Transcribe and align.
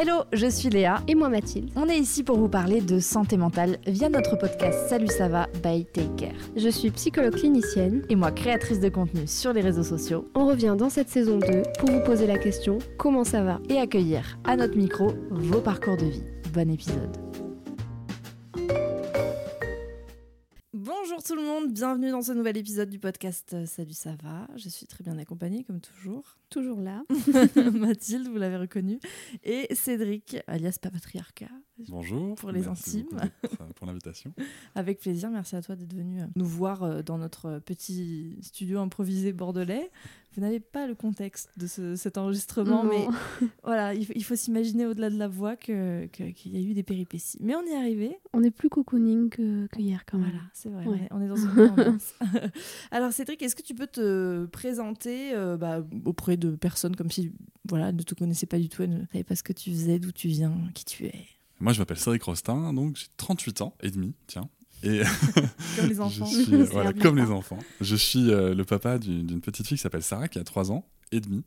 Hello, 0.00 0.22
je 0.32 0.46
suis 0.46 0.68
Léa. 0.68 1.02
Et 1.08 1.16
moi 1.16 1.28
Mathilde. 1.28 1.70
On 1.74 1.88
est 1.88 1.98
ici 1.98 2.22
pour 2.22 2.38
vous 2.38 2.48
parler 2.48 2.80
de 2.80 3.00
santé 3.00 3.36
mentale 3.36 3.78
via 3.84 4.08
notre 4.08 4.36
podcast 4.36 4.88
Salut 4.88 5.08
ça 5.08 5.26
va 5.26 5.48
by 5.54 5.86
Take 5.86 6.14
Care. 6.16 6.38
Je 6.54 6.68
suis 6.68 6.92
psychologue 6.92 7.34
clinicienne. 7.34 8.04
Et 8.08 8.14
moi 8.14 8.30
créatrice 8.30 8.78
de 8.78 8.90
contenu 8.90 9.26
sur 9.26 9.52
les 9.52 9.60
réseaux 9.60 9.82
sociaux. 9.82 10.30
On 10.36 10.46
revient 10.46 10.76
dans 10.78 10.88
cette 10.88 11.08
saison 11.08 11.38
2 11.38 11.62
pour 11.80 11.90
vous 11.90 12.04
poser 12.04 12.28
la 12.28 12.38
question 12.38 12.78
comment 12.96 13.24
ça 13.24 13.42
va? 13.42 13.58
Et 13.68 13.78
accueillir 13.78 14.38
à 14.44 14.54
notre 14.54 14.76
micro 14.76 15.08
vos 15.32 15.60
parcours 15.60 15.96
de 15.96 16.06
vie. 16.06 16.22
Bon 16.54 16.70
épisode. 16.70 17.47
Bonjour 21.18 21.36
tout 21.36 21.42
le 21.42 21.48
monde, 21.48 21.72
bienvenue 21.72 22.12
dans 22.12 22.22
ce 22.22 22.30
nouvel 22.30 22.56
épisode 22.58 22.88
du 22.88 23.00
podcast 23.00 23.52
euh, 23.52 23.66
Salut 23.66 23.92
ça 23.92 24.12
va? 24.22 24.46
Je 24.54 24.68
suis 24.68 24.86
très 24.86 25.02
bien 25.02 25.18
accompagnée 25.18 25.64
comme 25.64 25.80
toujours. 25.80 26.36
Toujours 26.48 26.80
là. 26.80 27.02
Mathilde, 27.72 28.28
vous 28.28 28.38
l'avez 28.38 28.56
reconnue. 28.56 29.00
Et 29.42 29.66
Cédric, 29.74 30.36
alias 30.46 30.78
Papatriarcat. 30.80 31.48
Bonjour. 31.88 32.34
Pour 32.34 32.50
les 32.50 32.60
merci 32.60 33.06
intimes. 33.06 33.18
beaucoup 33.42 33.72
Pour 33.74 33.86
l'invitation. 33.86 34.32
Avec 34.74 34.98
plaisir, 35.00 35.30
merci 35.30 35.54
à 35.56 35.62
toi 35.62 35.76
d'être 35.76 35.94
venu 35.94 36.20
euh, 36.22 36.26
nous 36.36 36.44
voir 36.46 36.82
euh, 36.82 37.02
dans 37.02 37.18
notre 37.18 37.60
petit 37.60 38.36
studio 38.42 38.80
improvisé 38.80 39.32
bordelais. 39.32 39.90
Vous 40.34 40.42
n'avez 40.42 40.60
pas 40.60 40.86
le 40.86 40.94
contexte 40.94 41.50
de 41.56 41.66
ce- 41.66 41.96
cet 41.96 42.18
enregistrement, 42.18 42.84
Non. 42.84 42.90
mais 42.90 43.06
voilà, 43.64 43.94
il 43.94 44.06
faut, 44.06 44.12
il 44.14 44.22
faut 44.24 44.36
s'imaginer 44.36 44.86
au-delà 44.86 45.10
de 45.10 45.16
la 45.18 45.28
voix 45.28 45.56
que- 45.56 46.06
que- 46.06 46.30
qu'il 46.30 46.52
y 46.54 46.56
a 46.58 46.60
eu 46.70 46.74
des 46.74 46.82
péripéties. 46.82 47.38
Mais 47.40 47.54
on 47.54 47.62
y 47.64 47.70
est 47.70 47.76
arrivé. 47.76 48.18
On 48.32 48.42
est 48.42 48.50
plus 48.50 48.68
cocooning 48.68 49.30
que, 49.30 49.66
que 49.68 49.80
hier 49.80 50.04
quand 50.06 50.18
même. 50.18 50.30
Voilà, 50.30 50.44
c'est 50.52 50.68
vrai, 50.68 50.84
Ouais. 50.86 51.08
on, 51.10 51.20
est, 51.20 51.28
dans 51.28 51.36
une 51.36 51.48
ambiance. 51.70 52.14
Alors 52.90 53.12
Cédric, 53.12 53.42
est-ce 53.42 53.56
que 53.56 53.62
tu 53.62 53.74
peux 53.74 53.86
te 53.86 54.46
présenter 54.46 55.32
euh, 55.34 55.56
bah, 55.56 55.84
auprès 56.04 56.36
de 56.36 56.50
personnes 56.56 56.94
comme 56.96 57.10
si 57.10 57.32
voilà, 57.68 57.92
ne 57.92 58.02
te 58.02 58.14
connaissaient 58.14 58.46
pas 58.46 58.58
du 58.58 58.68
tout, 58.68 58.82
elles 58.82 58.90
ne 58.90 59.04
savaient 59.12 59.24
pas 59.24 59.36
ce 59.36 59.42
que 59.42 59.52
tu 59.52 59.70
faisais, 59.70 59.98
d'où 59.98 60.12
tu 60.12 60.28
viens, 60.28 60.52
qui 60.74 60.84
tu 60.84 61.06
es? 61.06 61.14
Moi, 61.60 61.72
je 61.72 61.78
m'appelle 61.80 61.98
Cédric 61.98 62.22
Rostin, 62.22 62.72
donc 62.72 62.96
j'ai 62.96 63.06
38 63.16 63.62
ans 63.62 63.74
et 63.80 63.90
demi, 63.90 64.14
tiens. 64.26 64.48
Et 64.82 65.02
Comme 65.76 65.88
les 65.88 66.00
enfants. 66.00 66.26
suis, 66.26 66.54
euh, 66.54 66.64
voilà, 66.70 66.92
comme 66.92 67.16
les 67.16 67.30
enfants. 67.30 67.58
Je 67.80 67.96
suis 67.96 68.30
euh, 68.30 68.54
le 68.54 68.64
papa 68.64 68.98
d'une 68.98 69.40
petite 69.40 69.66
fille 69.66 69.76
qui 69.76 69.82
s'appelle 69.82 70.04
Sarah, 70.04 70.28
qui 70.28 70.38
a 70.38 70.44
3 70.44 70.70
ans 70.70 70.86
et 71.10 71.20
demi, 71.20 71.42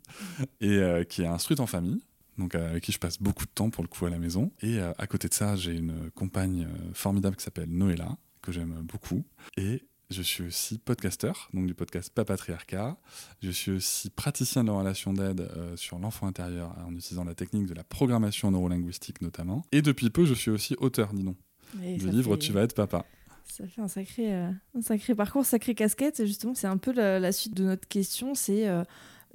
et 0.59 0.69
euh, 0.69 1.03
qui 1.03 1.21
est 1.21 1.27
instruite 1.27 1.59
en 1.61 1.67
famille. 1.67 2.01
Donc, 2.37 2.55
euh, 2.55 2.71
avec 2.71 2.83
qui 2.83 2.91
je 2.91 2.99
passe 2.99 3.21
beaucoup 3.21 3.45
de 3.45 3.51
temps 3.51 3.69
pour 3.69 3.83
le 3.83 3.87
coup 3.87 4.05
à 4.05 4.09
la 4.09 4.19
maison. 4.19 4.51
Et 4.61 4.79
à 4.79 5.07
côté 5.07 5.27
de 5.27 5.33
ça, 5.33 5.55
j'ai 5.55 5.73
une 5.75 6.09
compagne 6.15 6.67
formidable 6.93 7.35
qui 7.35 7.43
s'appelle 7.43 7.69
Noëlla, 7.69 8.17
que 8.41 8.51
j'aime 8.51 8.81
beaucoup. 8.83 9.23
Et 9.57 9.83
je 10.11 10.21
suis 10.21 10.43
aussi 10.45 10.77
podcasteur, 10.77 11.49
donc 11.53 11.67
du 11.67 11.73
podcast 11.73 12.11
Papatriarcat. 12.13 12.97
Je 13.41 13.49
suis 13.51 13.71
aussi 13.71 14.09
praticien 14.09 14.63
de 14.63 14.69
la 14.69 14.75
relation 14.77 15.13
d'aide 15.13 15.41
euh, 15.41 15.75
sur 15.77 15.99
l'enfant 15.99 16.27
intérieur 16.27 16.75
en 16.85 16.93
utilisant 16.93 17.23
la 17.23 17.33
technique 17.35 17.67
de 17.67 17.73
la 17.73 17.83
programmation 17.83 18.51
neurolinguistique 18.51 19.21
notamment. 19.21 19.63
Et 19.71 19.81
depuis 19.81 20.09
peu, 20.09 20.25
je 20.25 20.33
suis 20.33 20.51
aussi 20.51 20.75
auteur, 20.79 21.13
dis 21.13 21.23
donc, 21.23 21.37
Et 21.83 21.95
du 21.97 22.09
livre 22.09 22.33
fait- 22.33 22.39
Tu 22.39 22.51
vas 22.51 22.61
être 22.63 22.75
papa. 22.75 23.05
Ça 23.45 23.65
fait 23.67 23.81
un 23.81 23.87
sacré, 23.87 24.33
euh, 24.33 24.51
un 24.77 24.81
sacré 24.81 25.15
parcours, 25.15 25.45
sacrée 25.45 25.75
casquette. 25.75 26.19
Et 26.19 26.27
justement, 26.27 26.53
c'est 26.55 26.67
un 26.67 26.77
peu 26.77 26.91
la, 26.93 27.19
la 27.19 27.31
suite 27.31 27.53
de 27.55 27.63
notre 27.63 27.87
question. 27.87 28.35
C'est, 28.35 28.67
euh, 28.67 28.83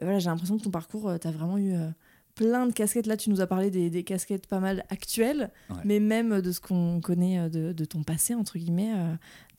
voilà, 0.00 0.18
j'ai 0.18 0.28
l'impression 0.30 0.56
que 0.58 0.62
ton 0.62 0.70
parcours, 0.70 1.12
tu 1.20 1.26
as 1.26 1.30
vraiment 1.32 1.58
eu 1.58 1.72
euh, 1.74 1.88
plein 2.36 2.66
de 2.66 2.72
casquettes. 2.72 3.06
Là, 3.08 3.16
tu 3.16 3.30
nous 3.30 3.40
as 3.40 3.48
parlé 3.48 3.70
des, 3.72 3.90
des 3.90 4.04
casquettes 4.04 4.46
pas 4.46 4.60
mal 4.60 4.84
actuelles, 4.90 5.50
Ouais. 5.70 5.76
mais 5.84 5.98
même 5.98 6.40
de 6.40 6.52
ce 6.52 6.60
qu'on 6.60 7.00
connaît 7.00 7.40
euh, 7.40 7.48
de, 7.48 7.72
de 7.72 7.84
ton 7.84 8.04
passé, 8.04 8.34
entre 8.36 8.56
guillemets, 8.58 8.92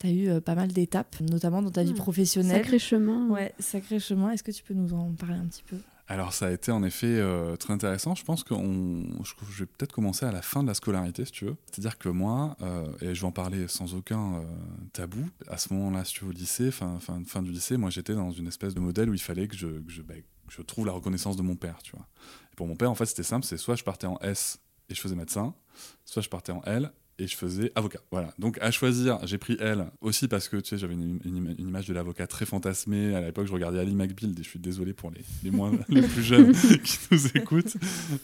tu 0.00 0.06
as 0.06 0.10
eu 0.10 0.28
euh, 0.30 0.40
pas 0.40 0.54
mal 0.54 0.68
d'étapes, 0.72 1.16
notamment 1.20 1.60
dans 1.60 1.70
ta 1.70 1.82
vie 1.82 1.92
Hmm. 1.92 1.96
professionnelle. 1.96 2.62
Sacré 2.62 2.78
chemin. 2.78 3.28
Ouais, 3.28 3.52
sacré 3.58 3.98
chemin. 4.00 4.30
Est-ce 4.30 4.42
que 4.42 4.52
tu 4.52 4.62
peux 4.62 4.74
nous 4.74 4.94
en 4.94 5.12
parler 5.12 5.36
un 5.36 5.46
petit 5.46 5.64
peu? 5.68 5.76
Alors 6.10 6.32
ça 6.32 6.46
a 6.46 6.50
été 6.52 6.72
en 6.72 6.82
effet 6.84 7.06
euh, 7.06 7.56
très 7.56 7.74
intéressant. 7.74 8.14
Je 8.14 8.24
pense 8.24 8.42
que 8.42 8.54
je, 8.54 9.32
je 9.52 9.58
vais 9.58 9.66
peut-être 9.66 9.92
commencer 9.92 10.24
à 10.24 10.32
la 10.32 10.40
fin 10.40 10.62
de 10.62 10.68
la 10.68 10.72
scolarité, 10.72 11.26
si 11.26 11.32
tu 11.32 11.44
veux. 11.44 11.56
C'est-à-dire 11.70 11.98
que 11.98 12.08
moi, 12.08 12.56
euh, 12.62 12.86
et 13.02 13.14
je 13.14 13.20
vais 13.20 13.26
en 13.26 13.30
parler 13.30 13.68
sans 13.68 13.94
aucun 13.94 14.36
euh, 14.36 14.42
tabou, 14.94 15.20
à 15.48 15.58
ce 15.58 15.74
moment-là, 15.74 16.04
si 16.06 16.14
tu 16.14 16.24
veux, 16.24 16.30
au 16.30 16.32
lycée, 16.32 16.70
fin, 16.70 16.98
fin, 16.98 17.20
fin 17.26 17.42
du 17.42 17.50
lycée, 17.50 17.76
moi 17.76 17.90
j'étais 17.90 18.14
dans 18.14 18.30
une 18.30 18.46
espèce 18.46 18.72
de 18.74 18.80
modèle 18.80 19.10
où 19.10 19.14
il 19.14 19.20
fallait 19.20 19.48
que 19.48 19.56
je, 19.56 19.66
que 19.66 19.90
je, 19.90 20.00
bah, 20.00 20.14
que 20.14 20.52
je 20.54 20.62
trouve 20.62 20.86
la 20.86 20.92
reconnaissance 20.92 21.36
de 21.36 21.42
mon 21.42 21.56
père, 21.56 21.76
tu 21.82 21.92
vois. 21.94 22.06
Pour 22.58 22.66
mon 22.66 22.74
père, 22.74 22.90
en 22.90 22.96
fait, 22.96 23.06
c'était 23.06 23.22
simple, 23.22 23.46
c'est 23.46 23.56
soit 23.56 23.76
je 23.76 23.84
partais 23.84 24.08
en 24.08 24.18
S 24.18 24.58
et 24.90 24.94
je 24.96 25.00
faisais 25.00 25.14
médecin, 25.14 25.54
soit 26.04 26.22
je 26.22 26.28
partais 26.28 26.50
en 26.50 26.60
L 26.64 26.90
et 27.20 27.28
je 27.28 27.36
faisais 27.36 27.70
avocat. 27.76 28.00
Voilà. 28.10 28.34
Donc 28.40 28.58
à 28.60 28.72
choisir, 28.72 29.24
j'ai 29.28 29.38
pris 29.38 29.56
L 29.60 29.86
aussi 30.00 30.26
parce 30.26 30.48
que 30.48 30.56
tu 30.56 30.70
sais, 30.70 30.76
j'avais 30.78 30.94
une, 30.94 31.20
une 31.24 31.36
ima- 31.36 31.54
une 31.56 31.68
image 31.68 31.86
de 31.86 31.94
l'avocat 31.94 32.26
très 32.26 32.46
fantasmée. 32.46 33.14
À 33.14 33.20
l'époque, 33.20 33.46
je 33.46 33.52
regardais 33.52 33.78
Ali 33.78 33.94
McBeal 33.94 34.32
et 34.32 34.42
je 34.42 34.48
suis 34.48 34.58
désolé 34.58 34.92
pour 34.92 35.12
les, 35.12 35.20
les 35.44 35.52
moins 35.52 35.70
les 35.88 36.02
plus 36.02 36.22
jeunes 36.24 36.52
qui 36.84 36.98
nous 37.12 37.26
écoutent. 37.36 37.76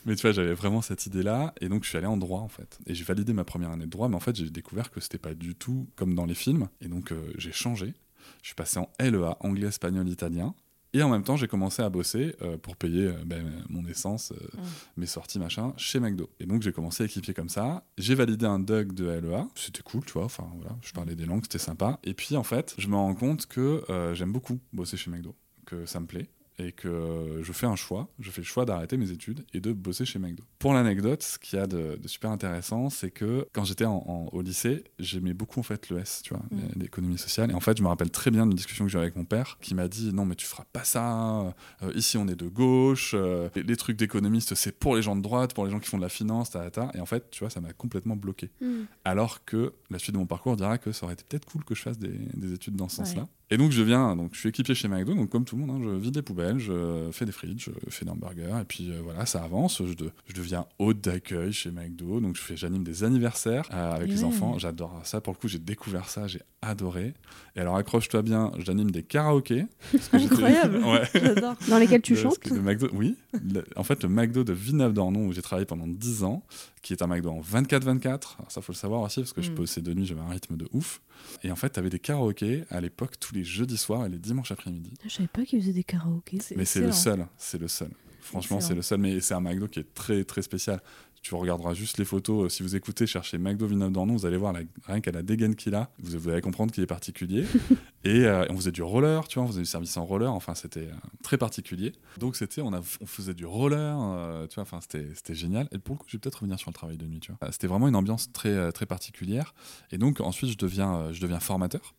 Mais 0.04 0.16
tu 0.16 0.22
vois, 0.22 0.32
j'avais 0.32 0.54
vraiment 0.54 0.82
cette 0.82 1.06
idée-là 1.06 1.54
et 1.60 1.68
donc 1.68 1.84
je 1.84 1.88
suis 1.90 1.98
allé 1.98 2.08
en 2.08 2.16
droit 2.16 2.40
en 2.40 2.48
fait. 2.48 2.78
Et 2.86 2.94
j'ai 2.96 3.04
validé 3.04 3.32
ma 3.34 3.44
première 3.44 3.70
année 3.70 3.86
de 3.86 3.90
droit, 3.90 4.08
mais 4.08 4.16
en 4.16 4.20
fait, 4.20 4.34
j'ai 4.34 4.50
découvert 4.50 4.90
que 4.90 4.98
c'était 4.98 5.18
pas 5.18 5.34
du 5.34 5.54
tout 5.54 5.86
comme 5.94 6.16
dans 6.16 6.26
les 6.26 6.34
films 6.34 6.68
et 6.80 6.88
donc 6.88 7.12
euh, 7.12 7.32
j'ai 7.38 7.52
changé. 7.52 7.94
Je 8.42 8.46
suis 8.48 8.54
passé 8.56 8.78
en 8.80 8.88
LEA, 8.98 9.36
anglais, 9.40 9.68
espagnol, 9.68 10.08
italien. 10.08 10.54
Et 10.94 11.02
en 11.02 11.10
même 11.10 11.24
temps, 11.24 11.36
j'ai 11.36 11.48
commencé 11.48 11.82
à 11.82 11.90
bosser 11.90 12.36
euh, 12.40 12.56
pour 12.56 12.76
payer 12.76 13.08
euh, 13.08 13.14
ben, 13.26 13.44
mon 13.68 13.84
essence, 13.86 14.32
euh, 14.32 14.36
Mm. 14.54 14.60
mes 14.98 15.06
sorties, 15.06 15.38
machin, 15.40 15.74
chez 15.76 15.98
McDo. 15.98 16.30
Et 16.38 16.46
donc, 16.46 16.62
j'ai 16.62 16.72
commencé 16.72 17.02
à 17.02 17.06
équipier 17.06 17.34
comme 17.34 17.48
ça. 17.48 17.84
J'ai 17.98 18.14
validé 18.14 18.46
un 18.46 18.60
DUG 18.60 18.92
de 18.94 19.06
LEA. 19.06 19.48
C'était 19.56 19.82
cool, 19.82 20.04
tu 20.04 20.12
vois. 20.12 20.24
Enfin, 20.24 20.48
voilà, 20.56 20.76
je 20.82 20.92
parlais 20.92 21.16
des 21.16 21.26
langues, 21.26 21.42
c'était 21.42 21.58
sympa. 21.58 21.98
Et 22.04 22.14
puis, 22.14 22.36
en 22.36 22.44
fait, 22.44 22.74
je 22.78 22.86
me 22.88 22.94
rends 22.94 23.14
compte 23.14 23.46
que 23.46 23.82
j'aime 24.14 24.32
beaucoup 24.32 24.60
bosser 24.72 24.96
chez 24.96 25.10
McDo, 25.10 25.34
que 25.66 25.84
ça 25.86 25.98
me 26.00 26.06
plaît. 26.06 26.28
Et 26.58 26.70
que 26.70 27.40
je 27.42 27.52
fais 27.52 27.66
un 27.66 27.74
choix, 27.74 28.08
je 28.20 28.30
fais 28.30 28.40
le 28.40 28.46
choix 28.46 28.64
d'arrêter 28.64 28.96
mes 28.96 29.10
études 29.10 29.44
et 29.54 29.60
de 29.60 29.72
bosser 29.72 30.04
chez 30.04 30.20
McDo. 30.20 30.44
Pour 30.60 30.72
l'anecdote, 30.72 31.22
ce 31.22 31.36
qu'il 31.38 31.58
y 31.58 31.62
a 31.62 31.66
de, 31.66 31.98
de 32.00 32.06
super 32.08 32.30
intéressant, 32.30 32.90
c'est 32.90 33.10
que 33.10 33.48
quand 33.52 33.64
j'étais 33.64 33.86
en- 33.86 34.04
en- 34.06 34.28
au 34.32 34.40
lycée, 34.40 34.84
j'aimais 35.00 35.34
beaucoup 35.34 35.58
en 35.58 35.64
fait 35.64 35.88
l'ES, 35.90 36.22
tu 36.22 36.32
vois, 36.32 36.44
Mm. 36.52 36.58
l'économie 36.80 37.18
sociale. 37.18 37.50
Et 37.50 37.54
en 37.54 37.60
fait, 37.60 37.76
je 37.76 37.82
me 37.82 37.88
rappelle 37.88 38.10
très 38.10 38.30
bien 38.30 38.46
d'une 38.46 38.54
discussion 38.54 38.84
que 38.84 38.90
j'ai 38.92 38.98
avec 38.98 39.16
mon 39.16 39.24
père, 39.24 39.58
qui 39.60 39.74
m'a 39.74 39.88
dit 39.88 40.12
non 40.12 40.24
mais 40.26 40.36
tu 40.36 40.46
feras 40.46 40.64
pas 40.72 40.84
ça. 40.84 41.54
euh, 41.82 41.92
ici 41.96 42.16
on 42.18 42.28
est 42.28 42.36
de 42.36 42.46
gauche. 42.48 43.12
euh, 43.14 43.48
les, 43.56 43.62
les 43.64 43.76
trucs 43.76 43.96
d'économiste 43.96 44.54
c'est 44.54 44.78
pour 44.78 44.94
les 44.94 45.02
gens 45.02 45.16
de 45.16 45.22
droite, 45.22 45.54
pour 45.54 45.64
les 45.64 45.72
gens 45.72 45.80
qui 45.80 45.88
font 45.88 45.96
de 45.98 46.02
la 46.02 46.08
finance, 46.08 46.50
ta, 46.50 46.70
ta. 46.70 46.90
Et 46.94 47.00
en 47.00 47.06
fait, 47.06 47.30
tu 47.32 47.40
vois, 47.40 47.50
ça 47.50 47.60
m'a 47.60 47.72
complètement 47.72 48.14
bloqué. 48.14 48.50
Hmm. 48.60 48.84
Alors 49.04 49.44
que 49.44 49.72
la 49.90 49.98
suite 49.98 50.12
de 50.14 50.18
mon 50.20 50.26
parcours 50.26 50.56
dira 50.56 50.78
que 50.78 50.92
ça 50.92 51.04
aurait 51.04 51.14
été 51.14 51.24
peut-être 51.28 51.46
cool 51.46 51.64
que 51.64 51.74
je 51.74 51.82
fasse 51.82 51.98
des, 51.98 52.12
des 52.34 52.52
études 52.52 52.76
dans 52.76 52.88
ce 52.88 53.00
Ouais. 53.00 53.06
sens-là. 53.06 53.26
Et 53.50 53.56
donc 53.58 53.72
je 53.72 53.82
viens, 53.82 54.16
donc 54.16 54.30
je 54.34 54.40
suis 54.40 54.48
équipier 54.48 54.74
chez 54.74 54.88
McDo, 54.88 55.14
donc 55.14 55.28
comme 55.28 55.44
tout 55.44 55.56
le 55.56 55.64
monde, 55.64 55.76
hein, 55.82 55.84
je 55.84 55.90
vide 56.00 56.16
les 56.16 56.22
poubelles, 56.22 56.58
je 56.58 57.08
fais 57.12 57.26
des 57.26 57.32
frites, 57.32 57.60
je 57.60 57.70
fais 57.90 58.04
des 58.04 58.10
hamburgers, 58.10 58.58
et 58.62 58.64
puis 58.64 58.90
euh, 58.90 59.00
voilà, 59.04 59.26
ça 59.26 59.42
avance. 59.44 59.82
Je, 59.86 59.92
de- 59.92 60.10
je 60.26 60.34
deviens 60.34 60.64
hôte 60.78 61.00
d'accueil 61.02 61.52
chez 61.52 61.70
McDo, 61.70 62.20
donc 62.20 62.36
je 62.36 62.40
fais, 62.42 62.56
j'anime 62.56 62.84
des 62.84 63.04
anniversaires 63.04 63.68
euh, 63.72 63.92
avec 63.92 64.08
les 64.08 64.20
ouais. 64.20 64.24
enfants. 64.24 64.58
J'adore 64.58 64.98
ça. 65.04 65.20
Pour 65.20 65.34
le 65.34 65.38
coup, 65.38 65.48
j'ai 65.48 65.58
découvert 65.58 66.08
ça, 66.08 66.26
j'ai 66.26 66.40
adoré. 66.62 67.12
Et 67.54 67.60
alors 67.60 67.76
accroche-toi 67.76 68.22
bien, 68.22 68.50
j'anime 68.58 68.90
des 68.90 69.02
karaokés. 69.02 69.66
Incroyable 70.12 70.78
ouais. 70.84 71.02
J'adore. 71.14 71.54
Dans 71.68 71.78
lesquels 71.78 72.02
tu 72.02 72.16
chantes 72.16 72.44
le 72.48 72.60
McDo, 72.62 72.88
oui. 72.94 73.16
Le- 73.32 73.64
en 73.76 73.84
fait, 73.84 74.02
le 74.02 74.08
McDo 74.08 74.44
de 74.44 74.52
Villeneuve-d'Ornon, 74.52 75.26
où 75.26 75.32
j'ai 75.32 75.42
travaillé 75.42 75.66
pendant 75.66 75.86
10 75.86 76.24
ans, 76.24 76.42
qui 76.84 76.92
est 76.92 77.02
un 77.02 77.06
McDo 77.08 77.30
en 77.30 77.40
24-24. 77.40 78.36
Alors, 78.38 78.50
ça, 78.50 78.60
faut 78.60 78.72
le 78.72 78.76
savoir 78.76 79.00
aussi, 79.00 79.20
parce 79.20 79.32
que 79.32 79.42
je 79.42 79.50
Mm. 79.50 79.54
bossais 79.54 79.80
de 79.80 79.92
nuit, 79.94 80.04
j'avais 80.06 80.20
un 80.20 80.28
rythme 80.28 80.56
de 80.56 80.68
ouf. 80.72 81.00
Et 81.42 81.50
en 81.50 81.56
fait, 81.56 81.70
tu 81.70 81.78
avais 81.80 81.88
des 81.90 81.98
karaokés 81.98 82.64
à 82.70 82.80
l'époque 82.80 83.18
tous 83.18 83.34
les 83.34 83.42
jeudis 83.42 83.76
soirs 83.78 84.04
et 84.06 84.08
les 84.08 84.18
dimanches 84.18 84.52
après-midi. 84.52 84.92
Je 85.04 85.08
savais 85.08 85.28
pas 85.28 85.44
qu'ils 85.44 85.60
faisaient 85.60 85.72
des 85.72 85.82
karaokés. 85.84 86.38
Mais 86.56 86.64
c'est 86.64 86.80
le 86.80 86.92
seul, 86.92 87.26
c'est 87.38 87.58
le 87.58 87.68
seul. 87.68 87.90
Franchement, 88.24 88.56
c'est 88.60 88.74
le 88.74 88.82
seul, 88.82 88.98
mais 89.00 89.20
c'est 89.20 89.34
un 89.34 89.40
McDo 89.40 89.68
qui 89.68 89.80
est 89.80 89.94
très 89.94 90.24
très 90.24 90.42
spécial. 90.42 90.80
Tu 91.22 91.34
regarderas 91.34 91.72
juste 91.72 91.96
les 91.96 92.04
photos. 92.04 92.44
euh, 92.44 92.48
Si 92.50 92.62
vous 92.62 92.76
écoutez, 92.76 93.06
cherchez 93.06 93.38
McDo 93.38 93.66
Villeneuve-d'Ornon, 93.66 94.14
vous 94.14 94.26
allez 94.26 94.36
voir 94.36 94.52
la- 94.52 94.60
rien 94.86 95.00
qu'à 95.00 95.10
la 95.10 95.22
dégaine 95.22 95.54
qu'il 95.56 95.74
a, 95.74 95.88
vous, 95.98 96.18
vous 96.18 96.28
allez 96.28 96.42
comprendre 96.42 96.70
qu'il 96.70 96.82
est 96.82 96.86
particulier. 96.86 97.44
et 98.04 98.26
euh, 98.26 98.44
on 98.50 98.56
faisait 98.56 98.72
du 98.72 98.82
roller, 98.82 99.26
tu 99.26 99.38
vois, 99.38 99.44
on 99.44 99.48
faisait 99.50 99.60
du 99.62 99.66
service 99.66 99.96
en 99.96 100.04
roller. 100.04 100.30
Enfin, 100.30 100.54
c'était 100.54 100.88
euh, 100.88 100.92
très 101.22 101.38
particulier. 101.38 101.92
Donc 102.18 102.36
c'était, 102.36 102.60
on, 102.60 102.74
a, 102.74 102.80
on 103.00 103.06
faisait 103.06 103.32
du 103.32 103.46
roller, 103.46 103.96
euh, 104.00 104.46
tu 104.48 104.56
vois. 104.56 104.62
Enfin, 104.64 104.80
c'était 104.82 105.06
c'était 105.14 105.34
génial. 105.34 105.66
Et 105.72 105.78
pour 105.78 105.94
le 105.94 106.00
coup, 106.00 106.06
je 106.08 106.16
vais 106.16 106.20
peut-être 106.20 106.40
revenir 106.40 106.58
sur 106.58 106.68
le 106.70 106.74
travail 106.74 106.98
de 106.98 107.06
nuit, 107.06 107.20
tu 107.20 107.32
vois. 107.32 107.50
C'était 107.52 107.68
vraiment 107.68 107.88
une 107.88 107.96
ambiance 107.96 108.30
très 108.32 108.70
très 108.72 108.84
particulière. 108.86 109.54
Et 109.92 109.98
donc 109.98 110.20
ensuite, 110.20 110.50
je 110.50 110.58
deviens 110.58 111.10
je 111.12 111.20
deviens 111.22 111.40
formateur. 111.40 111.94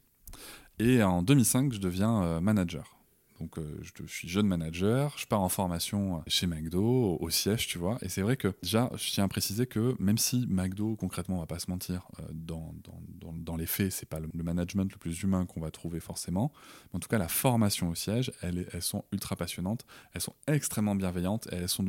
Et 0.77 1.01
en 1.01 1.23
2005, 1.23 1.73
je 1.73 1.79
deviens 1.79 2.39
manager. 2.41 2.94
Donc 3.45 3.59
euh, 3.59 3.79
je, 3.81 4.05
suis 4.07 4.27
jeune 4.27 4.47
manager, 4.47 5.15
je 5.17 5.27
pars 5.27 5.41
en 5.41 5.49
formation 5.49 6.23
chez 6.25 6.47
McDo, 6.47 7.17
au, 7.19 7.29
siège, 7.29 7.67
tu 7.67 7.77
vois. 7.77 7.99
Et 8.01 8.09
c'est 8.09 8.21
vrai 8.21 8.37
que 8.37 8.53
déjà, 8.63 8.89
je 8.95 9.11
tiens 9.11 9.25
à 9.25 9.27
préciser 9.27 9.67
que 9.67 9.95
même 9.99 10.17
si 10.17 10.47
McDo, 10.49 10.95
concrètement, 10.95 11.37
on 11.37 11.39
va 11.39 11.45
pas 11.45 11.59
se 11.59 11.69
mentir, 11.69 12.07
euh, 12.19 12.23
dans, 12.31 13.55
les 13.55 13.67
faits, 13.67 13.91
c'est 13.91 14.09
pas 14.09 14.19
le, 14.19 14.29
management 14.33 14.91
le 14.91 14.97
plus 14.97 15.21
humain 15.21 15.45
qu'on 15.45 15.61
va 15.61 15.69
trouver 15.69 15.99
forcément. 15.99 16.51
En 16.93 16.99
tout 16.99 17.07
cas, 17.07 17.17
la 17.17 17.27
formation 17.27 17.89
au 17.89 17.95
siège, 17.95 18.31
elles, 18.41 18.67
sont 18.81 19.05
ultra 19.11 19.35
passionnantes, 19.35 19.85
elles 20.13 20.21
sont 20.21 20.35
extrêmement 20.47 20.95
bienveillantes 20.95 21.47
et 21.51 21.57
elles 21.57 21.69
sont, 21.69 21.85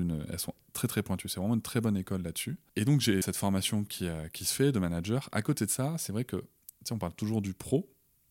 très 0.75 0.89
très 0.89 1.03
pointues. 1.03 1.29
C'est 1.29 1.41
vraiment 1.41 1.55
une 1.55 1.63
très 1.63 1.81
bonne 1.81 1.97
école 1.97 2.23
là-dessus. 2.23 2.59
Et 2.77 2.85
donc, 2.85 3.01
j'ai 3.01 3.23
cette 3.23 3.37
formation 3.37 3.83
qui, 3.85 4.07
euh, 4.07 4.29
qui 4.29 4.45
se 4.45 4.55
fait 4.55 4.73
de 4.73 4.79
manager. 4.79 5.29
À 5.33 5.41
côté 5.41 5.65
de 5.65 5.71
ça, 5.71 5.95
c'est 5.99 6.13
vrai 6.13 6.25
que, 6.25 6.37
tu 6.37 6.45
sais, 6.85 6.93
on 6.93 6.99
parle 6.99 7.15
toujours 7.15 7.41
du 7.41 7.55
pro, 7.55 7.89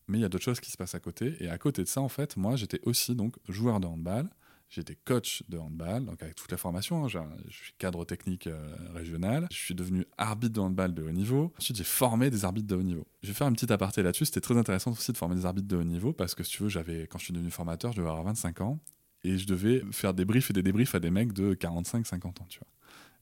mais 0.07 0.17
il 0.19 0.21
y 0.21 0.25
a 0.25 0.29
d'autres 0.29 0.43
choses 0.43 0.59
qui 0.59 0.71
se 0.71 0.77
passent 0.77 0.95
à 0.95 0.99
côté. 0.99 1.35
Et 1.39 1.49
à 1.49 1.57
côté 1.57 1.81
de 1.83 1.87
ça, 1.87 2.01
en 2.01 2.09
fait, 2.09 2.37
moi, 2.37 2.55
j'étais 2.55 2.79
aussi 2.83 3.15
donc 3.15 3.35
joueur 3.49 3.79
de 3.79 3.87
handball. 3.87 4.29
J'étais 4.67 4.95
coach 5.05 5.43
de 5.47 5.59
handball, 5.59 6.05
donc 6.05 6.23
avec 6.23 6.33
toute 6.35 6.49
la 6.51 6.57
formation. 6.57 7.05
hein. 7.05 7.07
Un- 7.15 7.37
je 7.47 7.55
suis 7.55 7.73
cadre 7.77 8.03
technique 8.03 8.47
euh, 8.47 8.75
régional. 8.95 9.47
Je 9.51 9.55
suis 9.57 9.75
devenu 9.75 10.05
arbitre 10.17 10.53
de 10.53 10.59
handball 10.59 10.93
de 10.93 11.03
haut 11.03 11.11
niveau. 11.11 11.53
Ensuite, 11.59 11.77
j'ai 11.77 11.83
formé 11.83 12.31
des 12.31 12.45
arbitres 12.45 12.67
de 12.67 12.75
haut 12.75 12.81
niveau. 12.83 13.05
Je 13.21 13.27
vais 13.27 13.33
faire 13.35 13.47
une 13.47 13.53
petite 13.53 13.69
aparté 13.71 14.01
là-dessus. 14.01 14.25
C'était 14.25 14.41
très 14.41 14.57
intéressant 14.57 14.91
aussi 14.91 15.11
de 15.11 15.17
former 15.17 15.35
des 15.35 15.45
arbitres 15.45 15.67
de 15.67 15.77
haut 15.77 15.83
niveau 15.83 16.13
parce 16.13 16.33
que, 16.33 16.43
si 16.43 16.51
tu 16.51 16.63
veux, 16.63 16.69
j'avais, 16.69 17.05
quand 17.07 17.19
je 17.19 17.25
suis 17.25 17.33
devenu 17.33 17.51
formateur, 17.51 17.91
je 17.91 17.97
devais 17.97 18.09
avoir 18.09 18.23
25 18.25 18.61
ans 18.61 18.79
et 19.23 19.37
je 19.37 19.45
devais 19.45 19.83
faire 19.91 20.15
des 20.15 20.25
briefs 20.25 20.49
et 20.49 20.53
des 20.53 20.63
débriefs 20.63 20.95
à 20.95 20.99
des 20.99 21.11
mecs 21.11 21.31
de 21.31 21.53
45-50 21.53 22.27
ans, 22.41 22.45
tu 22.49 22.57
vois. 22.59 22.67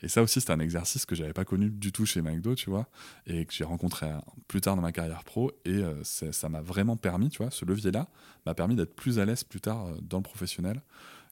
Et 0.03 0.09
ça 0.09 0.21
aussi, 0.21 0.41
c'était 0.41 0.53
un 0.53 0.59
exercice 0.59 1.05
que 1.05 1.15
j'avais 1.15 1.33
pas 1.33 1.45
connu 1.45 1.69
du 1.71 1.91
tout 1.93 2.05
chez 2.05 2.21
McDo, 2.21 2.55
tu 2.55 2.69
vois, 2.69 2.87
et 3.25 3.45
que 3.45 3.53
j'ai 3.53 3.63
rencontré 3.63 4.07
euh, 4.07 4.17
plus 4.47 4.61
tard 4.61 4.75
dans 4.75 4.81
ma 4.81 4.91
carrière 4.91 5.23
pro. 5.23 5.51
Et 5.65 5.71
euh, 5.71 6.03
c'est- 6.03 6.33
ça 6.33 6.49
m'a 6.49 6.61
vraiment 6.61 6.97
permis, 6.97 7.29
tu 7.29 7.37
vois, 7.41 7.51
ce 7.51 7.65
levier-là 7.65 8.09
m'a 8.45 8.53
permis 8.53 8.75
d'être 8.75 8.95
plus 8.95 9.17
à 9.19 9.25
l'aise 9.25 9.43
plus 9.45 9.61
tard 9.61 9.87
euh, 9.87 9.97
dans 10.01 10.17
le 10.17 10.23
professionnel 10.23 10.81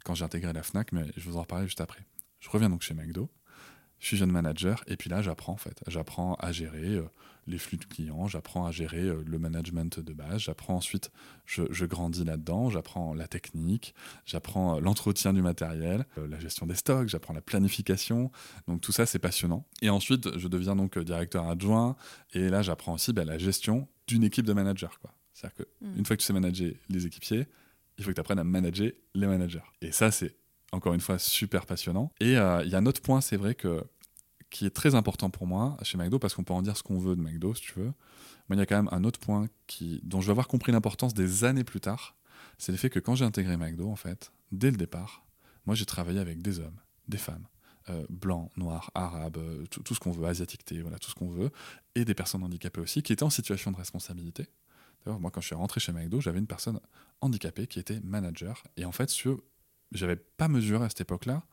quand 0.05 0.15
j'ai 0.15 0.25
intégré 0.25 0.51
la 0.53 0.63
Fnac, 0.63 0.93
mais 0.93 1.05
je 1.17 1.29
vous 1.29 1.37
en 1.37 1.41
reparlerai 1.41 1.67
juste 1.67 1.81
après. 1.81 2.05
Je 2.39 2.49
reviens 2.49 2.69
donc 2.69 2.81
chez 2.81 2.93
McDo. 2.95 3.29
Je 4.01 4.07
suis 4.07 4.17
jeune 4.17 4.31
manager 4.31 4.83
et 4.87 4.97
puis 4.97 5.09
là 5.09 5.21
j'apprends 5.21 5.53
en 5.53 5.57
fait. 5.57 5.81
J'apprends 5.87 6.35
à 6.35 6.51
gérer 6.51 6.95
euh, 6.95 7.03
les 7.47 7.57
flux 7.57 7.77
de 7.77 7.85
clients, 7.85 8.27
j'apprends 8.27 8.65
à 8.65 8.71
gérer 8.71 9.03
euh, 9.03 9.23
le 9.25 9.39
management 9.39 9.99
de 9.99 10.13
base, 10.13 10.41
j'apprends 10.41 10.75
ensuite, 10.75 11.11
je, 11.45 11.63
je 11.69 11.85
grandis 11.85 12.23
là-dedans, 12.23 12.69
j'apprends 12.69 13.13
la 13.13 13.27
technique, 13.27 13.93
j'apprends 14.25 14.77
euh, 14.77 14.79
l'entretien 14.81 15.33
du 15.33 15.41
matériel, 15.41 16.05
euh, 16.17 16.27
la 16.27 16.39
gestion 16.39 16.65
des 16.65 16.75
stocks, 16.75 17.07
j'apprends 17.07 17.33
la 17.33 17.41
planification. 17.41 18.31
Donc 18.67 18.81
tout 18.81 18.91
ça 18.91 19.05
c'est 19.05 19.19
passionnant. 19.19 19.65
Et 19.81 19.89
ensuite 19.89 20.37
je 20.37 20.47
deviens 20.47 20.75
donc 20.75 20.97
directeur 20.99 21.47
adjoint 21.47 21.95
et 22.33 22.49
là 22.49 22.61
j'apprends 22.61 22.93
aussi 22.93 23.13
bah, 23.13 23.23
la 23.23 23.37
gestion 23.37 23.87
d'une 24.07 24.23
équipe 24.23 24.45
de 24.45 24.53
managers. 24.53 24.87
C'est-à-dire 25.33 25.55
que 25.55 25.63
Mm. 25.81 25.97
une 25.97 26.05
fois 26.05 26.15
que 26.15 26.21
tu 26.21 26.27
sais 26.27 26.33
manager 26.33 26.71
les 26.89 27.05
équipiers, 27.05 27.47
il 27.97 28.03
faut 28.03 28.09
que 28.11 28.15
tu 28.15 28.21
apprennes 28.21 28.39
à 28.39 28.43
manager 28.43 28.91
les 29.13 29.27
managers. 29.27 29.63
Et 29.81 29.91
ça 29.91 30.11
c'est 30.11 30.35
encore 30.71 30.93
une 30.93 31.01
fois 31.01 31.19
super 31.19 31.65
passionnant. 31.65 32.11
Et 32.19 32.37
euh, 32.37 32.63
il 32.63 32.71
y 32.71 32.75
a 32.75 32.77
un 32.77 32.85
autre 32.85 33.01
point, 33.01 33.21
c'est 33.21 33.37
vrai 33.37 33.55
que 33.55 33.83
qui 34.49 34.65
est 34.65 34.71
très 34.71 34.95
important 34.95 35.29
pour 35.29 35.47
moi 35.47 35.77
chez 35.81 35.97
McDo, 35.97 36.19
parce 36.19 36.33
qu'on 36.33 36.43
peut 36.43 36.53
en 36.53 36.61
dire 36.61 36.75
ce 36.75 36.83
qu'on 36.83 36.99
veut 36.99 37.15
de 37.15 37.21
McDo, 37.21 37.53
si 37.55 37.61
tu 37.61 37.73
veux. 37.79 37.93
Mais 38.49 38.55
il 38.57 38.59
y 38.59 38.61
a 38.61 38.65
quand 38.65 38.75
même 38.75 38.89
un 38.91 39.05
autre 39.05 39.19
point 39.19 39.47
qui, 39.65 40.01
dont 40.03 40.19
je 40.19 40.27
vais 40.27 40.31
avoir 40.31 40.47
compris 40.47 40.73
l'importance 40.73 41.13
des 41.13 41.45
années 41.45 41.63
plus 41.63 41.79
tard. 41.79 42.15
C'est 42.57 42.73
le 42.73 42.77
fait 42.77 42.89
que 42.89 42.99
quand 42.99 43.15
j'ai 43.15 43.25
intégré 43.25 43.55
McDo, 43.55 43.89
en 43.89 43.95
fait, 43.95 44.31
dès 44.51 44.69
le 44.69 44.77
départ, 44.77 45.23
moi 45.65 45.73
j'ai 45.73 45.85
travaillé 45.85 46.19
avec 46.19 46.41
des 46.41 46.59
hommes, 46.59 46.77
des 47.07 47.17
femmes, 47.17 47.47
euh, 47.89 48.05
blancs, 48.09 48.51
noirs, 48.57 48.91
arabes, 48.93 49.37
euh, 49.37 49.65
tout, 49.67 49.95
ce 49.95 49.99
qu'on 49.99 50.11
veut, 50.11 50.25
asiatiques, 50.25 50.71
voilà, 50.81 50.99
tout 50.99 51.09
ce 51.09 51.15
qu'on 51.15 51.29
veut, 51.29 51.49
et 51.95 52.03
des 52.03 52.13
personnes 52.13 52.43
handicapées 52.43 52.81
aussi, 52.81 53.01
qui 53.01 53.13
étaient 53.13 53.23
en 53.23 53.29
situation 53.29 53.71
de 53.71 53.77
responsabilité. 53.77 54.47
D'ailleurs, 55.03 55.19
moi, 55.19 55.31
quand 55.31 55.41
je 55.41 55.47
suis 55.47 55.55
rentré 55.55 55.79
chez 55.79 55.91
McDo, 55.91 56.21
j'avais 56.21 56.39
une 56.39 56.47
personne 56.47 56.79
handicapée 57.21 57.67
qui 57.67 57.79
était 57.79 57.99
manager. 58.01 58.63
Et 58.77 58.85
en 58.85 58.91
fait, 58.91 59.11
veux, 59.23 59.37
j'avais 59.91 60.15
pas 60.15 60.47
mesuré 60.47 60.85
à 60.85 60.89
cette 60.89 61.01
époque-là 61.01 61.43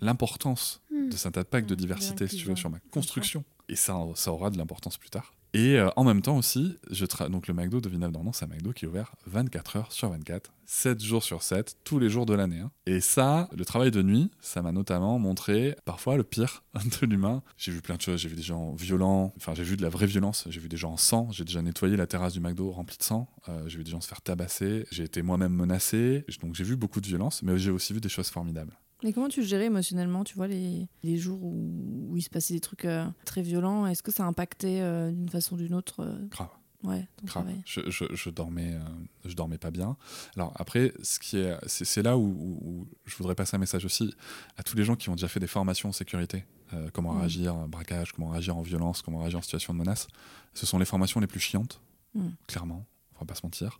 l'importance 0.00 0.82
Hmm. 0.90 1.08
de 1.08 1.16
cet 1.16 1.36
impact 1.38 1.68
de 1.68 1.74
diversité, 1.74 2.26
si 2.28 2.36
tu 2.36 2.46
veux, 2.46 2.56
sur 2.56 2.70
ma 2.70 2.78
construction. 2.90 3.44
Et 3.68 3.76
ça, 3.76 3.96
ça 4.14 4.32
aura 4.32 4.50
de 4.50 4.56
l'importance 4.58 4.96
plus 4.98 5.10
tard. 5.10 5.34
Et 5.54 5.78
euh, 5.78 5.88
en 5.96 6.04
même 6.04 6.22
temps 6.22 6.36
aussi, 6.36 6.76
je 6.90 7.06
donc 7.28 7.48
le 7.48 7.54
McDo 7.54 7.80
de 7.80 7.88
Villeneuve-d'Ornon, 7.88 8.32
c'est 8.32 8.44
un 8.44 8.48
McDo 8.48 8.72
qui 8.72 8.84
est 8.84 8.88
ouvert 8.88 9.14
24 9.26 9.76
heures 9.76 9.92
sur 9.92 10.10
24, 10.10 10.52
7 10.66 11.02
jours 11.02 11.22
sur 11.22 11.42
7, 11.42 11.78
tous 11.84 11.98
les 11.98 12.10
jours 12.10 12.26
de 12.26 12.34
l'année. 12.34 12.58
hein. 12.60 12.70
Et 12.84 13.00
ça, 13.00 13.48
le 13.56 13.64
travail 13.64 13.90
de 13.90 14.02
nuit, 14.02 14.30
ça 14.40 14.60
m'a 14.60 14.72
notamment 14.72 15.18
montré 15.18 15.76
parfois 15.84 16.16
le 16.16 16.24
pire 16.24 16.62
de 17.00 17.06
l'humain. 17.06 17.42
J'ai 17.56 17.72
vu 17.72 17.80
plein 17.80 17.96
de 17.96 18.02
choses, 18.02 18.20
j'ai 18.20 18.28
vu 18.28 18.36
des 18.36 18.42
gens 18.42 18.74
violents, 18.74 19.32
enfin 19.36 19.54
j'ai 19.54 19.64
vu 19.64 19.76
de 19.76 19.82
la 19.82 19.88
vraie 19.88 20.06
violence, 20.06 20.44
j'ai 20.50 20.60
vu 20.60 20.68
des 20.68 20.76
gens 20.76 20.92
en 20.92 20.96
sang, 20.96 21.28
j'ai 21.30 21.44
déjà 21.44 21.62
nettoyé 21.62 21.96
la 21.96 22.06
terrasse 22.06 22.34
du 22.34 22.40
McDo 22.40 22.70
remplie 22.70 22.98
de 22.98 23.02
sang, 23.02 23.28
euh, 23.48 23.66
j'ai 23.68 23.78
vu 23.78 23.84
des 23.84 23.90
gens 23.90 24.00
se 24.00 24.08
faire 24.08 24.20
tabasser, 24.20 24.86
j'ai 24.90 25.04
été 25.04 25.22
moi-même 25.22 25.52
menacé, 25.52 26.24
donc 26.42 26.54
j'ai 26.54 26.64
vu 26.64 26.76
beaucoup 26.76 27.00
de 27.00 27.06
violence, 27.06 27.42
mais 27.42 27.56
j'ai 27.58 27.70
aussi 27.70 27.92
vu 27.92 28.00
des 28.00 28.08
choses 28.08 28.28
formidables. 28.28 28.76
Mais 29.04 29.12
comment 29.12 29.28
tu 29.28 29.42
gérais 29.42 29.66
émotionnellement, 29.66 30.24
tu 30.24 30.34
vois, 30.36 30.48
les, 30.48 30.88
les 31.02 31.18
jours 31.18 31.42
où, 31.42 32.08
où 32.10 32.16
il 32.16 32.22
se 32.22 32.30
passait 32.30 32.54
des 32.54 32.60
trucs 32.60 32.84
euh, 32.86 33.04
très 33.24 33.42
violents? 33.42 33.86
Est-ce 33.86 34.02
que 34.02 34.10
ça 34.10 34.24
impactait 34.24 34.80
euh, 34.80 35.10
d'une 35.12 35.28
façon 35.28 35.54
ou 35.54 35.58
d'une 35.58 35.74
autre 35.74 36.00
euh, 36.02 36.26
Grave. 36.30 36.48
ouais, 36.82 37.06
ton 37.16 37.26
Grave. 37.26 37.44
travail 37.44 37.62
Je, 37.66 37.82
je, 37.90 38.04
je 38.14 38.30
dormais, 38.30 38.72
euh, 38.72 38.80
je 39.26 39.34
dormais 39.34 39.58
pas 39.58 39.70
bien. 39.70 39.96
Alors 40.34 40.52
après, 40.56 40.94
ce 41.02 41.18
qui 41.18 41.36
est, 41.36 41.54
c'est, 41.66 42.02
là 42.02 42.16
où, 42.16 42.86
je 43.04 43.14
voudrais 43.16 43.34
passer 43.34 43.54
un 43.56 43.58
message 43.58 43.84
aussi 43.84 44.14
à 44.56 44.62
tous 44.62 44.76
les 44.76 44.84
gens 44.84 44.96
qui 44.96 45.10
ont 45.10 45.14
déjà 45.14 45.28
fait 45.28 45.40
des 45.40 45.46
formations 45.46 45.90
en 45.90 45.92
sécurité, 45.92 46.46
comment 46.94 47.12
Mm. 47.12 47.18
réagir 47.20 47.54
en 47.54 47.68
braquage, 47.68 48.12
comment 48.12 48.30
réagir 48.30 48.56
en 48.56 48.62
violence, 48.62 49.02
comment 49.02 49.18
réagir 49.20 49.38
en 49.38 49.42
situation 49.42 49.74
de 49.74 49.78
menace. 49.78 50.08
Ce 50.54 50.64
sont 50.64 50.78
les 50.78 50.86
formations 50.86 51.20
les 51.20 51.26
plus 51.26 51.40
chiantes, 51.40 51.80
Mm. 52.14 52.28
clairement. 52.46 52.86
On 53.16 53.20
va 53.20 53.26
pas 53.26 53.34
se 53.34 53.42
mentir. 53.44 53.78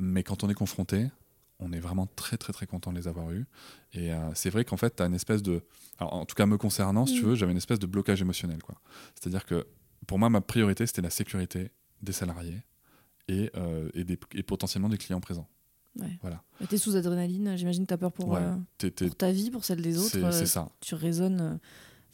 Mais 0.00 0.24
quand 0.24 0.42
on 0.42 0.50
est 0.50 0.54
confronté, 0.54 1.06
on 1.62 1.72
est 1.72 1.80
vraiment 1.80 2.06
très 2.06 2.36
très 2.36 2.52
très 2.52 2.66
content 2.66 2.92
de 2.92 2.98
les 2.98 3.08
avoir 3.08 3.30
eus. 3.32 3.46
Et 3.92 4.12
euh, 4.12 4.30
c'est 4.34 4.50
vrai 4.50 4.64
qu'en 4.64 4.76
fait, 4.76 4.96
tu 4.96 5.02
as 5.02 5.06
une 5.06 5.14
espèce 5.14 5.42
de... 5.42 5.62
Alors, 5.98 6.14
en 6.14 6.24
tout 6.24 6.34
cas, 6.34 6.46
me 6.46 6.58
concernant, 6.58 7.06
si 7.06 7.14
tu 7.14 7.22
Mm. 7.22 7.28
veux, 7.28 7.34
j'avais 7.34 7.52
une 7.52 7.58
espèce 7.58 7.78
de 7.78 7.86
blocage 7.86 8.20
émotionnel. 8.22 8.62
quoi. 8.62 8.74
C'est-à-dire 9.14 9.44
que 9.46 9.66
pour 10.06 10.18
moi, 10.18 10.28
ma 10.30 10.40
priorité, 10.40 10.86
c'était 10.86 11.02
la 11.02 11.10
sécurité 11.10 11.70
des 12.02 12.12
salariés 12.12 12.62
et, 13.28 13.50
euh, 13.56 13.88
et, 13.94 14.04
des- 14.04 14.18
et 14.34 14.42
potentiellement 14.42 14.88
des 14.88 14.98
clients 14.98 15.20
présents. 15.20 15.48
Ouais. 15.98 16.18
Voilà. 16.22 16.42
T'es 16.68 16.78
sous 16.78 16.96
adrénaline, 16.96 17.56
j'imagine 17.56 17.84
que 17.84 17.88
t'as 17.88 17.98
peur 17.98 18.12
pour, 18.12 18.30
Ouais. 18.30 18.40
euh, 18.40 18.90
pour 18.96 19.14
ta 19.16 19.30
vie, 19.30 19.50
pour 19.50 19.64
celle 19.64 19.82
des 19.82 19.98
autres. 19.98 20.32
c'est, 20.32 20.46
ça. 20.46 20.68
tu 20.80 20.94
raisonnes. 20.94 21.58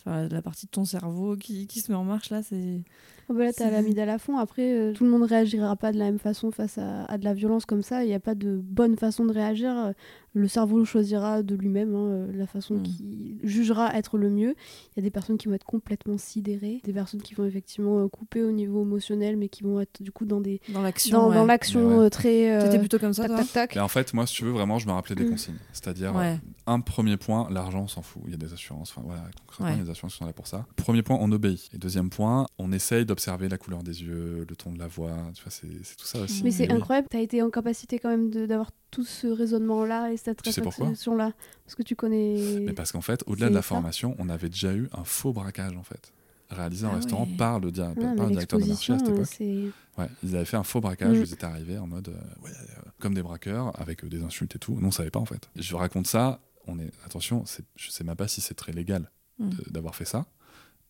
la 0.06 0.40
partie 0.42 0.64
de 0.66 0.70
ton 0.70 0.84
cerveau 0.86 1.36
qui, 1.36 1.66
qui 1.66 1.80
se 1.80 1.92
met 1.92 1.96
en 1.98 2.04
marche 2.04 2.30
là, 2.30 2.42
c'est. 2.42 2.82
Oh, 3.30 3.34
bah 3.34 3.44
là, 3.44 3.52
t'as 3.52 3.70
l'amygdale 3.70 4.08
à 4.08 4.18
fond. 4.18 4.38
Après, 4.38 4.72
euh, 4.72 4.92
tout 4.94 5.04
le 5.04 5.10
monde 5.10 5.22
réagira 5.24 5.76
pas 5.76 5.92
de 5.92 5.98
la 5.98 6.06
même 6.06 6.18
façon 6.18 6.50
face 6.50 6.78
à, 6.78 7.04
à 7.04 7.18
de 7.18 7.24
la 7.24 7.34
violence 7.34 7.66
comme 7.66 7.82
ça. 7.82 8.02
Il 8.04 8.08
n'y 8.08 8.14
a 8.14 8.20
pas 8.20 8.34
de 8.34 8.56
bonne 8.62 8.96
façon 8.96 9.24
de 9.26 9.32
réagir. 9.32 9.92
Le 10.34 10.46
cerveau 10.46 10.84
choisira 10.84 11.42
de 11.42 11.54
lui-même 11.56 11.94
hein, 11.94 12.06
euh, 12.10 12.32
la 12.34 12.46
façon 12.46 12.74
Mm. 12.76 12.82
qui 12.84 13.38
jugera 13.42 13.94
être 13.96 14.18
le 14.18 14.30
mieux. 14.30 14.54
Il 14.94 14.96
y 14.96 15.00
a 15.00 15.02
des 15.02 15.10
personnes 15.10 15.36
qui 15.36 15.48
vont 15.48 15.54
être 15.54 15.64
complètement 15.64 16.16
sidérées, 16.16 16.80
des 16.84 16.92
personnes 16.92 17.20
qui 17.22 17.34
vont 17.34 17.44
effectivement 17.44 17.98
euh, 18.04 18.08
couper 18.08 18.42
au 18.42 18.52
niveau 18.52 18.82
émotionnel, 18.82 19.36
mais 19.36 19.48
qui 19.48 19.62
vont 19.62 19.80
être 19.80 20.00
du 20.02 20.12
coup 20.12 20.24
dans 20.26 20.40
des 20.40 20.60
Dans 20.72 20.82
l'action. 20.82 21.18
dans, 21.18 21.28
ouais. 21.30 21.34
dans 21.34 21.44
l'action 21.46 21.98
ouais. 21.98 22.10
très 22.10 22.52
euh, 22.52 22.62
T'étais 22.62 22.78
plutôt 22.78 22.98
comme 22.98 23.14
ça, 23.14 23.22
tac 23.22 23.30
toi 23.30 23.38
tac 23.38 23.52
tac. 23.52 23.76
Et 23.76 23.80
en 23.80 23.88
fait, 23.88 24.14
moi, 24.14 24.26
si 24.26 24.34
tu 24.34 24.44
veux, 24.44 24.52
vraiment, 24.52 24.78
je 24.78 24.86
me 24.86 24.92
rappelais 24.92 25.16
des 25.16 25.24
Mm. 25.24 25.30
consignes. 25.30 25.54
C'est-à-dire, 25.72 26.14
Ouais. 26.14 26.38
un 26.66 26.80
premier 26.80 27.16
point, 27.16 27.48
l'argent, 27.50 27.82
on 27.82 27.88
s'en 27.88 28.02
fout. 28.02 28.22
Il 28.26 28.30
y 28.30 28.34
a 28.34 28.38
des 28.38 28.52
assurances. 28.52 28.92
Enfin, 28.96 29.02
voilà, 29.04 29.22
concrètement, 29.46 29.66
Ouais. 29.66 29.72
il 29.74 29.78
y 29.78 29.80
a 29.80 29.84
des 29.84 29.90
assurances 29.90 30.12
qui 30.12 30.18
sont 30.18 30.26
là 30.26 30.32
pour 30.32 30.46
ça. 30.46 30.66
Premier 30.76 31.02
point, 31.02 31.16
on 31.20 31.32
obéit. 31.32 31.68
Et 31.74 31.78
deuxième 31.78 32.10
point, 32.10 32.46
on 32.58 32.70
essaye 32.70 33.04
d'observer 33.18 33.48
la 33.48 33.58
couleur 33.58 33.82
des 33.82 34.02
yeux, 34.02 34.46
le 34.48 34.56
ton 34.56 34.72
de 34.72 34.78
la 34.78 34.86
voix. 34.86 35.16
Tu 35.34 35.42
vois, 35.42 35.50
c'est, 35.50 35.66
c'est 35.82 35.96
tout 35.96 36.06
ça 36.06 36.20
aussi. 36.20 36.42
Mais 36.44 36.50
c'est 36.52 36.68
oui. 36.70 36.72
incroyable, 36.76 37.08
tu 37.10 37.16
as 37.16 37.20
été 37.20 37.42
en 37.42 37.50
capacité 37.50 37.98
quand 37.98 38.08
même 38.10 38.30
de- 38.30 38.46
d'avoir 38.46 38.70
tout 38.92 39.04
ce 39.04 39.26
raisonnement-là 39.26 40.12
et 40.12 40.16
cette 40.16 40.40
Tu 40.42 40.52
sais 40.52 40.60
pourquoi 40.62 40.86
réflexion-là. 40.86 41.32
Parce 41.64 41.74
que 41.74 41.82
tu 41.82 41.96
connais. 41.96 42.60
Mais 42.60 42.72
parce 42.72 42.92
qu'en 42.92 43.00
fait, 43.00 43.22
au-delà 43.26 43.48
de 43.48 43.54
la 43.54 43.60
ça. 43.62 43.68
formation, 43.68 44.14
on 44.18 44.28
avait 44.28 44.48
déjà 44.48 44.72
eu 44.72 44.88
un 44.92 45.04
faux 45.04 45.32
braquage, 45.32 45.76
en 45.76 45.82
fait. 45.82 46.12
Réalisé 46.50 46.86
en 46.86 46.92
Ah 46.92 46.96
restaurant 46.96 47.26
ouais. 47.26 47.36
par 47.36 47.60
le, 47.60 47.70
di- 47.72 47.80
Ah, 47.82 47.92
par 48.16 48.26
le 48.26 48.30
directeur 48.32 48.58
de 48.60 48.64
marché 48.64 48.92
à 48.94 48.98
cette 48.98 49.08
euh, 49.08 49.14
époque. 49.14 49.26
c'est. 49.26 49.64
Ouais, 49.98 50.08
ils 50.22 50.34
avaient 50.36 50.44
fait 50.46 50.56
un 50.56 50.62
faux 50.62 50.80
braquage, 50.80 51.18
Mm. 51.18 51.22
ils 51.24 51.32
étaient 51.34 51.44
arrivés 51.44 51.76
en 51.78 51.86
mode 51.86 52.08
euh, 52.08 52.12
ouais, 52.44 52.50
euh, 52.50 52.80
comme 53.00 53.12
des 53.14 53.22
braqueurs, 53.22 53.78
avec 53.80 54.04
euh, 54.04 54.08
des 54.08 54.22
insultes 54.22 54.54
et 54.56 54.58
tout. 54.58 54.74
Nous, 54.80 54.86
on 54.88 54.90
savait 54.92 55.10
pas 55.10 55.18
en 55.18 55.26
fait. 55.26 55.50
Je 55.56 55.74
raconte 55.76 56.06
ça, 56.06 56.40
on 56.66 56.78
est 56.78 56.90
attention, 57.04 57.44
c'est, 57.44 57.64
je 57.76 57.90
sais 57.90 58.04
même 58.04 58.16
pas 58.16 58.28
si 58.28 58.40
c'est 58.40 58.54
très 58.54 58.72
légal 58.72 59.10
Mm. 59.40 59.50
de- 59.50 59.70
d'avoir 59.70 59.94
fait 59.94 60.04
ça, 60.06 60.24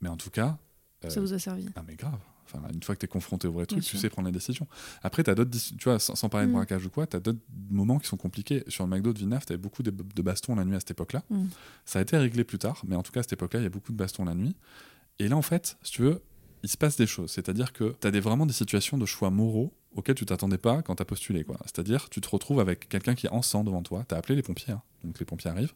mais 0.00 0.08
en 0.08 0.16
tout 0.16 0.30
cas, 0.30 0.50
euh, 0.50 0.52
Ça 1.06 1.20
vous 1.20 1.32
a 1.32 1.38
servi. 1.38 1.66
ah 1.76 1.82
mais 1.86 1.94
grave. 1.94 2.18
Enfin, 2.44 2.62
une 2.72 2.82
fois 2.82 2.94
que 2.94 3.00
tu 3.00 3.04
es 3.04 3.08
confronté 3.08 3.46
au 3.46 3.52
vrai 3.52 3.66
Bien 3.66 3.76
truc, 3.76 3.82
tu 3.84 3.90
sûr. 3.90 4.00
sais 4.00 4.08
prendre 4.08 4.26
les 4.26 4.32
décisions. 4.32 4.66
Après, 5.02 5.22
tu 5.22 5.28
as 5.30 5.34
d'autres, 5.34 5.50
tu 5.76 5.84
vois, 5.84 5.98
sans, 5.98 6.14
sans 6.14 6.28
parler 6.30 6.46
de 6.46 6.50
Mm. 6.52 6.54
braquage 6.56 6.86
ou 6.86 6.88
quoi, 6.90 7.06
tu 7.06 7.14
as 7.16 7.20
d'autres 7.20 7.38
moments 7.70 7.98
qui 7.98 8.08
sont 8.08 8.16
compliqués. 8.16 8.64
Sur 8.68 8.84
le 8.86 8.90
McDo 8.90 9.12
de 9.12 9.18
Villeneuve, 9.18 9.44
tu 9.44 9.52
avais 9.52 9.60
beaucoup 9.60 9.82
de, 9.82 9.90
de 9.90 10.22
bastons 10.22 10.54
la 10.56 10.64
nuit 10.64 10.74
à 10.74 10.80
cette 10.80 10.92
époque-là. 10.92 11.22
Mm. 11.28 11.44
Ça 11.84 11.98
a 11.98 12.02
été 12.02 12.16
réglé 12.16 12.44
plus 12.44 12.58
tard, 12.58 12.82
mais 12.88 12.96
en 12.96 13.02
tout 13.02 13.12
cas, 13.12 13.20
à 13.20 13.22
cette 13.22 13.34
époque-là, 13.34 13.60
il 13.60 13.64
y 13.64 13.66
a 13.66 13.70
beaucoup 13.70 13.92
de 13.92 13.98
bastons 13.98 14.24
la 14.24 14.34
nuit. 14.34 14.56
Et 15.18 15.28
là, 15.28 15.36
en 15.36 15.42
fait, 15.42 15.76
si 15.82 15.92
tu 15.92 16.02
veux, 16.02 16.22
il 16.62 16.70
se 16.70 16.78
passe 16.78 16.96
des 16.96 17.06
choses. 17.06 17.30
C'est-à-dire 17.32 17.72
que 17.74 17.94
tu 18.00 18.06
as 18.06 18.10
des, 18.10 18.20
vraiment 18.20 18.46
des 18.46 18.52
situations 18.54 18.96
de 18.96 19.04
choix 19.06 19.30
moraux 19.30 19.72
auxquels 19.94 20.14
tu 20.16 20.24
t'attendais 20.24 20.58
pas 20.58 20.80
quand 20.80 20.96
tu 20.96 21.02
as 21.02 21.06
postulé. 21.06 21.44
C'est-à-dire, 21.66 22.08
tu 22.08 22.20
te 22.22 22.28
retrouves 22.30 22.60
avec 22.60 22.88
quelqu'un 22.88 23.14
qui 23.14 23.26
est 23.26 23.30
en 23.30 23.42
sang 23.42 23.62
devant 23.62 23.82
toi. 23.82 24.04
Tu 24.08 24.14
as 24.14 24.18
appelé 24.18 24.36
les 24.36 24.42
pompiers, 24.42 24.72
hein. 24.72 24.82
donc 25.04 25.18
les 25.20 25.26
pompiers 25.26 25.50
arrivent, 25.50 25.74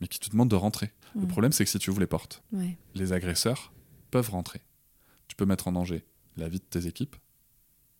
mais 0.00 0.08
qui 0.08 0.18
te 0.18 0.30
demandent 0.30 0.50
de 0.50 0.56
rentrer. 0.56 0.92
Le 1.14 1.22
Mm. 1.22 1.28
problème, 1.28 1.52
c'est 1.52 1.64
que 1.64 1.70
si 1.70 1.78
tu 1.78 1.90
ouvres 1.90 2.00
les 2.00 2.06
portes, 2.06 2.42
Ouais. 2.52 2.76
les 2.94 3.12
agresseurs 3.12 3.72
peuvent 4.10 4.30
rentrer. 4.30 4.60
Tu 5.28 5.36
peux 5.36 5.44
mettre 5.46 5.68
en 5.68 5.72
danger 5.72 6.04
la 6.36 6.48
vie 6.48 6.58
de 6.58 6.64
tes 6.64 6.86
équipes, 6.86 7.16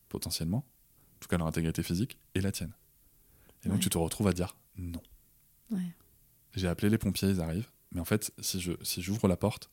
potentiellement, 0.09 0.59
en 0.59 1.19
tout 1.21 1.29
cas 1.29 1.39
leur 1.39 1.47
intégrité 1.47 1.83
physique, 1.83 2.19
et 2.35 2.41
la 2.41 2.53
tienne. 2.53 2.73
Et 3.65 3.69
donc 3.69 3.79
Ouais. 3.79 3.83
tu 3.83 3.91
te 3.91 3.99
retrouves 3.99 4.29
à 4.29 4.33
dire 4.33 4.57
non. 4.77 5.03
Ouais. 5.71 5.95
J'ai 6.55 6.69
appelé 6.69 6.89
les 6.91 6.99
pompiers, 6.99 7.29
ils 7.31 7.41
arrivent. 7.41 7.69
Mais 7.93 8.01
en 8.01 8.05
fait, 8.05 8.33
si 8.39 8.61
je 8.61 8.73
si 8.83 9.01
j'ouvre 9.03 9.27
la 9.29 9.37
porte, 9.37 9.71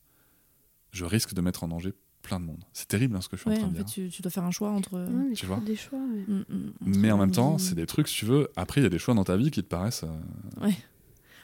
je 0.92 1.06
risque 1.06 1.34
de 1.34 1.42
mettre 1.42 1.64
en 1.64 1.68
danger 1.68 1.94
plein 2.22 2.40
de 2.40 2.46
monde. 2.46 2.64
C'est 2.72 2.88
terrible 2.88 3.16
hein, 3.18 3.22
ce 3.22 3.28
que 3.28 3.36
je 3.36 3.42
suis 3.42 3.50
Ouais, 3.50 3.58
en 3.58 3.60
train 3.60 3.68
en 3.68 3.72
de 3.72 3.78
fait, 3.80 3.84
dire. 3.84 3.94
tu, 3.94 4.10
tu 4.10 4.22
dois 4.22 4.32
faire 4.32 4.44
un 4.46 4.52
choix 4.52 4.70
entre. 4.72 4.98
Ouais, 4.98 5.34
Tu 5.34 5.46
vois. 5.46 5.60
des 5.60 5.76
choix. 5.76 6.00
ouais. 6.00 6.24
Mm, 6.28 6.46
mm, 6.50 6.72
Mais 6.82 7.12
en 7.12 7.18
même 7.18 7.32
temps, 7.32 7.58
c'est 7.58 7.76
des 7.76 7.86
trucs, 7.86 8.08
si 8.08 8.16
tu 8.20 8.26
veux. 8.26 8.50
Après, 8.56 8.80
il 8.80 8.84
y 8.86 8.88
a 8.88 8.90
des 8.90 9.00
choix 9.00 9.14
dans 9.14 9.24
ta 9.26 9.36
vie 9.36 9.52
qui 9.52 9.62
te 9.62 9.68
paraissent. 9.68 10.04
euh, 10.06 10.72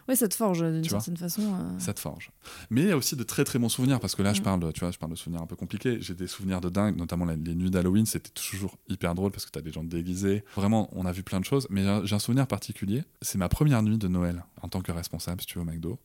Ouais, 0.09 0.15
ça 0.15 0.27
te 0.27 0.33
forge 0.35 0.61
d'une 0.61 0.83
certaine 0.83 1.15
façon. 1.17 1.43
euh. 1.53 1.79
ça 1.79 1.93
te 1.93 1.99
forge. 1.99 2.31
Mais 2.71 2.81
il 2.81 2.87
y 2.87 2.91
a 2.91 2.97
aussi 2.97 3.15
de 3.15 3.23
très 3.23 3.43
très 3.45 3.59
bons 3.59 3.69
souvenirs 3.69 3.99
parce 3.99 4.15
que 4.15 4.23
là, 4.23 4.33
je 4.33 4.41
Mm. 4.41 4.43
parle, 4.43 4.59
de, 4.59 4.71
tu 4.71 4.79
vois, 4.81 4.89
je 4.91 4.97
parle 4.97 5.11
de 5.11 5.17
souvenirs 5.17 5.41
un 5.43 5.45
peu 5.45 5.55
compliqués. 5.55 6.01
J'ai 6.01 6.15
des 6.15 6.25
souvenirs 6.27 6.59
de 6.61 6.69
dingue, 6.69 6.97
notamment 6.97 7.25
les 7.25 7.37
nuits 7.37 7.69
d'Halloween, 7.69 8.05
c'était 8.07 8.31
toujours 8.31 8.77
hyper 8.89 9.13
drôle 9.15 9.31
parce 9.31 9.45
que 9.45 9.51
tu 9.51 9.59
as 9.59 9.61
des 9.61 9.71
gens 9.71 9.83
déguisés. 9.83 10.43
Vraiment, 10.55 10.89
on 10.93 11.05
a 11.05 11.11
vu 11.11 11.21
plein 11.23 11.39
de 11.39 11.45
choses. 11.45 11.67
Mais 11.69 11.83
j'ai 12.05 12.15
un- 12.15 12.19
souvenir 12.19 12.47
particulier. 12.47 13.03
C'est 13.21 13.37
ma 13.37 13.47
première 13.49 13.81
nuit 13.83 13.97
de 13.99 14.07
Noël 14.09 14.43
en 14.63 14.67
tant 14.67 14.81
que 14.81 14.91
responsable, 14.91 15.39
si 15.41 15.47
tu 15.47 15.59
veux, 15.59 15.61
au 15.61 15.65
McDo. 15.65 15.99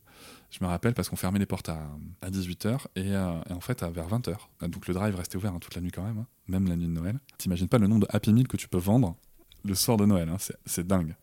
Je 0.51 0.59
me 0.63 0.69
rappelle 0.69 0.95
parce 0.95 1.09
qu'on 1.09 1.17
fermait 1.17 1.39
les 1.41 1.47
portes 1.47 1.71
à, 1.71 1.89
à 2.23 2.31
18h 2.31 2.87
et, 2.95 3.15
euh, 3.17 3.41
et 3.51 3.53
en 3.53 3.61
fait 3.61 3.83
à 3.83 3.89
vers 3.91 4.07
20h. 4.07 4.37
Donc 4.69 4.87
le 4.87 4.95
drive 4.95 5.17
restait 5.17 5.37
ouvert 5.37 5.53
hein, 5.55 5.59
toute 5.61 5.75
la 5.75 5.81
nuit 5.81 5.91
quand 5.91 6.05
même, 6.05 6.19
hein, 6.19 6.27
même 6.47 6.69
la 6.69 6.77
nuit 6.77 6.87
de 6.87 6.93
Noël. 6.93 7.19
T'imagines 7.39 7.69
pas 7.69 7.79
le 7.79 7.87
nombre 7.89 8.03
de 8.07 8.07
Happy 8.15 8.33
Meal 8.33 8.47
que 8.47 8.57
tu 8.59 8.69
peux 8.69 8.79
vendre 8.79 9.17
le 9.65 9.75
soir 9.75 9.97
de 9.97 10.05
Noël, 10.05 10.29
hein, 10.29 10.37
c'est- 10.39 10.57
c'est 10.67 10.87
dingue. 10.87 11.17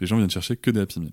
Les 0.00 0.06
gens 0.06 0.16
viennent 0.16 0.30
chercher 0.30 0.56
que 0.56 0.70
des 0.70 0.80
Happy 0.80 1.00
Meal. 1.00 1.12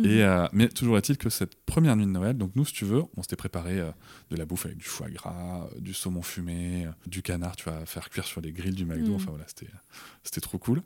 Et, 0.00 0.22
euh, 0.22 0.46
mais 0.52 0.68
toujours 0.68 0.96
est-il 0.96 1.18
que 1.18 1.28
cette 1.28 1.56
première 1.64 1.96
nuit 1.96 2.06
de 2.06 2.10
Noël, 2.10 2.36
donc 2.36 2.52
nous, 2.54 2.64
si 2.64 2.72
tu 2.72 2.84
veux, 2.84 3.02
on 3.16 3.22
s'était 3.22 3.36
préparé 3.36 3.80
euh, 3.80 3.90
de 4.30 4.36
la 4.36 4.44
bouffe 4.44 4.66
avec 4.66 4.78
du 4.78 4.84
foie 4.84 5.10
gras, 5.10 5.64
euh, 5.64 5.80
du 5.80 5.92
saumon 5.92 6.22
fumé, 6.22 6.86
du 7.06 7.20
canard, 7.20 7.56
tu 7.56 7.68
vas 7.68 7.84
faire 7.84 8.08
cuire 8.08 8.24
sur 8.24 8.40
les 8.40 8.52
grilles 8.52 8.74
du 8.74 8.84
McDo. 8.84 9.12
Mm. 9.12 9.14
Enfin 9.16 9.30
voilà, 9.30 9.44
c'était 9.48 9.70
c'était 10.22 10.40
trop 10.40 10.58
cool. 10.58 10.82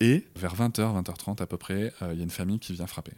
Et 0.00 0.26
vers 0.36 0.54
20h, 0.56 1.02
20h30 1.02 1.42
à 1.42 1.46
peu 1.46 1.58
près, 1.58 1.92
il 2.00 2.16
y 2.16 2.20
a 2.20 2.24
une 2.24 2.30
famille 2.30 2.58
qui 2.58 2.72
vient 2.72 2.86
frapper. 2.86 3.12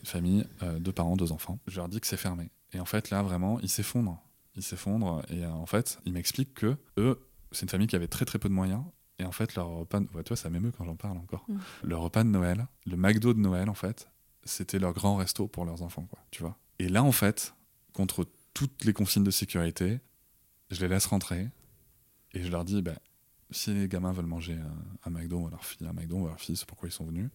Une 0.00 0.06
famille, 0.06 0.44
deux 0.78 0.92
parents, 0.92 1.16
deux 1.16 1.32
enfants. 1.32 1.58
Je 1.66 1.78
leur 1.78 1.88
dis 1.88 2.00
que 2.00 2.06
c'est 2.06 2.16
fermé. 2.16 2.48
Et 2.72 2.78
en 2.78 2.84
fait, 2.84 3.10
là, 3.10 3.22
vraiment, 3.22 3.58
ils 3.58 3.68
s'effondrent. 3.68 4.22
Ils 4.54 4.62
s'effondrent. 4.62 5.22
Et 5.30 5.44
en 5.44 5.66
fait, 5.66 5.98
ils 6.04 6.12
m'expliquent 6.12 6.54
que 6.54 6.76
eux, 6.96 7.18
c'est 7.50 7.62
une 7.62 7.68
famille 7.68 7.88
qui 7.88 7.96
avait 7.96 8.06
très 8.06 8.24
très 8.24 8.38
peu 8.38 8.48
de 8.48 8.54
moyens. 8.54 8.84
Et 9.18 9.24
en 9.24 9.32
fait, 9.32 9.56
leur 9.56 9.66
repas, 9.66 10.00
ouais, 10.14 10.22
toi, 10.22 10.36
ça 10.36 10.48
m'émeut 10.48 10.70
quand 10.70 10.84
j'en 10.84 10.94
parle 10.94 11.18
encore. 11.18 11.44
Mm. 11.48 11.58
Leur 11.82 12.02
repas 12.02 12.22
de 12.22 12.28
Noël, 12.28 12.68
le 12.86 12.96
McDo 12.96 13.34
de 13.34 13.40
Noël, 13.40 13.68
en 13.68 13.74
fait, 13.74 14.08
c'était 14.48 14.78
leur 14.78 14.92
grand 14.92 15.16
resto 15.16 15.46
pour 15.46 15.64
leurs 15.64 15.82
enfants, 15.82 16.06
quoi, 16.10 16.18
tu 16.30 16.42
vois. 16.42 16.56
Et 16.78 16.88
là, 16.88 17.02
en 17.02 17.12
fait, 17.12 17.54
contre 17.92 18.26
toutes 18.54 18.84
les 18.84 18.92
consignes 18.92 19.24
de 19.24 19.30
sécurité, 19.30 20.00
je 20.70 20.80
les 20.80 20.88
laisse 20.88 21.06
rentrer 21.06 21.48
et 22.32 22.42
je 22.42 22.50
leur 22.50 22.64
dis, 22.64 22.82
bah, 22.82 22.98
si 23.50 23.72
les 23.72 23.88
gamins 23.88 24.12
veulent 24.12 24.26
manger 24.26 24.54
un, 24.54 25.08
un 25.08 25.10
McDo, 25.10 25.38
on 25.38 25.44
va 25.44 25.50
leur 25.50 25.64
filer 25.64 25.88
un 25.88 25.92
McDo, 25.92 26.22
va 26.24 26.30
leur 26.30 26.40
c'est 26.40 26.64
pourquoi 26.64 26.88
ils 26.88 26.92
sont 26.92 27.06
venus? 27.06 27.30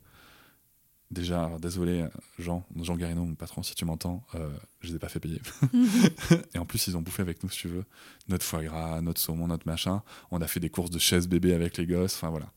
Déjà, 1.13 1.49
désolé, 1.61 2.05
Jean, 2.39 2.65
Jean 2.81 2.97
Guarino, 2.97 3.23
mon 3.23 3.35
patron, 3.35 3.61
si 3.63 3.75
tu 3.75 3.85
m'entends, 3.85 4.23
euh, 4.35 4.49
je 4.81 4.89
les 4.89 4.95
ai 4.95 4.99
pas 4.99 5.09
fait 5.09 5.19
payer. 5.19 5.41
et 6.53 6.57
en 6.57 6.65
plus, 6.65 6.87
ils 6.87 6.97
ont 6.97 7.01
bouffé 7.01 7.21
avec 7.21 7.43
nous, 7.43 7.49
si 7.49 7.59
tu 7.59 7.67
veux, 7.67 7.85
notre 8.27 8.43
foie 8.45 8.63
gras, 8.63 8.99
notre 9.01 9.21
saumon, 9.21 9.47
notre 9.47 9.67
machin. 9.67 10.01
On 10.31 10.41
a 10.41 10.47
fait 10.47 10.59
des 10.59 10.69
courses 10.69 10.89
de 10.89 10.99
chaises 10.99 11.27
bébés 11.27 11.53
avec 11.53 11.77
les 11.77 11.85
gosses, 11.85 12.15
enfin 12.15 12.29
voilà. 12.29 12.47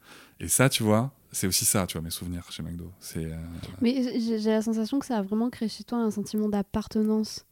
Et 0.41 0.49
ça, 0.49 0.69
tu 0.69 0.83
vois, 0.83 1.13
c'est 1.33 1.47
aussi 1.47 1.65
ça, 1.65 1.87
tu 1.87 1.95
vois, 1.95 2.03
mes 2.03 2.11
souvenirs 2.11 2.51
chez 2.51 2.63
McDo. 2.63 2.91
C'est 3.01 3.25
euh, 3.25 3.37
Mais 3.81 4.19
j'ai 4.21 4.51
la 4.51 4.63
sensation 4.63 4.99
que 4.99 5.07
ça 5.07 5.19
a 5.19 5.23
vraiment 5.23 5.51
créé 5.51 5.69
chez 5.69 5.85
toi 5.85 5.99
un 5.99 6.11
sentiment 6.11 6.49
d'appartenance. 6.49 7.45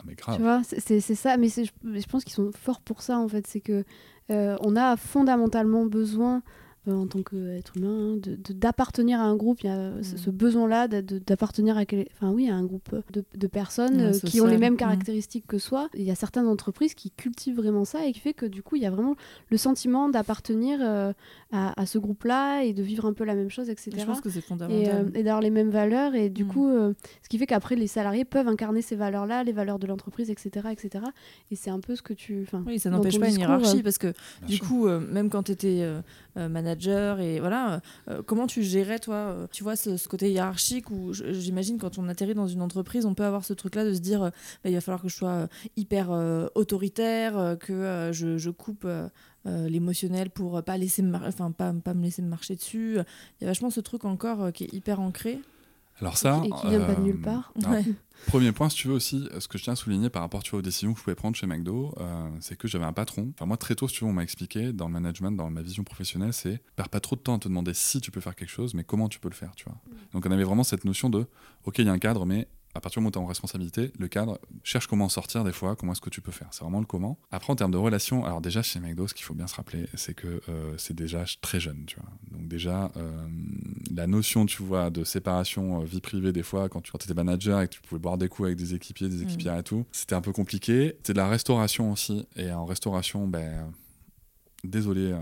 ah, 0.00 0.04
mais 0.06 0.14
grave. 0.14 0.36
Tu 0.36 0.42
vois, 0.42 0.62
c'est- 0.64 1.00
ça. 1.14 1.36
Mais 1.36 1.48
c'est- 1.48 1.64
je, 1.66 1.72
mais 1.82 2.00
je 2.00 2.06
pense 2.08 2.24
qu'ils 2.24 2.34
sont 2.34 2.50
forts 2.52 2.80
pour 2.80 3.02
ça, 3.02 3.18
en 3.18 3.28
fait. 3.28 3.46
C'est 3.46 3.60
que 3.60 3.84
euh, 4.30 4.56
on 4.60 4.76
a 4.76 4.96
fondamentalement 4.96 5.84
besoin, 5.86 6.42
euh, 6.88 6.92
en 6.94 7.06
tant 7.06 7.22
qu'être 7.22 7.76
humain, 7.76 8.14
hein, 8.14 8.16
de- 8.16 8.34
de- 8.36 8.52
d'appartenir 8.52 9.20
à 9.20 9.24
un 9.24 9.36
groupe. 9.36 9.60
Il 9.62 9.66
y 9.66 9.70
a 9.70 9.92
ce, 10.02 10.14
Mm. 10.14 10.18
ce 10.18 10.30
besoin-là 10.30 10.88
d'appartenir 10.88 11.76
à, 11.76 11.84
quel- 11.84 12.06
enfin, 12.14 12.30
oui, 12.32 12.48
à 12.50 12.54
un 12.56 12.64
groupe 12.64 12.94
de, 13.12 13.24
de 13.36 13.46
personnes 13.46 13.96
Ouais, 13.96 14.16
euh, 14.16 14.18
qui 14.18 14.40
ont 14.40 14.46
les 14.46 14.58
mêmes 14.58 14.74
Mm. 14.74 14.78
caractéristiques 14.78 15.46
que 15.46 15.58
soi. 15.58 15.88
Il 15.94 16.02
y 16.02 16.10
a 16.10 16.14
certaines 16.14 16.46
entreprises 16.48 16.94
qui 16.94 17.10
cultivent 17.10 17.56
vraiment 17.56 17.84
ça 17.84 18.04
et 18.06 18.12
qui 18.12 18.18
fait 18.20 18.34
que 18.34 18.46
du 18.46 18.62
coup, 18.62 18.76
il 18.76 18.82
y 18.82 18.86
a 18.86 18.90
vraiment 18.90 19.14
le 19.50 19.56
sentiment 19.56 20.08
d'appartenir 20.08 20.78
euh, 20.82 21.12
à, 21.52 21.80
à 21.80 21.86
ce 21.86 21.98
groupe-là 21.98 22.62
et 22.64 22.72
de 22.72 22.82
vivre 22.82 23.06
un 23.06 23.12
peu 23.12 23.24
la 23.24 23.34
même 23.34 23.50
chose, 23.50 23.70
etc 23.70 23.96
Je 24.00 24.04
pense 24.04 24.20
que 24.20 24.30
c'est 24.30 24.38
et, 24.40 24.42
fondamental. 24.42 25.06
euh, 25.06 25.10
et 25.18 25.22
d'avoir 25.22 25.40
les 25.40 25.50
mêmes 25.50 25.70
valeurs 25.70 26.14
et 26.16 26.30
du 26.30 26.44
Mm. 26.44 26.48
coup 26.48 26.68
euh, 26.68 26.94
ce 27.22 27.28
qui 27.28 27.38
fait 27.38 27.46
qu'après 27.46 27.76
les 27.76 27.86
salariés 27.86 28.24
peuvent 28.24 28.48
incarner 28.48 28.82
ces 28.82 28.96
valeurs 28.96 29.26
là 29.26 29.44
les 29.44 29.52
valeurs 29.52 29.78
de 29.78 29.86
l'entreprise 29.86 30.30
etc 30.30 30.68
etc 30.72 31.04
et 31.50 31.56
c'est 31.56 31.70
un 31.70 31.78
peu 31.80 31.94
ce 31.94 32.02
que 32.02 32.12
tu 32.12 32.42
enfin 32.42 32.64
Oui, 32.66 32.78
ça 32.78 32.90
n'empêche 32.90 33.20
pas 33.20 33.28
une 33.28 33.38
hiérarchie 33.38 33.78
euh, 33.78 33.82
parce 33.82 33.98
que 33.98 34.08
Bien 34.40 34.48
du 34.48 34.56
sûr. 34.56 34.66
coup, 34.66 34.86
euh, 34.88 34.98
même 34.98 35.30
quand 35.30 35.44
tu 35.44 35.52
étais 35.52 35.86
manager 36.36 36.71
et 37.20 37.40
voilà, 37.40 37.80
euh, 38.08 38.22
comment 38.24 38.46
tu 38.46 38.62
gérais 38.62 38.98
toi, 38.98 39.14
euh, 39.14 39.46
tu 39.50 39.62
vois, 39.62 39.76
ce, 39.76 40.08
côté 40.08 40.30
hiérarchique 40.30 40.90
où 40.90 41.12
j'imagine 41.12 41.78
quand 41.78 41.98
on 41.98 42.08
atterrit 42.08 42.34
dans 42.34 42.46
une 42.46 42.62
entreprise, 42.62 43.06
on 43.06 43.14
peut 43.14 43.24
avoir 43.24 43.44
ce 43.44 43.52
truc-là 43.52 43.84
de 43.84 43.94
se 43.94 44.00
dire, 44.00 44.22
euh, 44.24 44.30
il 44.64 44.74
va 44.74 44.80
falloir 44.80 45.02
que 45.02 45.08
je 45.08 45.16
sois 45.16 45.28
euh, 45.30 45.46
hyper 45.76 46.10
euh, 46.10 46.46
autoritaire, 46.54 47.38
euh, 47.38 47.56
que 47.56 47.72
euh, 47.72 48.12
je, 48.12 48.50
coupe 48.50 48.84
euh, 48.84 49.08
euh, 49.46 49.68
l'émotionnel 49.68 50.30
pour 50.30 50.58
euh, 50.58 50.62
pas 50.62 50.76
laisser, 50.76 51.02
enfin 51.26 51.50
pas, 51.50 51.72
me 51.72 52.02
laisser 52.02 52.22
marcher 52.22 52.54
dessus. 52.54 52.98
Il 53.40 53.42
y 53.42 53.44
a 53.44 53.48
vachement 53.48 53.70
ce 53.70 53.80
truc 53.80 54.04
encore 54.04 54.44
euh, 54.44 54.50
qui 54.52 54.64
est 54.64 54.72
hyper 54.72 55.00
ancré. 55.00 55.40
Alors 56.00 56.16
ça, 56.16 56.42
et 56.44 56.50
qui 56.50 56.68
vient 56.68 56.80
pas 56.80 56.94
de 56.94 57.00
euh, 57.00 57.04
nulle 57.04 57.20
part 57.20 57.52
alors, 57.62 57.72
Ouais. 57.72 57.84
Premier 58.26 58.52
point, 58.52 58.68
si 58.68 58.76
tu 58.76 58.88
veux 58.88 58.94
aussi, 58.94 59.28
ce 59.38 59.48
que 59.48 59.58
je 59.58 59.64
tiens 59.64 59.72
à 59.72 59.76
souligner 59.76 60.08
par 60.08 60.22
rapport 60.22 60.42
tu 60.42 60.52
vois, 60.52 60.60
aux 60.60 60.62
décisions 60.62 60.92
que 60.92 60.98
je 60.98 61.04
pouvais 61.04 61.16
prendre 61.16 61.36
chez 61.36 61.46
McDo, 61.46 61.92
euh, 61.98 62.28
c'est 62.40 62.56
que 62.56 62.68
j'avais 62.68 62.84
un 62.84 62.92
patron. 62.92 63.32
Enfin, 63.34 63.46
moi, 63.46 63.56
très 63.56 63.74
tôt, 63.74 63.88
si 63.88 63.96
tu 63.96 64.04
veux, 64.04 64.10
on 64.10 64.12
m'a 64.12 64.22
expliqué 64.22 64.72
dans 64.72 64.86
le 64.86 64.92
management, 64.92 65.32
dans 65.32 65.50
ma 65.50 65.62
vision 65.62 65.82
professionnelle, 65.82 66.32
c'est 66.32 66.62
perds 66.76 66.88
pas 66.88 67.00
trop 67.00 67.16
de 67.16 67.20
temps 67.20 67.34
à 67.34 67.38
te 67.38 67.48
demander 67.48 67.74
si 67.74 68.00
tu 68.00 68.10
peux 68.10 68.20
faire 68.20 68.36
quelque 68.36 68.50
chose, 68.50 68.74
mais 68.74 68.84
comment 68.84 69.08
tu 69.08 69.18
peux 69.18 69.28
le 69.28 69.34
faire, 69.34 69.52
tu 69.56 69.64
vois. 69.64 69.76
Donc, 70.12 70.24
on 70.24 70.30
avait 70.30 70.44
vraiment 70.44 70.64
cette 70.64 70.84
notion 70.84 71.10
de, 71.10 71.26
ok, 71.64 71.78
il 71.78 71.86
y 71.86 71.88
a 71.88 71.92
un 71.92 71.98
cadre, 71.98 72.24
mais 72.24 72.46
à 72.74 72.80
partir 72.80 73.00
du 73.00 73.02
moment 73.02 73.08
où 73.08 73.12
tu 73.12 73.18
es 73.18 73.22
en 73.22 73.26
responsabilité, 73.26 73.92
le 73.98 74.08
cadre 74.08 74.38
cherche 74.62 74.86
comment 74.86 75.06
en 75.06 75.10
sortir 75.10 75.44
des 75.44 75.52
fois, 75.52 75.76
comment 75.76 75.92
est-ce 75.92 76.00
que 76.00 76.10
tu 76.10 76.20
peux 76.20 76.32
faire. 76.32 76.48
C'est 76.52 76.62
vraiment 76.62 76.80
le 76.80 76.86
comment. 76.86 77.18
Après, 77.30 77.52
en 77.52 77.56
termes 77.56 77.70
de 77.70 77.76
relations, 77.76 78.24
alors 78.24 78.40
déjà 78.40 78.62
chez 78.62 78.80
McDo, 78.80 79.08
ce 79.08 79.14
qu'il 79.14 79.24
faut 79.24 79.34
bien 79.34 79.46
se 79.46 79.54
rappeler, 79.54 79.86
c'est 79.94 80.14
que 80.14 80.40
euh, 80.48 80.74
c'est 80.78 80.94
déjà 80.94 81.24
très 81.40 81.60
jeune, 81.60 81.84
tu 81.86 81.96
vois. 81.96 82.08
Donc 82.30 82.48
déjà, 82.48 82.90
euh, 82.96 83.26
la 83.94 84.06
notion, 84.06 84.46
tu 84.46 84.62
vois, 84.62 84.90
de 84.90 85.04
séparation 85.04 85.82
euh, 85.82 85.84
vie 85.84 86.00
privée, 86.00 86.32
des 86.32 86.42
fois, 86.42 86.68
quand 86.68 86.80
tu 86.80 86.92
étais 86.94 87.14
manager 87.14 87.60
et 87.60 87.68
que 87.68 87.74
tu 87.74 87.80
pouvais 87.82 88.00
boire 88.00 88.18
des 88.18 88.28
coups 88.28 88.46
avec 88.46 88.58
des 88.58 88.74
équipiers, 88.74 89.08
des 89.08 89.22
équipières 89.22 89.58
et 89.58 89.62
tout, 89.62 89.84
c'était 89.92 90.14
un 90.14 90.22
peu 90.22 90.32
compliqué. 90.32 90.94
C'était 90.98 91.12
de 91.12 91.18
la 91.18 91.28
restauration 91.28 91.92
aussi. 91.92 92.26
Et 92.36 92.50
en 92.52 92.64
restauration, 92.64 93.28
ben, 93.28 93.72
désolé 94.64 95.14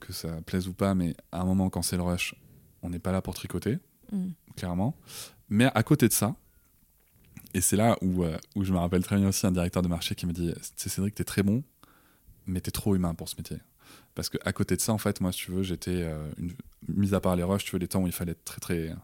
que 0.00 0.12
ça 0.12 0.40
plaise 0.42 0.68
ou 0.68 0.74
pas, 0.74 0.94
mais 0.94 1.14
à 1.32 1.40
un 1.40 1.44
moment, 1.44 1.70
quand 1.70 1.82
c'est 1.82 1.96
le 1.96 2.02
rush, 2.02 2.34
on 2.82 2.90
n'est 2.90 2.98
pas 2.98 3.12
là 3.12 3.22
pour 3.22 3.34
tricoter 3.34 3.78
Mm. 4.12 4.28
clairement. 4.56 4.96
Mais 5.48 5.66
à 5.74 5.82
côté 5.82 6.08
de 6.08 6.12
ça, 6.12 6.36
et 7.54 7.60
c'est 7.60 7.76
là 7.76 7.96
où, 8.02 8.24
euh, 8.24 8.36
où 8.56 8.64
je 8.64 8.72
me 8.72 8.78
rappelle 8.78 9.02
très 9.04 9.16
bien 9.16 9.28
aussi 9.28 9.46
un 9.46 9.52
directeur 9.52 9.82
de 9.82 9.88
marché 9.88 10.14
qui 10.14 10.26
me 10.26 10.32
dit 10.32 10.52
sais, 10.76 10.88
Cédric, 10.88 11.14
t'es 11.14 11.24
très 11.24 11.42
bon, 11.42 11.62
mais 12.46 12.60
t'es 12.60 12.70
trop 12.70 12.94
humain 12.94 13.14
pour 13.14 13.28
ce 13.28 13.36
métier. 13.36 13.58
Parce 14.14 14.28
qu'à 14.28 14.52
côté 14.52 14.76
de 14.76 14.80
ça, 14.80 14.92
en 14.92 14.98
fait, 14.98 15.20
moi, 15.20 15.32
si 15.32 15.38
tu 15.46 15.50
veux, 15.52 15.62
j'étais, 15.62 16.02
euh, 16.02 16.30
une... 16.38 16.52
mis 16.88 17.14
à 17.14 17.20
part 17.20 17.34
les 17.36 17.42
rushs, 17.42 17.64
tu 17.64 17.72
veux, 17.72 17.78
les 17.78 17.88
temps 17.88 18.02
où 18.02 18.06
il 18.06 18.12
fallait 18.12 18.32
être 18.32 18.44
très, 18.44 18.60
très 18.60 18.94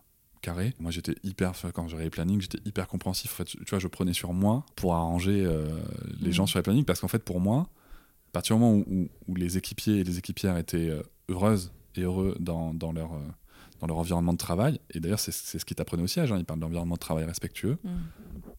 carré. 0.40 0.72
Moi, 0.78 0.90
j'étais 0.90 1.14
hyper, 1.24 1.52
quand 1.74 1.88
j'avais 1.88 2.04
les 2.04 2.10
plannings, 2.10 2.40
j'étais 2.40 2.60
hyper 2.64 2.86
compréhensif. 2.88 3.32
En 3.32 3.36
fait, 3.36 3.44
tu 3.44 3.58
vois, 3.70 3.78
je 3.78 3.88
prenais 3.88 4.12
sur 4.12 4.32
moi 4.32 4.64
pour 4.76 4.94
arranger 4.94 5.44
euh, 5.44 5.66
les 6.20 6.28
Mhm. 6.28 6.32
gens 6.32 6.46
sur 6.46 6.58
les 6.58 6.62
plannings. 6.62 6.84
Parce 6.84 7.00
qu'en 7.00 7.08
fait, 7.08 7.24
pour 7.24 7.40
moi, 7.40 7.68
à 8.28 8.32
partir 8.32 8.56
du 8.56 8.62
moment 8.62 8.76
où, 8.76 8.84
où- 8.88 9.08
où 9.28 9.34
les 9.34 9.58
équipiers 9.58 9.98
et 9.98 10.04
les 10.04 10.18
équipières 10.18 10.56
étaient 10.56 10.90
heureuses 11.28 11.72
et 11.96 12.02
heureux 12.02 12.36
dans, 12.38 12.72
dans 12.72 12.92
leur. 12.92 13.10
Dans 13.80 13.86
leur 13.86 13.98
environnement 13.98 14.32
de 14.32 14.38
travail, 14.38 14.80
et 14.90 15.00
d'ailleurs 15.00 15.18
c'est 15.20 15.32
c'est 15.32 15.58
ce 15.58 15.64
qui 15.64 15.74
t'apprenait 15.74 16.02
au 16.02 16.06
siège, 16.06 16.30
hein, 16.32 16.36
ils 16.38 16.44
parlent 16.44 16.60
d'environnement 16.60 16.94
de 16.94 17.00
travail 17.00 17.24
respectueux, 17.24 17.78
Mm. 17.82 17.88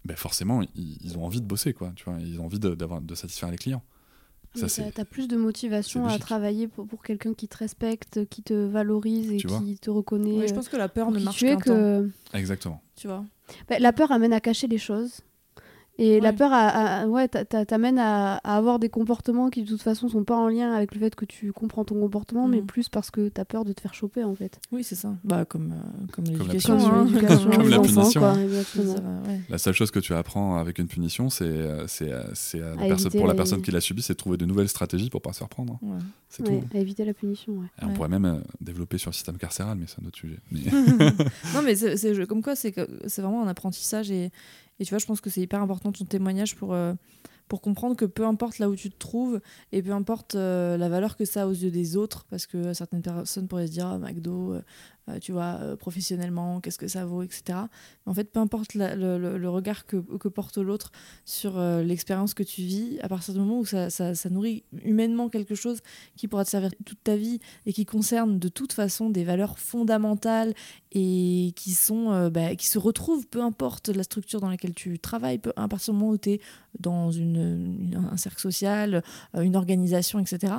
ben 0.05 0.17
forcément 0.17 0.61
ils, 0.75 0.97
ils 1.03 1.17
ont 1.17 1.23
envie 1.25 1.41
de 1.41 1.45
bosser, 1.45 1.73
quoi, 1.73 1.91
tu 1.95 2.03
vois, 2.05 2.17
ils 2.19 2.39
ont 2.39 2.45
envie 2.45 2.59
de, 2.59 2.75
d'avoir- 2.75 3.01
de 3.01 3.15
satisfaire 3.15 3.51
les 3.51 3.57
clients. 3.57 3.83
Ça, 4.53 4.63
Mais 4.63 4.67
c'est- 4.67 4.91
t'as 4.91 5.03
as 5.03 5.05
plus 5.05 5.29
de 5.29 5.37
motivation 5.37 6.05
à 6.07 6.19
travailler 6.19 6.67
pour, 6.67 6.85
pour 6.85 7.03
quelqu'un 7.03 7.33
qui 7.33 7.47
te 7.47 7.55
respecte 7.57 8.25
qui 8.29 8.43
te 8.43 8.53
valorise 8.53 9.31
et 9.31 9.37
Tu 9.37 9.47
qui 9.47 9.77
te 9.79 9.89
reconnaît 9.89 10.39
Ouais, 10.39 10.47
je 10.49 10.53
pense 10.53 10.67
que 10.67 10.75
la 10.75 10.89
peur 10.89 11.09
ne 11.11 11.19
marche 11.19 11.37
tu 11.37 11.45
es 11.47 11.51
qu'un 11.51 11.57
temps. 11.59 11.63
que 11.73 12.09
Exactement. 12.33 12.81
Tu 12.97 13.07
vois. 13.07 13.23
Bah, 13.69 13.79
la 13.79 13.93
peur 13.93 14.11
amène 14.11 14.33
à 14.33 14.41
cacher 14.41 14.67
les 14.67 14.77
choses. 14.77 15.21
Et 15.97 16.19
la 16.19 16.33
peur 16.33 16.51
à, 16.51 16.67
à- 17.01 17.07
ouais, 17.07 17.27
t'a- 17.27 17.45
t'a- 17.45 17.63
t'amène 17.65 17.99
à, 17.99 18.37
à 18.37 18.57
avoir 18.57 18.79
des 18.79 18.89
comportements 18.89 19.49
qui 19.51 19.61
de 19.63 19.67
toute 19.67 19.81
façon 19.83 20.07
sont 20.07 20.23
pas 20.23 20.35
en 20.37 20.47
lien 20.47 20.71
avec 20.73 20.95
le 20.95 20.99
fait 20.99 21.13
que 21.15 21.25
tu 21.25 21.51
comprends 21.51 21.85
ton 21.85 21.95
comportement, 21.99 22.47
mais 22.47 22.61
Mhm. 22.61 22.65
plus 22.65 22.89
parce 22.89 23.11
que 23.11 23.29
t'as 23.29 23.45
peur 23.45 23.65
de 23.65 23.73
te 23.73 23.81
faire 23.81 23.93
choper 23.93 24.23
en 24.23 24.33
fait. 24.33 24.59
Oui, 24.71 24.83
c'est 24.83 24.95
ça. 24.95 25.13
Bah, 25.23 25.45
comme, 25.45 25.73
euh, 25.73 26.05
comme 26.11 26.25
la 26.25 26.31
l'éducation. 26.31 26.75
punition. 26.77 26.93
hein. 26.95 27.05
Comme 27.51 27.63
des 27.65 27.69
la 27.69 27.79
enfants, 27.79 28.01
punition, 28.01 28.19
quoi, 28.21 28.29
hein. 28.31 28.63
Ça 28.63 28.81
va, 28.81 29.31
ouais. 29.31 29.41
La 29.49 29.57
seule 29.59 29.73
chose 29.75 29.91
que 29.91 29.99
tu 29.99 30.13
apprends 30.15 30.57
avec 30.57 30.79
une 30.79 30.87
punition, 30.87 31.29
c'est, 31.29 31.43
euh, 31.45 31.85
c'est, 31.87 32.09
euh, 32.11 32.23
la 32.79 32.87
personne- 32.87 33.11
pour 33.11 33.21
la 33.21 33.27
la- 33.27 33.35
personne 33.35 33.61
qui 33.61 33.69
l'a 33.71 33.81
subi, 33.81 34.01
c'est 34.01 34.13
de 34.13 34.17
trouver 34.17 34.37
de 34.37 34.45
nouvelles 34.45 34.69
stratégies 34.69 35.09
pour 35.09 35.21
pas 35.21 35.33
se 35.33 35.39
faire 35.39 35.49
prendre. 35.49 35.73
hein. 35.73 35.79
Ouais. 35.87 35.97
C'est 36.29 36.47
Ouais, 36.49 36.61
tout. 36.61 36.77
à 36.77 36.79
éviter 36.79 37.05
la 37.05 37.13
punition. 37.13 37.53
Ouais. 37.53 37.67
Et 37.81 37.85
on 37.85 37.89
pourrait 37.93 38.09
même 38.09 38.25
euh, 38.25 38.39
développer 38.61 38.97
sur 38.97 39.09
le 39.11 39.13
système 39.15 39.37
carcéral, 39.37 39.77
mais 39.77 39.85
c'est 39.87 40.01
un 40.01 40.07
autre 40.07 40.17
sujet. 40.17 40.37
Mais- 40.51 40.61
non, 41.53 41.61
mais 41.63 41.75
c'est 41.75 42.25
comme 42.25 42.41
quoi, 42.41 42.55
c'est 42.55 42.73
c'est 43.05 43.21
vraiment 43.21 43.43
un 43.43 43.47
apprentissage. 43.49 44.09
Et, 44.09 44.31
et 44.81 44.83
tu 44.83 44.89
vois, 44.89 44.97
je 44.97 45.05
pense 45.05 45.21
que 45.21 45.29
c'est 45.29 45.41
hyper 45.41 45.61
important 45.61 45.91
ton 45.91 46.05
témoignage 46.05 46.55
pour, 46.55 46.73
euh, 46.73 46.95
pour 47.47 47.61
comprendre 47.61 47.95
que 47.95 48.05
peu 48.05 48.25
importe 48.25 48.57
là 48.57 48.67
où 48.67 48.75
tu 48.75 48.89
te 48.89 48.97
trouves 48.97 49.39
et 49.71 49.83
peu 49.83 49.91
importe 49.91 50.33
euh, 50.33 50.75
la 50.75 50.89
valeur 50.89 51.15
que 51.15 51.23
ça 51.23 51.43
a 51.43 51.45
aux 51.45 51.51
yeux 51.51 51.69
des 51.69 51.97
autres, 51.97 52.25
parce 52.31 52.47
que 52.47 52.73
certaines 52.73 53.03
personnes 53.03 53.47
pourraient 53.47 53.67
se 53.67 53.73
dire 53.73 53.85
ah, 53.85 53.99
McDo, 53.99 54.55
euh, 55.11 55.19
tu 55.19 55.31
vois, 55.31 55.57
euh, 55.61 55.75
professionnellement, 55.75 56.59
qu'est-ce 56.59 56.77
que 56.77 56.87
ça 56.87 57.05
vaut, 57.05 57.23
etc. 57.23 57.59
En 58.05 58.13
fait, 58.13 58.25
peu 58.25 58.39
importe 58.39 58.73
le, 58.73 59.49
regard 59.49 59.85
que, 59.85 59.97
porte 60.27 60.57
l'autre 60.57 60.91
sur 61.25 61.57
euh, 61.57 61.83
l'expérience 61.83 62.33
que 62.33 62.43
tu 62.43 62.61
vis, 62.61 62.99
à 63.01 63.09
partir 63.09 63.33
du 63.33 63.39
moment 63.39 63.59
où 63.59 63.65
ça, 63.65 63.89
nourrit 64.29 64.63
humainement 64.83 65.29
quelque 65.29 65.55
chose 65.55 65.81
qui 66.15 66.27
pourra 66.27 66.45
te 66.45 66.49
servir 66.49 66.71
toute 66.85 67.03
ta 67.03 67.15
vie 67.15 67.39
et 67.65 67.73
qui 67.73 67.85
concerne 67.85 68.39
de 68.39 68.47
toute 68.47 68.73
façon 68.73 69.09
des 69.09 69.23
valeurs 69.23 69.59
fondamentales 69.59 70.53
et 70.93 71.53
qui 71.55 71.71
sont 71.71 72.29
bah, 72.29 72.55
qui 72.55 72.67
se 72.67 72.79
retrouvent 72.79 73.27
peu 73.27 73.41
importe 73.41 73.89
la 73.89 74.03
structure 74.03 74.39
dans 74.39 74.49
laquelle 74.49 74.73
tu 74.73 74.99
travailles 74.99 75.39
peu, 75.39 75.51
à 75.55 75.67
partir 75.67 75.93
du 75.93 75.99
moment 75.99 76.13
où 76.13 76.17
tu 76.17 76.31
es 76.31 76.41
dans 76.79 77.11
un 77.11 78.17
cercle 78.17 78.39
social 78.39 79.03
une 79.35 79.55
organisation 79.55 80.19
etc 80.19 80.55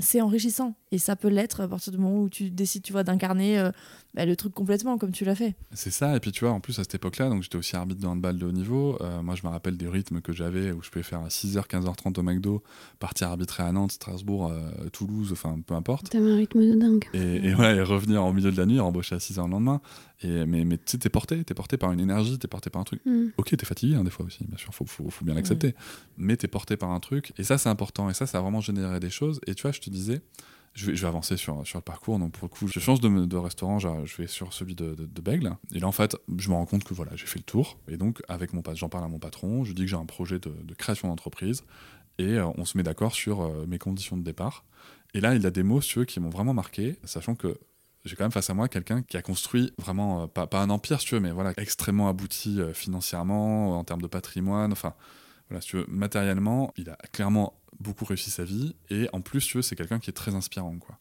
c'est 0.00 0.20
enrichissant 0.20 0.74
et 0.90 0.98
ça 0.98 1.14
peut 1.16 1.28
l'être 1.28 1.60
à 1.60 1.68
partir 1.68 1.92
du 1.92 1.98
moment 1.98 2.22
où 2.22 2.28
tu 2.28 2.50
décides 2.50 2.82
tu 2.82 2.92
vois 2.92 3.04
d'incarner 3.04 3.59
euh, 3.60 3.70
bah, 4.14 4.26
le 4.26 4.34
truc 4.34 4.52
complètement 4.52 4.98
comme 4.98 5.12
tu 5.12 5.24
l'as 5.24 5.36
fait 5.36 5.54
C'est 5.72 5.92
ça, 5.92 6.16
et 6.16 6.20
puis 6.20 6.32
tu 6.32 6.44
vois, 6.44 6.52
en 6.52 6.58
plus 6.60 6.78
à 6.80 6.82
cette 6.82 6.96
époque-là, 6.96 7.28
donc 7.28 7.42
j'étais 7.42 7.56
aussi 7.56 7.76
arbitre 7.76 8.00
de 8.00 8.06
handball 8.06 8.38
de 8.38 8.46
haut 8.46 8.52
niveau. 8.52 8.98
euh, 9.00 9.22
moi, 9.22 9.36
je 9.36 9.46
me 9.46 9.52
rappelle 9.52 9.76
des 9.76 9.86
rythmes 9.86 10.20
que 10.20 10.32
j'avais 10.32 10.72
où 10.72 10.82
je 10.82 10.90
pouvais 10.90 11.04
faire 11.04 11.20
à 11.20 11.28
6h, 11.28 11.68
15h30 11.68 12.18
au 12.18 12.22
McDo, 12.22 12.62
partir 12.98 13.28
arbitrer 13.28 13.62
à 13.62 13.70
Nantes, 13.70 13.92
Strasbourg, 13.92 14.50
euh, 14.50 14.88
Toulouse, 14.92 15.30
enfin 15.32 15.58
peu 15.64 15.74
importe. 15.74 16.10
T'avais 16.10 16.30
un 16.30 16.36
rythme 16.36 16.60
de 16.60 16.74
dingue. 16.76 17.04
Et, 17.14 17.48
et 17.48 17.54
ouais, 17.54 17.76
et 17.76 17.82
revenir 17.82 18.24
au 18.24 18.32
milieu 18.32 18.50
de 18.50 18.56
la 18.56 18.66
nuit, 18.66 18.80
embaucher 18.80 19.14
à 19.14 19.18
6h 19.18 19.44
le 19.44 19.50
lendemain. 19.50 19.80
Et, 20.22 20.44
mais 20.44 20.64
mais 20.64 20.76
tu 20.76 20.82
sais, 20.86 20.98
t'es 20.98 21.08
porté, 21.08 21.44
t'es 21.44 21.54
porté 21.54 21.76
par 21.76 21.92
une 21.92 22.00
énergie, 22.00 22.38
t'es 22.38 22.48
porté 22.48 22.68
par 22.68 22.80
un 22.82 22.84
truc. 22.84 23.00
Mm. 23.06 23.28
Ok, 23.38 23.56
t'es 23.56 23.64
fatigué 23.64 23.94
hein, 23.94 24.04
des 24.04 24.10
fois 24.10 24.26
aussi, 24.26 24.44
bien 24.44 24.58
sûr, 24.58 24.74
faut, 24.74 24.84
faut, 24.86 25.08
faut 25.08 25.24
bien 25.24 25.34
l'accepter. 25.34 25.74
Mais 26.18 26.36
t'es 26.36 26.48
porté 26.48 26.76
par 26.76 26.90
un 26.90 27.00
truc, 27.00 27.32
et 27.38 27.44
ça 27.44 27.58
c'est 27.58 27.68
important, 27.68 28.10
et 28.10 28.14
ça 28.14 28.26
ça 28.26 28.38
a 28.38 28.40
vraiment 28.40 28.60
généré 28.60 29.00
des 29.00 29.08
choses. 29.08 29.40
Et 29.46 29.54
tu 29.54 29.62
vois, 29.62 29.72
je 29.72 29.80
te 29.80 29.88
disais, 29.88 30.20
je 30.74 30.90
vais, 30.90 31.04
avancer 31.04 31.36
sur, 31.36 31.66
sur 31.66 31.78
le 31.78 31.82
parcours, 31.82 32.18
donc 32.18 32.32
pour 32.32 32.44
le 32.44 32.48
coup, 32.48 32.68
je 32.68 32.78
change 32.78 33.00
de, 33.00 33.36
restaurant, 33.36 33.78
je, 33.78 34.16
vais 34.16 34.26
sur 34.26 34.52
celui 34.52 34.74
de, 34.74 34.94
de, 34.94 35.06
de 35.06 35.20
Bègle. 35.20 35.56
Et 35.74 35.80
là, 35.80 35.88
en 35.88 35.92
fait, 35.92 36.16
je 36.38 36.48
me 36.48 36.54
rends 36.54 36.66
compte 36.66 36.84
que 36.84 36.94
voilà, 36.94 37.16
j'ai 37.16 37.26
fait 37.26 37.38
le 37.38 37.44
tour. 37.44 37.78
Et 37.88 37.96
donc, 37.96 38.22
avec 38.28 38.52
mon 38.52 38.62
j'en 38.74 38.88
parle 38.88 39.04
à 39.04 39.08
mon 39.08 39.18
patron, 39.18 39.64
je 39.64 39.72
dis 39.72 39.82
que 39.82 39.88
j'ai 39.88 39.96
un 39.96 40.06
projet 40.06 40.38
de, 40.38 40.52
création 40.74 41.08
d'entreprise, 41.08 41.64
et 42.18 42.34
euh, 42.34 42.46
on 42.56 42.64
se 42.64 42.76
met 42.76 42.82
d'accord 42.82 43.14
sur 43.14 43.42
euh, 43.42 43.66
mes 43.66 43.78
conditions 43.78 44.16
de 44.16 44.22
départ. 44.22 44.64
Et 45.12 45.20
là, 45.20 45.34
il 45.34 45.44
a 45.44 45.50
des 45.50 45.62
mots, 45.62 45.80
si 45.80 45.90
tu 45.90 45.98
veux, 46.00 46.04
qui 46.04 46.20
m'ont 46.20 46.30
vraiment 46.30 46.54
marqué, 46.54 46.96
sachant 47.04 47.34
que 47.34 47.58
j'ai 48.04 48.16
quand 48.16 48.24
même 48.24 48.32
face 48.32 48.48
à 48.48 48.54
moi 48.54 48.68
quelqu'un 48.68 49.02
qui 49.02 49.16
a 49.16 49.22
construit 49.22 49.72
vraiment, 49.76 50.22
euh, 50.22 50.26
pas, 50.26 50.46
pas 50.46 50.62
un 50.62 50.70
empire, 50.70 51.00
si 51.00 51.06
tu 51.06 51.14
veux, 51.14 51.20
mais 51.20 51.32
voilà, 51.32 51.52
extrêmement 51.56 52.08
abouti 52.08 52.60
financièrement, 52.74 53.78
en 53.78 53.84
termes 53.84 54.02
de 54.02 54.06
patrimoine, 54.06 54.72
enfin, 54.72 54.94
voilà, 55.50 55.60
si 55.60 55.68
tu 55.68 55.76
veux, 55.76 55.86
matériellement, 55.88 56.72
il 56.76 56.88
a 56.90 56.96
clairement 57.12 57.54
beaucoup 57.80 58.04
réussi 58.04 58.30
sa 58.30 58.44
vie, 58.44 58.76
et 58.88 59.08
en 59.12 59.20
plus, 59.20 59.44
tu 59.44 59.58
veux, 59.58 59.62
c'est 59.62 59.76
quelqu'un 59.76 59.98
qui 59.98 60.10
est 60.10 60.14
très 60.14 60.34
inspirant, 60.34 60.78
quoi. 60.78 60.98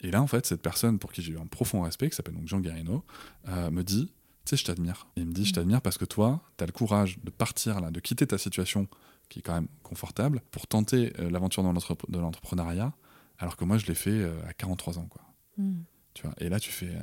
Et 0.00 0.10
là, 0.12 0.22
en 0.22 0.26
fait, 0.28 0.46
cette 0.46 0.62
personne 0.62 0.98
pour 0.98 1.12
qui 1.12 1.22
j'ai 1.22 1.32
eu 1.32 1.38
un 1.38 1.46
profond 1.46 1.82
respect, 1.82 2.08
qui 2.08 2.16
s'appelle 2.16 2.34
donc 2.34 2.46
Jean 2.46 2.60
Guarino, 2.60 3.04
euh, 3.48 3.70
me 3.70 3.82
dit, 3.82 4.12
tu 4.44 4.50
sais, 4.50 4.56
je 4.56 4.64
t'admire. 4.64 5.08
Et 5.16 5.22
il 5.22 5.26
me 5.26 5.32
dit, 5.32 5.44
je 5.44 5.52
t'admire 5.52 5.82
parce 5.82 5.98
que 5.98 6.04
toi, 6.04 6.40
tu 6.56 6.62
as 6.62 6.66
le 6.66 6.72
courage 6.72 7.18
de 7.24 7.30
partir 7.30 7.80
là, 7.80 7.90
de 7.90 7.98
quitter 7.98 8.26
ta 8.26 8.38
situation 8.38 8.86
qui 9.28 9.40
est 9.40 9.42
quand 9.42 9.54
même 9.54 9.68
confortable, 9.82 10.40
pour 10.52 10.66
tenter 10.68 11.12
euh, 11.18 11.30
l'aventure 11.30 11.62
de 11.62 12.18
l'entrepreneuriat, 12.18 12.94
alors 13.38 13.56
que 13.56 13.64
moi, 13.64 13.76
je 13.76 13.86
l'ai 13.86 13.94
fait 13.94 14.10
euh, 14.10 14.40
à 14.48 14.54
43 14.54 14.98
ans, 14.98 15.06
quoi. 15.06 15.22
Mm. 15.58 15.80
Tu 16.14 16.22
vois. 16.22 16.34
Et 16.38 16.48
là, 16.48 16.60
tu 16.60 16.70
fais, 16.70 16.96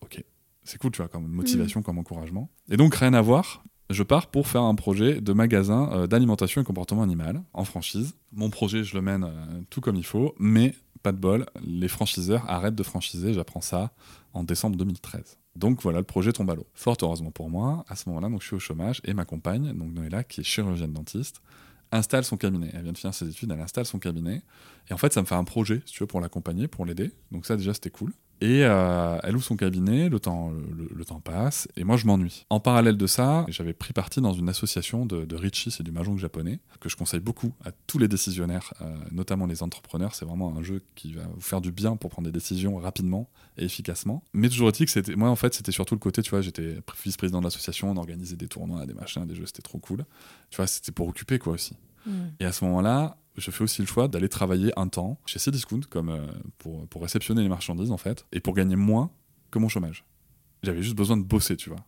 ok, 0.00 0.22
c'est 0.64 0.78
cool, 0.78 0.92
tu 0.92 0.98
vois, 0.98 1.08
comme 1.08 1.26
motivation, 1.26 1.82
comme 1.82 1.98
encouragement. 1.98 2.50
Et 2.68 2.76
donc, 2.76 2.94
rien 2.96 3.14
à 3.14 3.22
voir. 3.22 3.62
Je 3.90 4.02
pars 4.02 4.26
pour 4.26 4.48
faire 4.48 4.62
un 4.62 4.74
projet 4.74 5.22
de 5.22 5.32
magasin 5.32 5.90
euh, 5.92 6.06
d'alimentation 6.06 6.60
et 6.60 6.64
comportement 6.64 7.02
animal 7.02 7.42
en 7.54 7.64
franchise. 7.64 8.14
Mon 8.32 8.50
projet, 8.50 8.84
je 8.84 8.94
le 8.94 9.00
mène 9.00 9.24
euh, 9.24 9.60
tout 9.70 9.80
comme 9.80 9.96
il 9.96 10.04
faut, 10.04 10.34
mais 10.38 10.74
pas 11.02 11.12
de 11.12 11.16
bol, 11.16 11.46
les 11.64 11.88
franchiseurs 11.88 12.44
arrêtent 12.50 12.74
de 12.74 12.82
franchiser. 12.82 13.32
J'apprends 13.32 13.62
ça 13.62 13.92
en 14.34 14.44
décembre 14.44 14.76
2013. 14.76 15.38
Donc 15.56 15.80
voilà, 15.82 16.00
le 16.00 16.04
projet 16.04 16.32
tombe 16.32 16.50
à 16.50 16.54
l'eau. 16.54 16.66
Fort 16.74 16.98
heureusement 17.00 17.30
pour 17.30 17.48
moi, 17.48 17.84
à 17.88 17.96
ce 17.96 18.10
moment-là, 18.10 18.28
je 18.38 18.44
suis 18.44 18.56
au 18.56 18.58
chômage 18.58 19.00
et 19.04 19.14
ma 19.14 19.24
compagne, 19.24 19.72
donc 19.72 19.92
Noëlla, 19.92 20.22
qui 20.22 20.42
est 20.42 20.44
chirurgienne 20.44 20.92
dentiste, 20.92 21.40
installe 21.90 22.24
son 22.24 22.36
cabinet. 22.36 22.70
Elle 22.74 22.82
vient 22.82 22.92
de 22.92 22.98
finir 22.98 23.14
ses 23.14 23.28
études, 23.28 23.50
elle 23.50 23.60
installe 23.60 23.86
son 23.86 23.98
cabinet. 23.98 24.42
Et 24.90 24.92
en 24.92 24.98
fait, 24.98 25.14
ça 25.14 25.22
me 25.22 25.26
fait 25.26 25.34
un 25.34 25.44
projet, 25.44 25.82
si 25.86 25.94
tu 25.94 26.02
veux, 26.02 26.06
pour 26.06 26.20
l'accompagner, 26.20 26.68
pour 26.68 26.84
l'aider. 26.84 27.10
Donc 27.32 27.46
ça, 27.46 27.56
déjà, 27.56 27.72
c'était 27.72 27.90
cool. 27.90 28.12
Et 28.40 28.64
euh, 28.64 29.18
elle 29.24 29.34
ouvre 29.34 29.44
son 29.44 29.56
cabinet, 29.56 30.08
le 30.08 30.20
temps, 30.20 30.50
le, 30.50 30.88
le 30.94 31.04
temps 31.04 31.20
passe, 31.20 31.68
et 31.76 31.84
moi, 31.84 31.96
je 31.96 32.06
m'ennuie. 32.06 32.46
En 32.50 32.60
parallèle 32.60 32.96
de 32.96 33.06
ça, 33.06 33.44
j'avais 33.48 33.72
pris 33.72 33.92
parti 33.92 34.20
dans 34.20 34.32
une 34.32 34.48
association 34.48 35.06
de, 35.06 35.24
de 35.24 35.36
Richi, 35.36 35.70
c'est 35.70 35.82
du 35.82 35.90
mahjong 35.90 36.18
japonais, 36.18 36.60
que 36.80 36.88
je 36.88 36.96
conseille 36.96 37.20
beaucoup 37.20 37.52
à 37.64 37.70
tous 37.86 37.98
les 37.98 38.06
décisionnaires, 38.06 38.72
euh, 38.80 38.94
notamment 39.10 39.46
les 39.46 39.62
entrepreneurs. 39.62 40.14
C'est 40.14 40.24
vraiment 40.24 40.56
un 40.56 40.62
jeu 40.62 40.82
qui 40.94 41.12
va 41.12 41.22
vous 41.34 41.40
faire 41.40 41.60
du 41.60 41.72
bien 41.72 41.96
pour 41.96 42.10
prendre 42.10 42.26
des 42.26 42.32
décisions 42.32 42.76
rapidement 42.76 43.28
et 43.56 43.64
efficacement. 43.64 44.22
Mais 44.32 44.48
toujours 44.48 44.68
est-il 44.68 44.86
que 44.86 44.92
c'était, 44.92 45.16
moi, 45.16 45.30
en 45.30 45.36
fait, 45.36 45.54
c'était 45.54 45.72
surtout 45.72 45.94
le 45.94 46.00
côté, 46.00 46.22
tu 46.22 46.30
vois, 46.30 46.40
j'étais 46.40 46.76
vice-président 47.04 47.40
de 47.40 47.44
l'association, 47.44 47.90
on 47.90 47.96
organisait 47.96 48.36
des 48.36 48.48
tournois, 48.48 48.86
des 48.86 48.94
machins, 48.94 49.26
des 49.26 49.34
jeux, 49.34 49.46
c'était 49.46 49.62
trop 49.62 49.78
cool. 49.78 50.04
Tu 50.50 50.56
vois, 50.56 50.66
c'était 50.68 50.92
pour 50.92 51.08
occuper, 51.08 51.38
quoi, 51.40 51.54
aussi. 51.54 51.74
Mm. 52.06 52.12
Et 52.40 52.44
à 52.44 52.52
ce 52.52 52.64
moment-là, 52.64 53.16
je 53.38 53.50
fais 53.50 53.64
aussi 53.64 53.80
le 53.82 53.86
choix 53.88 54.08
d'aller 54.08 54.28
travailler 54.28 54.72
un 54.78 54.88
temps 54.88 55.18
chez 55.26 55.38
Cdiscount 55.38 55.80
comme 55.88 56.10
euh, 56.10 56.26
pour, 56.58 56.86
pour 56.88 57.02
réceptionner 57.02 57.42
les 57.42 57.48
marchandises 57.48 57.90
en 57.90 57.96
fait, 57.96 58.26
et 58.32 58.40
pour 58.40 58.54
gagner 58.54 58.76
moins 58.76 59.10
que 59.50 59.58
mon 59.58 59.68
chômage. 59.68 60.04
J'avais 60.62 60.82
juste 60.82 60.96
besoin 60.96 61.16
de 61.16 61.22
bosser, 61.22 61.56
tu 61.56 61.70
vois, 61.70 61.84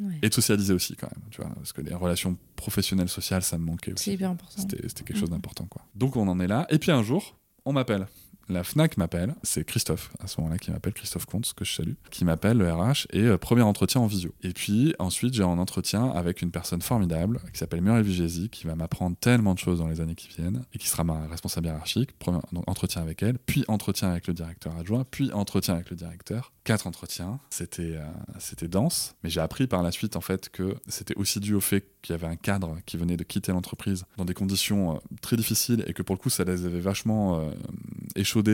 Ouais. 0.00 0.18
et 0.22 0.28
de 0.28 0.34
socialiser 0.34 0.72
aussi 0.72 0.94
quand 0.94 1.08
même, 1.12 1.24
tu 1.30 1.40
vois, 1.42 1.50
parce 1.54 1.72
que 1.72 1.80
les 1.80 1.92
relations 1.94 2.38
professionnelles 2.54 3.08
sociales, 3.08 3.42
ça 3.42 3.58
me 3.58 3.64
manquait 3.64 3.90
c'est 3.96 4.00
aussi. 4.10 4.12
hyper 4.12 4.30
important 4.30 4.62
C'était 4.62 4.76
quelque 5.04 5.14
chose 5.18 5.28
Mhm. 5.28 5.36
d'important, 5.36 5.66
quoi. 5.66 5.82
Donc 5.96 6.14
on 6.16 6.28
en 6.28 6.38
est 6.38 6.46
là, 6.46 6.66
et 6.70 6.78
puis 6.78 6.92
un 6.92 7.02
jour, 7.02 7.36
on 7.64 7.72
m'appelle. 7.72 8.06
La 8.48 8.64
FNAC 8.64 8.96
m'appelle, 8.96 9.34
c'est 9.42 9.64
Christophe 9.64 10.10
à 10.20 10.26
ce 10.26 10.40
moment-là 10.40 10.58
qui 10.58 10.70
m'appelle, 10.70 10.94
Christophe 10.94 11.26
Comte, 11.26 11.52
que 11.54 11.66
je 11.66 11.74
salue, 11.74 11.92
qui 12.10 12.24
m'appelle 12.24 12.56
le 12.56 12.72
RH 12.72 13.06
et 13.10 13.24
euh, 13.24 13.36
premier 13.36 13.60
entretien 13.60 14.00
en 14.00 14.06
visio. 14.06 14.34
Et 14.42 14.54
puis 14.54 14.94
ensuite 14.98 15.34
j'ai 15.34 15.42
un 15.42 15.58
entretien 15.58 16.08
avec 16.10 16.40
une 16.40 16.50
personne 16.50 16.80
formidable 16.80 17.40
qui 17.52 17.58
s'appelle 17.58 17.82
Muriel 17.82 18.02
Vigési, 18.02 18.48
qui 18.48 18.66
va 18.66 18.74
m'apprendre 18.74 19.16
tellement 19.20 19.52
de 19.52 19.58
choses 19.58 19.80
dans 19.80 19.86
les 19.86 20.00
années 20.00 20.14
qui 20.14 20.28
viennent 20.28 20.64
et 20.72 20.78
qui 20.78 20.88
sera 20.88 21.04
ma 21.04 21.26
responsable 21.26 21.66
hiérarchique. 21.66 22.18
Premier 22.18 22.38
donc, 22.52 22.64
entretien 22.66 23.02
avec 23.02 23.22
elle, 23.22 23.38
puis 23.38 23.64
entretien 23.68 24.10
avec 24.10 24.26
le 24.26 24.32
directeur 24.32 24.74
adjoint, 24.78 25.04
puis 25.10 25.30
entretien 25.32 25.74
avec 25.74 25.90
le 25.90 25.96
directeur. 25.96 26.52
Quatre 26.64 26.86
entretiens, 26.86 27.40
c'était 27.50 27.96
euh, 27.96 28.66
dense, 28.68 29.14
mais 29.22 29.30
j'ai 29.30 29.40
appris 29.40 29.66
par 29.66 29.82
la 29.82 29.90
suite 29.90 30.16
en 30.16 30.20
fait 30.22 30.48
que 30.48 30.74
c'était 30.86 31.16
aussi 31.16 31.40
dû 31.40 31.54
au 31.54 31.60
fait 31.60 31.86
qu'il 32.02 32.14
y 32.14 32.18
avait 32.18 32.26
un 32.26 32.36
cadre 32.36 32.78
qui 32.86 32.96
venait 32.96 33.16
de 33.16 33.24
quitter 33.24 33.52
l'entreprise 33.52 34.04
dans 34.16 34.24
des 34.24 34.34
conditions 34.34 34.96
euh, 34.96 34.98
très 35.20 35.36
difficiles 35.36 35.84
et 35.86 35.92
que 35.92 36.02
pour 36.02 36.14
le 36.14 36.20
coup 36.20 36.30
ça 36.30 36.44
les 36.44 36.64
avait 36.64 36.80
vachement 36.80 37.40
euh, 37.40 37.50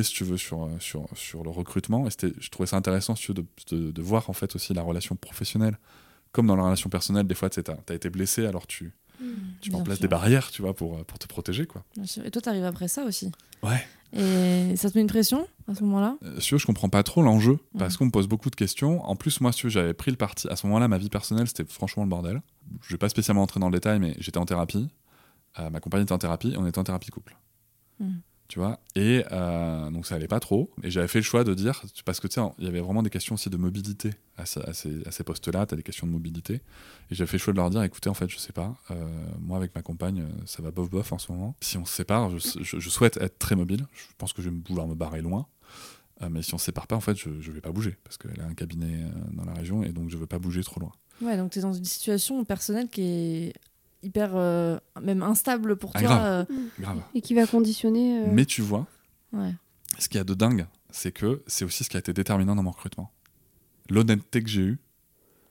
si 0.03 0.13
tu 0.13 0.25
veux 0.25 0.37
sur, 0.37 0.65
euh, 0.65 0.69
sur, 0.81 1.07
sur 1.15 1.43
le 1.45 1.51
recrutement 1.51 2.07
et 2.07 2.11
c'était- 2.11 2.33
je 2.41 2.49
trouvais 2.51 2.67
ça 2.67 2.77
intéressant 2.77 3.15
si 3.17 3.23
tu 3.27 3.33
veux, 3.33 3.43
de, 3.43 3.47
de, 3.77 3.91
de 3.93 4.03
voir 4.03 4.29
en 4.31 4.33
fait 4.33 4.55
aussi 4.57 4.75
la 4.75 4.83
relation 4.83 5.17
professionnelle 5.17 5.79
comme 6.33 6.47
dans 6.47 6.57
la 6.57 6.65
relation 6.65 6.91
personnelle 6.91 7.27
des 7.27 7.35
fois 7.35 7.51
tu 7.51 7.61
as 7.61 7.95
été 7.95 8.11
blessé 8.11 8.47
alors 8.47 8.67
tu, 8.67 8.93
tu 9.61 9.71
mets 9.71 9.77
en 9.77 9.83
place 9.83 9.97
sûr. 9.99 10.03
des 10.03 10.09
barrières 10.09 10.51
tu 10.51 10.63
vois 10.63 10.75
pour, 10.75 10.99
euh, 10.99 11.05
pour 11.05 11.19
te 11.19 11.27
protéger 11.27 11.67
quoi 11.67 11.85
Bien 11.97 12.07
sûr. 12.07 12.25
et 12.27 12.31
toi 12.31 12.43
t'arrives 12.43 12.65
après 12.65 12.89
ça 12.89 13.05
aussi? 13.05 13.31
Ouais 13.63 13.85
et 14.17 14.77
ça 14.77 14.91
te 14.93 14.97
met 14.97 15.03
une 15.03 15.09
pression 15.09 15.45
à 15.67 15.75
ce 15.75 15.83
moment-là? 15.83 16.17
Euh, 16.23 16.39
si 16.39 16.57
je 16.57 16.65
comprends 16.67 16.89
pas 16.89 17.03
trop 17.03 17.21
l'enjeu 17.23 17.59
parce 17.77 17.95
Mhm. 17.95 17.99
qu'on 17.99 18.05
me 18.07 18.11
pose 18.13 18.29
beaucoup 18.29 18.49
de 18.49 18.55
questions. 18.55 19.05
En 19.05 19.17
plus, 19.17 19.41
moi, 19.41 19.51
si 19.51 19.69
j'avais 19.69 19.93
pris 19.93 20.13
le 20.13 20.17
parti. 20.17 20.47
À 20.49 20.55
ce 20.55 20.69
moment-là, 20.69 20.87
ma 20.87 20.99
vie 20.99 21.09
personnelle, 21.09 21.49
c'était 21.49 21.65
franchement 21.65 22.05
le 22.05 22.09
bordel. 22.09 22.41
Je 22.83 22.95
vais 22.95 22.99
pas 22.99 23.09
spécialement 23.09 23.43
entrer 23.43 23.59
dans 23.59 23.69
le 23.71 23.73
détail, 23.77 23.99
mais 23.99 24.15
j'étais 24.21 24.39
en 24.39 24.47
thérapie. 24.47 24.89
Euh, 25.59 25.69
ma 25.69 25.81
compagne 25.81 26.03
était 26.03 26.13
en 26.13 26.19
thérapie 26.19 26.55
on 26.57 26.65
était 26.65 26.79
en 26.79 26.85
thérapie 26.85 27.11
couple. 27.11 27.37
Mhm. 27.99 28.21
Tu 28.47 28.59
vois 28.59 28.79
Et 28.95 29.25
euh, 29.33 29.91
donc, 29.91 30.07
ça 30.07 30.17
allait 30.17 30.29
pas 30.29 30.39
trop. 30.39 30.71
Et 30.83 30.91
j'avais 30.91 31.09
fait 31.09 31.19
le 31.21 31.25
choix 31.25 31.45
de 31.45 31.55
dire, 31.55 31.83
parce 32.05 32.21
que 32.21 32.27
tu 32.29 32.35
sais, 32.35 32.41
il 32.59 32.65
y 32.67 32.69
avait 32.69 32.81
vraiment 32.81 33.03
des 33.03 33.09
questions 33.11 33.37
aussi 33.37 33.49
de 33.49 33.57
mobilité 33.57 34.11
à, 34.37 34.45
ce- 34.45 34.61
à 34.61 34.75
ces, 34.75 35.03
à 35.07 35.11
ces 35.11 35.25
postes-là. 35.25 35.65
Tu 35.67 35.73
as 35.75 35.77
des 35.79 35.83
questions 35.83 36.07
de 36.07 36.13
mobilité. 36.13 36.61
Et 37.11 37.15
j'avais 37.15 37.27
fait 37.27 37.39
le 37.39 37.43
choix 37.43 37.53
de 37.55 37.59
leur 37.59 37.71
dire, 37.71 37.83
écoutez, 37.83 38.11
en 38.11 38.15
fait, 38.15 38.29
je 38.29 38.37
sais 38.39 38.53
pas. 38.53 38.77
euh, 38.91 38.95
moi, 39.41 39.57
avec 39.57 39.75
ma 39.75 39.81
compagne, 39.83 40.21
euh, 40.21 40.43
ça 40.45 40.63
va 40.63 40.71
bof 40.71 40.91
bof 40.91 41.13
en 41.13 41.19
ce 41.19 41.33
moment. 41.33 41.57
Si 41.63 41.79
on 41.79 41.87
se 41.87 41.95
sépare, 41.95 42.31
je, 42.39 42.89
souhaite 42.91 43.17
être 43.17 43.39
très 43.39 43.57
mobile. 43.57 43.87
Je 43.95 44.05
pense 44.19 44.33
que 44.35 44.43
je 44.43 44.51
vais 44.51 44.57
vouloir 44.69 44.87
me 44.87 44.95
barrer 44.95 45.23
loin. 45.23 45.47
Mais 46.31 46.43
si 46.43 46.55
on 46.55 46.59
se 46.59 46.67
sépare 46.67 46.87
pas, 46.87 46.97
en 46.97 47.01
fait, 47.01 47.17
je, 47.17 47.41
je 47.41 47.51
vais 47.51 47.61
pas 47.61 47.73
bouger 47.73 47.97
parce 48.05 48.17
qu'elle 48.19 48.41
a 48.41 48.47
un 48.47 48.55
cabinet 48.55 49.05
dans 49.33 49.45
la 49.45 49.53
région 49.53 49.83
et 49.83 49.89
donc 49.93 50.11
je 50.11 50.17
veux 50.17 50.27
pas 50.29 50.39
bouger 50.39 50.63
trop 50.63 50.81
loin. 50.81 50.93
ouais 51.21 51.37
donc 51.37 51.51
t'es 51.51 51.61
dans 51.61 51.73
une 51.73 51.85
situation 51.85 52.43
personnelle 52.45 52.89
qui 52.89 53.03
est 53.03 53.53
hyper 54.05 54.33
euh, 54.35 54.79
même 55.03 55.23
instable 55.23 55.77
pour 55.77 55.91
Ah, 55.95 56.01
toi 56.01 56.09
grave. 56.09 56.47
euh, 56.51 56.63
Grave. 56.79 57.03
Et 57.15 57.21
qui 57.21 57.35
va 57.35 57.47
conditionner. 57.47 58.19
euh, 58.21 58.27
Mais 58.33 58.45
tu 58.47 58.63
vois, 58.63 58.87
ouais 59.33 59.55
ce 59.99 60.09
qu'il 60.09 60.19
y 60.19 60.21
a 60.21 60.25
de 60.25 60.35
dingue, 60.35 60.67
c'est 60.91 61.13
que 61.13 61.43
c'est 61.47 61.65
aussi 61.65 61.85
ce 61.85 61.89
qui 61.91 61.97
a 61.97 62.01
été 62.01 62.13
déterminant 62.13 62.55
dans 62.57 62.63
mon 62.65 62.73
recrutement. 62.73 63.13
L'honnêteté 63.91 64.43
que 64.43 64.49
j'ai 64.49 64.63
eue 64.63 64.79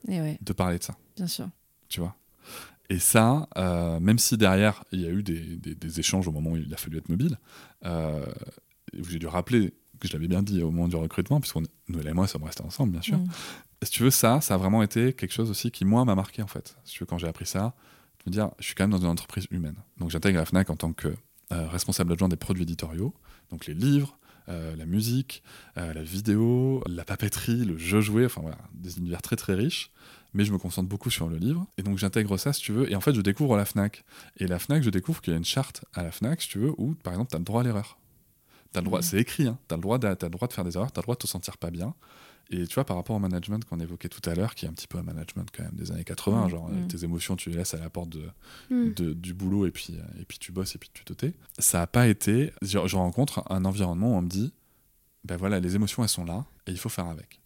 et 0.08 0.20
ouais 0.20 0.38
de 0.42 0.54
parler 0.54 0.80
de 0.80 0.84
ça, 0.84 0.96
bien 1.16 1.28
sûr 1.28 1.50
tu 1.90 2.00
vois. 2.00 2.16
Et 2.90 3.00
ça, 3.00 3.48
euh, 3.58 4.00
même 4.00 4.18
si 4.20 4.36
derrière, 4.38 4.84
il 4.92 5.00
y 5.02 5.06
a 5.06 5.10
eu 5.10 5.22
des, 5.24 5.40
des- 5.40 5.76
des 5.76 6.00
échanges 6.00 6.28
au 6.28 6.32
moment 6.32 6.52
où 6.52 6.58
il 6.58 6.74
a 6.74 6.78
fallu 6.78 6.98
être 6.98 7.08
mobile, 7.08 7.38
euh, 7.86 8.26
où 9.00 9.04
j'ai 9.06 9.20
dû 9.20 9.28
rappeler 9.28 9.74
que 10.00 10.08
je 10.08 10.14
l'avais 10.14 10.28
bien 10.28 10.42
dit 10.44 10.62
au 10.64 10.72
moment 10.72 10.88
du 10.88 10.96
recrutement, 10.96 11.40
puisqu'on 11.40 11.64
nous 11.88 12.02
et 12.02 12.14
moi 12.14 12.28
sommes 12.28 12.44
restés 12.44 12.64
ensemble, 12.64 12.92
bien 12.92 13.02
sûr. 13.02 13.18
Mm. 13.18 13.28
si 13.84 13.92
tu 13.92 14.04
veux, 14.04 14.10
ça, 14.12 14.42
ça 14.42 14.56
a 14.56 14.58
vraiment 14.58 14.84
été 14.84 15.14
quelque 15.14 15.32
chose 15.32 15.50
aussi 15.50 15.72
qui, 15.72 15.86
moi, 15.86 16.04
m'a 16.04 16.16
marqué, 16.16 16.42
en 16.42 16.48
fait. 16.48 16.76
Si 16.84 16.94
tu 16.96 17.00
veux, 17.02 17.06
quand 17.06 17.18
j'ai 17.20 17.28
appris 17.28 17.46
ça, 17.46 17.74
de 18.26 18.30
me 18.30 18.32
dire, 18.34 18.52
je 18.60 18.66
suis 18.66 18.76
quand 18.76 18.84
même 18.84 18.92
dans 18.92 19.00
une 19.06 19.08
entreprise 19.12 19.48
humaine. 19.52 19.76
Donc, 19.98 20.10
j'intègre 20.12 20.38
la 20.40 20.46
FNAC 20.46 20.70
en 20.70 20.76
tant 20.76 20.94
que 20.94 21.10
euh, 21.52 21.68
responsable 21.68 22.14
adjoint 22.14 22.30
des 22.30 22.36
produits 22.38 22.64
éditoriaux, 22.64 23.14
donc 23.52 23.66
les 23.68 23.74
livres, 23.74 24.18
euh, 24.50 24.76
la 24.76 24.86
musique, 24.86 25.44
euh, 25.78 25.94
la 25.94 26.04
vidéo, 26.04 26.84
la 26.88 27.06
papeterie, 27.06 27.64
le 27.66 27.78
jeu 27.78 28.02
joué, 28.02 28.26
enfin 28.26 28.42
voilà, 28.42 28.58
des 28.74 28.98
univers 28.98 29.22
très 29.22 29.36
très 29.36 29.54
riches. 29.54 29.92
Mais 30.34 30.46
je 30.46 30.52
me 30.52 30.58
concentre 30.58 30.90
beaucoup 30.90 31.12
sur 31.12 31.30
le 31.30 31.38
livre. 31.38 31.68
Et 31.78 31.84
donc 31.84 31.98
j'intègre 32.00 32.38
ça, 32.38 32.54
si 32.54 32.62
tu 32.62 32.72
veux. 32.72 32.92
Et 32.92 32.96
en 32.96 33.02
fait, 33.02 33.14
je 33.14 33.22
découvre 33.22 33.56
la 33.56 33.66
FNAC. 33.66 34.04
Et 34.38 34.48
la 34.48 34.58
FNAC, 34.58 34.82
je 34.82 34.90
découvre 34.90 35.22
qu'il 35.22 35.32
y 35.32 35.36
a 35.36 35.38
une 35.38 35.46
charte 35.46 35.86
à 35.94 36.02
la 36.02 36.12
FNAC, 36.12 36.42
si 36.42 36.50
tu 36.50 36.58
veux, 36.60 36.74
où, 36.80 36.96
par 36.96 37.14
exemple, 37.14 37.30
tu 37.30 37.36
as 37.36 37.40
le 37.40 37.46
droit 37.46 37.62
à 37.62 37.64
l'erreur. 37.64 38.00
T'as 38.72 38.80
le 38.82 38.86
droit, 38.86 39.00
Mhm. 39.00 39.04
c'est 39.04 39.18
écrit, 39.20 39.48
hein. 39.48 39.60
tu 39.68 39.74
as, 39.76 39.78
le 39.78 39.82
droit 39.84 40.00
de- 40.00 40.12
t'as 40.16 40.26
le 40.26 40.32
droit 40.32 40.48
de 40.48 40.54
faire 40.54 40.64
des 40.64 40.76
erreurs, 40.76 40.92
tu 40.92 40.98
as 41.00 41.02
le 41.02 41.06
droit 41.06 41.14
de 41.16 41.20
te 41.20 41.28
sentir 41.28 41.58
pas 41.60 41.70
bien. 41.70 41.94
Et 42.50 42.68
tu 42.68 42.76
vois, 42.76 42.86
par 42.86 42.98
rapport 42.98 43.16
au 43.16 43.20
management 43.20 43.64
qu'on 43.66 43.80
évoquait 43.80 44.10
tout 44.10 44.28
à 44.30 44.36
l'heure, 44.36 44.54
qui 44.54 44.66
est 44.66 44.70
un 44.70 44.74
petit 44.74 44.88
peu 44.88 44.98
un 44.98 45.04
management 45.04 45.48
quand 45.56 45.64
même 45.64 45.74
des 45.76 45.92
années 45.92 46.04
80, 46.04 46.44
Mhm. 46.44 46.50
genre 46.50 46.68
euh, 46.70 46.74
Mhm. 46.74 46.88
tes 46.88 47.04
émotions, 47.04 47.36
tu 47.36 47.50
les 47.50 47.56
laisses 47.58 47.74
à 47.74 47.78
la 47.80 47.90
porte 47.90 48.10
de, 48.10 48.24
Mm. 48.70 48.94
de- 48.94 49.14
du 49.14 49.34
boulot 49.34 49.66
et 49.66 49.72
puis, 49.72 49.96
euh, 49.98 50.22
et 50.22 50.26
puis 50.26 50.38
tu 50.38 50.52
bosses 50.52 50.76
et 50.76 50.78
puis 50.78 50.92
tu 50.94 51.04
te 51.04 51.14
tais. 51.14 51.34
Ça 51.58 51.80
n'a 51.80 51.88
pas 51.88 52.08
été. 52.08 52.54
Je, 52.62 52.80
je 52.86 52.96
rencontre 52.96 53.44
un 53.50 53.66
environnement 53.66 54.14
où 54.14 54.18
on 54.18 54.22
me 54.22 54.30
dit 54.30 54.54
ben 55.26 55.38
voilà, 55.38 55.60
les 55.62 55.76
émotions 55.76 56.04
elles 56.04 56.10
sont 56.10 56.26
là 56.26 56.46
et 56.68 56.72
il 56.72 56.78
faut 56.78 56.90
faire 56.90 57.08
avec. 57.08 57.40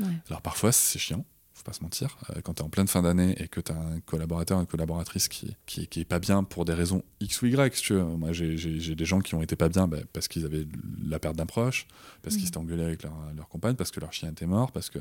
Ouais. 0.00 0.06
Alors 0.28 0.42
parfois 0.42 0.72
c'est 0.72 0.98
chiant, 0.98 1.24
faut 1.60 1.64
pas 1.64 1.72
se 1.72 1.82
mentir. 1.82 2.16
Euh, 2.30 2.40
quand 2.42 2.54
tu 2.54 2.62
es 2.62 2.64
en 2.64 2.68
pleine 2.68 2.88
fin 2.88 3.02
d'année 3.02 3.34
et 3.42 3.48
que 3.48 3.60
tu 3.60 3.70
as 3.72 3.76
un 3.76 4.00
collaborateur, 4.00 4.58
une 4.60 4.66
collaboratrice 4.66 5.28
qui, 5.28 5.56
qui, 5.66 5.86
qui 5.86 6.00
est 6.00 6.04
pas 6.04 6.18
bien 6.18 6.42
pour 6.42 6.64
des 6.64 6.74
raisons 6.74 7.02
X 7.20 7.42
ou 7.42 7.46
Y, 7.46 7.74
si 7.76 7.82
tu 7.82 7.92
veux. 7.94 8.02
Moi 8.04 8.32
j'ai- 8.32 8.56
des 8.94 9.04
gens 9.04 9.20
qui 9.20 9.34
ont 9.34 9.42
été 9.42 9.56
pas 9.56 9.68
bien 9.68 9.86
ben, 9.86 10.04
parce 10.12 10.26
qu'ils 10.28 10.44
avaient 10.44 10.66
la 11.06 11.18
perte 11.18 11.36
d'un 11.36 11.46
proche, 11.46 11.86
parce 12.22 12.34
qu'ils 12.36 12.42
Mhm. 12.42 12.46
s'étaient 12.46 12.58
engueulés 12.58 12.84
avec 12.84 13.02
leur, 13.02 13.14
leur 13.36 13.48
compagne, 13.48 13.76
parce 13.76 13.90
que 13.90 14.00
leur 14.00 14.12
chien 14.12 14.30
était 14.30 14.46
mort, 14.46 14.72
parce 14.72 14.90
que. 14.90 14.98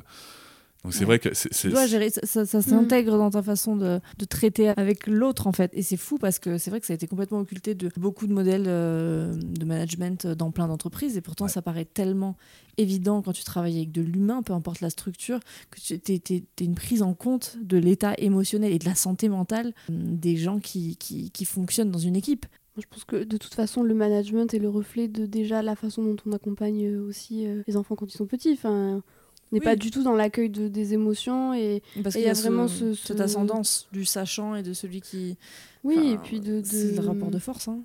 Donc 0.83 0.93
c'est 0.93 0.99
Ouais. 1.01 1.05
vrai 1.05 1.19
que 1.19 1.33
c'est. 1.33 1.49
Tu 1.49 1.55
c'est- 1.55 1.69
dois 1.69 1.87
gérer, 1.87 2.09
ça, 2.09 2.21
ça- 2.23 2.45
ça 2.45 2.61
s'intègre 2.61 3.17
dans 3.17 3.29
ta 3.29 3.43
façon 3.43 3.75
de, 3.75 3.99
de 4.17 4.25
traiter 4.25 4.69
avec 4.69 5.07
l'autre 5.07 5.45
en 5.47 5.51
fait. 5.51 5.71
Et 5.73 5.81
c'est 5.81 5.97
fou 5.97 6.17
parce 6.17 6.39
que 6.39 6.57
c'est 6.57 6.69
vrai 6.69 6.79
que 6.79 6.85
ça 6.85 6.93
a 6.93 6.95
été 6.95 7.05
complètement 7.05 7.39
occulté 7.39 7.75
de 7.75 7.89
beaucoup 7.97 8.27
de 8.27 8.33
modèles 8.33 8.63
euh, 8.67 9.35
de 9.35 9.65
management 9.65 10.25
dans 10.25 10.51
plein 10.51 10.67
d'entreprises. 10.69 11.17
Et 11.17 11.21
pourtant, 11.21 11.45
Ouais. 11.45 11.51
ça 11.51 11.61
paraît 11.61 11.83
tellement 11.83 12.37
évident 12.77 13.21
quand 13.21 13.33
tu 13.33 13.43
travailles 13.43 13.75
avec 13.75 13.91
de 13.91 14.01
l'humain, 14.01 14.41
peu 14.41 14.53
importe 14.53 14.79
la 14.79 14.89
structure, 14.89 15.41
que 15.69 15.81
tu 15.81 15.93
es, 16.13 16.43
une 16.63 16.75
prise 16.75 17.01
en 17.01 17.13
compte 17.13 17.57
de 17.61 17.77
l'état 17.77 18.13
émotionnel 18.17 18.71
et 18.71 18.79
de 18.79 18.85
la 18.85 18.95
santé 18.95 19.27
mentale 19.27 19.73
euh, 19.89 19.93
des 19.93 20.37
gens 20.37 20.59
qui, 20.59 20.95
qui, 20.95 21.29
qui 21.31 21.43
fonctionnent 21.43 21.91
dans 21.91 21.99
une 21.99 22.15
équipe. 22.15 22.45
Je 22.77 22.85
pense 22.89 23.03
que 23.03 23.25
de 23.25 23.35
toute 23.35 23.53
façon, 23.53 23.83
le 23.83 23.93
management 23.93 24.53
est 24.53 24.59
le 24.59 24.69
reflet 24.69 25.09
de 25.09 25.25
déjà 25.25 25.61
la 25.61 25.75
façon 25.75 26.03
dont 26.03 26.15
on 26.25 26.31
accompagne 26.31 26.85
euh, 26.87 27.01
aussi 27.05 27.45
euh, 27.45 27.63
les 27.67 27.75
enfants 27.75 27.97
quand 27.97 28.13
ils 28.13 28.17
sont 28.17 28.27
petits. 28.27 28.53
Enfin, 28.53 29.03
n'est 29.51 29.59
Oui. 29.59 29.65
pas 29.65 29.75
du 29.75 29.91
tout 29.91 30.03
dans 30.03 30.13
l'accueil 30.13 30.49
de, 30.49 30.67
des 30.67 30.93
émotions 30.93 31.53
et 31.53 31.81
Parce 32.03 32.15
qu'il 32.15 32.23
il 32.23 32.27
y 32.27 32.29
a 32.29 32.33
vraiment 32.33 32.67
ce- 32.67 32.93
cette 32.93 33.17
ce- 33.17 33.23
ascendance 33.23 33.87
du 33.91 34.05
sachant 34.05 34.55
et 34.55 34.63
de 34.63 34.73
celui 34.73 35.01
qui. 35.01 35.37
oui, 35.83 35.95
Enfin, 35.97 36.11
et 36.13 36.17
puis 36.19 36.39
de, 36.39 36.59
de... 36.61 36.65
C'est 36.65 36.91
le 36.95 37.01
rapport 37.07 37.31
de 37.31 37.39
force. 37.39 37.67
Hein. 37.67 37.81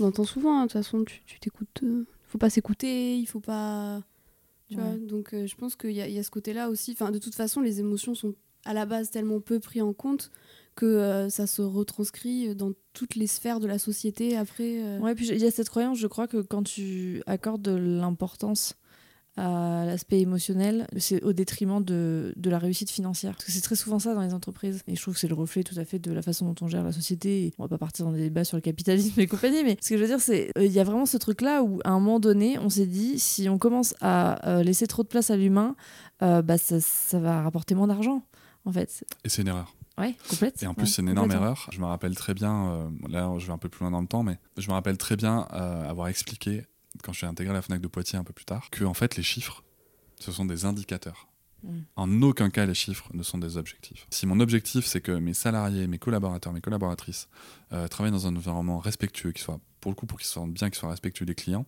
On 0.00 0.04
entend 0.06 0.24
souvent. 0.24 0.58
hein, 0.58 0.62
De 0.66 0.72
toute 0.72 0.82
façon, 0.82 1.04
tu 1.04 1.38
t'écoutes. 1.40 1.82
euh, 1.82 2.04
faut 2.26 2.38
pas 2.38 2.50
s'écouter, 2.50 3.16
il 3.18 3.26
faut 3.26 3.40
pas. 3.40 4.02
Tu 4.68 4.76
Ouais. 4.76 4.82
vois. 4.82 4.96
Donc, 4.98 5.34
euh, 5.34 5.46
je 5.46 5.54
pense 5.56 5.76
qu'il 5.76 5.90
y, 5.90 5.96
y 5.96 6.18
a 6.18 6.22
ce 6.22 6.30
côté-là 6.30 6.70
aussi. 6.70 6.92
Enfin, 6.92 7.10
de 7.10 7.18
toute 7.18 7.34
façon, 7.34 7.60
les 7.60 7.80
émotions 7.80 8.14
sont 8.14 8.34
à 8.64 8.72
la 8.74 8.86
base 8.86 9.10
tellement 9.10 9.40
peu 9.40 9.58
pris 9.58 9.80
en 9.82 9.92
compte 9.92 10.30
que 10.76 10.86
euh, 10.86 11.28
ça 11.28 11.46
se 11.46 11.60
retranscrit 11.62 12.54
dans 12.54 12.72
toutes 12.92 13.14
les 13.16 13.26
sphères 13.26 13.58
de 13.60 13.66
la 13.66 13.78
société 13.78 14.36
après. 14.36 14.82
euh. 14.82 14.98
Ouais, 15.00 15.14
puis 15.14 15.26
il 15.28 15.38
y 15.38 15.46
a 15.46 15.50
cette 15.50 15.68
croyance, 15.68 15.98
je 15.98 16.06
crois 16.06 16.28
que 16.28 16.38
quand 16.40 16.62
tu 16.62 17.22
accordes 17.26 17.62
de 17.62 17.72
l'importance 17.74 18.74
à 19.36 19.84
l'aspect 19.86 20.20
émotionnel, 20.20 20.86
c'est 20.98 21.22
au 21.22 21.32
détriment 21.32 21.82
de, 21.82 22.32
de 22.36 22.50
la 22.50 22.58
réussite 22.58 22.90
financière. 22.90 23.32
Parce 23.32 23.44
que 23.44 23.52
c'est 23.52 23.60
très 23.60 23.76
souvent 23.76 23.98
ça 23.98 24.14
dans 24.14 24.22
les 24.22 24.34
entreprises. 24.34 24.82
Et 24.86 24.96
je 24.96 25.00
trouve 25.02 25.14
que 25.14 25.20
c'est 25.20 25.28
le 25.28 25.34
reflet 25.34 25.62
tout 25.62 25.78
à 25.78 25.84
fait 25.84 25.98
de 25.98 26.12
la 26.12 26.22
façon 26.22 26.46
dont 26.46 26.54
on 26.60 26.68
gère 26.68 26.82
la 26.84 26.92
société. 26.92 27.46
Et 27.46 27.54
on 27.58 27.64
va 27.64 27.68
pas 27.68 27.78
partir 27.78 28.04
dans 28.04 28.12
des 28.12 28.18
débats 28.20 28.44
sur 28.44 28.56
le 28.56 28.60
capitalisme 28.60 29.18
et 29.20 29.26
compagnie, 29.26 29.62
mais 29.64 29.76
ce 29.80 29.90
que 29.90 29.96
je 29.96 30.02
veux 30.02 30.08
dire, 30.08 30.20
c'est 30.20 30.50
euh, 30.58 30.64
il 30.64 30.72
y 30.72 30.80
a 30.80 30.84
vraiment 30.84 31.06
ce 31.06 31.16
truc-là 31.16 31.62
où, 31.62 31.80
à 31.84 31.90
un 31.90 32.00
moment 32.00 32.20
donné, 32.20 32.58
on 32.58 32.68
s'est 32.68 32.86
dit, 32.86 33.18
si 33.18 33.48
on 33.48 33.58
commence 33.58 33.94
à 34.00 34.48
euh, 34.48 34.62
laisser 34.62 34.86
trop 34.86 35.02
de 35.02 35.08
place 35.08 35.30
à 35.30 35.36
l'humain, 35.36 35.76
euh, 36.22 36.42
bah, 36.42 36.58
ça, 36.58 36.80
ça 36.80 37.18
va 37.18 37.42
rapporter 37.42 37.74
moins 37.74 37.86
d'argent, 37.86 38.22
en 38.64 38.72
fait. 38.72 39.04
Et 39.24 39.28
c'est 39.28 39.42
une 39.42 39.48
erreur. 39.48 39.74
Ouais, 39.98 40.14
complète. 40.30 40.62
Et 40.62 40.66
en 40.66 40.72
plus, 40.72 40.84
Ouais, 40.84 40.88
c'est 40.88 41.02
une 41.02 41.10
énorme 41.10 41.30
erreur. 41.32 41.68
Je 41.72 41.78
me 41.78 41.84
rappelle 41.84 42.14
très 42.14 42.32
bien, 42.32 42.68
euh, 42.70 42.88
là 43.08 43.30
je 43.38 43.46
vais 43.46 43.52
un 43.52 43.58
peu 43.58 43.68
plus 43.68 43.80
loin 43.82 43.90
dans 43.90 44.00
le 44.00 44.06
temps, 44.06 44.22
mais 44.22 44.38
je 44.56 44.66
me 44.68 44.72
rappelle 44.72 44.96
très 44.96 45.16
bien 45.16 45.46
euh, 45.52 45.88
avoir 45.90 46.08
expliqué, 46.08 46.64
quand 47.02 47.12
je 47.12 47.18
suis 47.18 47.26
intégré 47.26 47.50
à 47.50 47.54
la 47.54 47.62
FNAC 47.62 47.80
de 47.80 47.88
Poitiers 47.88 48.18
un 48.18 48.24
peu 48.24 48.32
plus 48.32 48.44
tard, 48.44 48.68
que 48.70 48.84
en 48.84 48.94
fait 48.94 49.16
les 49.16 49.22
chiffres, 49.22 49.62
ce 50.18 50.32
sont 50.32 50.44
des 50.44 50.64
indicateurs. 50.64 51.28
Mm. 51.62 51.78
En 51.96 52.22
aucun 52.22 52.50
cas, 52.50 52.66
les 52.66 52.74
chiffres 52.74 53.08
ne 53.12 53.22
sont 53.22 53.38
des 53.38 53.56
objectifs. 53.56 54.06
Si 54.10 54.26
mon 54.26 54.40
objectif, 54.40 54.86
c'est 54.86 55.00
que 55.00 55.12
mes 55.12 55.34
salariés, 55.34 55.86
mes 55.86 55.98
collaborateurs, 55.98 56.52
mes 56.52 56.60
collaboratrices 56.60 57.28
euh, 57.72 57.86
travaillent 57.88 58.12
dans 58.12 58.26
un 58.26 58.34
environnement 58.36 58.78
respectueux, 58.78 59.32
qui 59.32 59.42
soit, 59.42 59.60
pour 59.80 59.90
le 59.90 59.94
coup, 59.96 60.06
pour 60.06 60.18
qu'ils 60.18 60.26
se 60.26 60.32
sentent 60.32 60.52
bien, 60.54 60.70
qu'ils 60.70 60.78
soient 60.78 60.90
respectueux 60.90 61.26
des 61.26 61.34
clients, 61.34 61.66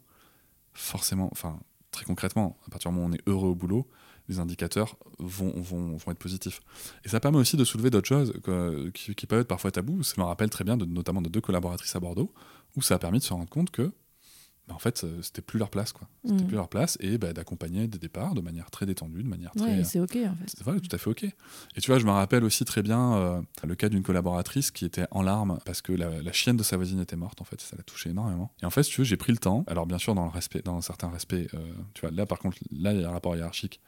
forcément, 0.72 1.28
enfin, 1.32 1.60
très 1.90 2.04
concrètement, 2.04 2.56
à 2.66 2.70
partir 2.70 2.90
du 2.90 2.96
moment 2.96 3.06
où 3.06 3.10
on 3.10 3.12
est 3.14 3.22
heureux 3.28 3.48
au 3.50 3.54
boulot, 3.54 3.86
les 4.28 4.38
indicateurs 4.38 4.96
vont, 5.18 5.52
vont, 5.60 5.96
vont 5.96 6.12
être 6.12 6.18
positifs. 6.18 6.60
Et 7.04 7.08
ça 7.08 7.20
permet 7.20 7.38
aussi 7.38 7.56
de 7.56 7.64
soulever 7.64 7.90
d'autres 7.90 8.08
choses 8.08 8.32
que- 8.44 8.88
qui, 8.90 9.14
qui 9.14 9.26
peuvent 9.26 9.40
être 9.40 9.48
parfois 9.48 9.70
tabous. 9.72 10.04
Ça 10.04 10.14
me 10.16 10.24
rappelle 10.24 10.48
très 10.48 10.64
bien, 10.64 10.76
de, 10.76 10.84
notamment 10.84 11.20
de 11.20 11.28
deux 11.28 11.40
collaboratrices 11.40 11.94
à 11.96 12.00
Bordeaux, 12.00 12.32
où 12.76 12.82
ça 12.82 12.94
a 12.94 12.98
permis 12.98 13.18
de 13.18 13.24
se 13.24 13.32
rendre 13.34 13.50
compte 13.50 13.70
que, 13.70 13.92
bah, 14.68 14.74
en 14.74 14.78
fait, 14.78 15.02
euh, 15.04 15.20
c'était 15.22 15.42
plus 15.42 15.58
leur 15.58 15.70
place, 15.70 15.92
quoi. 15.92 16.08
C'était 16.24 16.44
Mm. 16.44 16.46
plus 16.46 16.56
leur 16.56 16.68
place, 16.68 16.96
et 17.00 17.18
bah, 17.18 17.32
d'accompagner 17.32 17.88
des 17.88 17.98
départs 17.98 18.34
de 18.34 18.40
manière 18.40 18.70
très 18.70 18.86
détendue, 18.86 19.22
de 19.22 19.28
manière 19.28 19.50
très. 19.52 19.78
Ouais, 19.78 19.84
c'est 19.84 19.98
ok, 20.00 20.16
en 20.16 20.34
fait. 20.36 20.44
c'est 20.46 20.62
voilà, 20.62 20.78
tout 20.80 20.94
à 20.94 20.98
fait 20.98 21.10
ok. 21.10 21.24
Et 21.24 21.80
tu 21.80 21.90
vois, 21.90 21.98
je 21.98 22.06
me 22.06 22.10
rappelle 22.12 22.44
aussi 22.44 22.64
très 22.64 22.82
bien 22.82 23.14
euh, 23.14 23.40
le 23.66 23.74
cas 23.74 23.88
d'une 23.88 24.02
collaboratrice 24.02 24.70
qui 24.70 24.84
était 24.84 25.06
en 25.10 25.22
larmes 25.22 25.58
parce 25.64 25.82
que 25.82 25.92
la, 25.92 26.22
la 26.22 26.32
chienne 26.32 26.56
de 26.56 26.62
sa 26.62 26.76
voisine 26.76 27.00
était 27.00 27.16
morte. 27.16 27.40
En 27.40 27.44
fait, 27.44 27.60
ça 27.60 27.76
l'a 27.76 27.82
touché 27.82 28.10
énormément. 28.10 28.52
Et 28.62 28.66
en 28.66 28.70
fait, 28.70 28.82
si 28.84 28.90
tu 28.92 29.00
veux, 29.00 29.04
j'ai 29.04 29.16
pris 29.16 29.32
le 29.32 29.38
temps. 29.38 29.64
Alors 29.66 29.86
bien 29.86 29.98
sûr, 29.98 30.14
dans 30.14 30.24
le 30.24 30.30
respect, 30.30 30.62
dans 30.62 30.76
un 30.76 30.80
certain 30.82 31.10
respect, 31.10 31.48
euh, 31.54 31.72
tu 31.94 32.02
vois, 32.02 32.10
là 32.10 32.24
par 32.26 32.38
contre, 32.38 32.58
là 32.70 32.92
il 32.92 33.00
y 33.00 33.04
a 33.04 33.08
un 33.08 33.12
rapport 33.12 33.34
hiérarchique. 33.36 33.80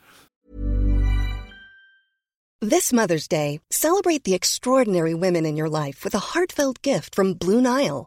This 2.61 2.93
Mother's 2.95 3.29
Day, 3.29 3.61
celebrate 3.71 4.25
the 4.25 4.33
extraordinary 4.33 5.13
women 5.13 5.45
in 5.45 5.55
your 5.57 5.69
life 5.69 6.03
with 6.03 6.15
a 6.15 6.33
heartfelt 6.35 6.81
gift 6.83 7.15
from 7.15 7.35
Blue 7.35 7.61
Nile. 7.61 8.07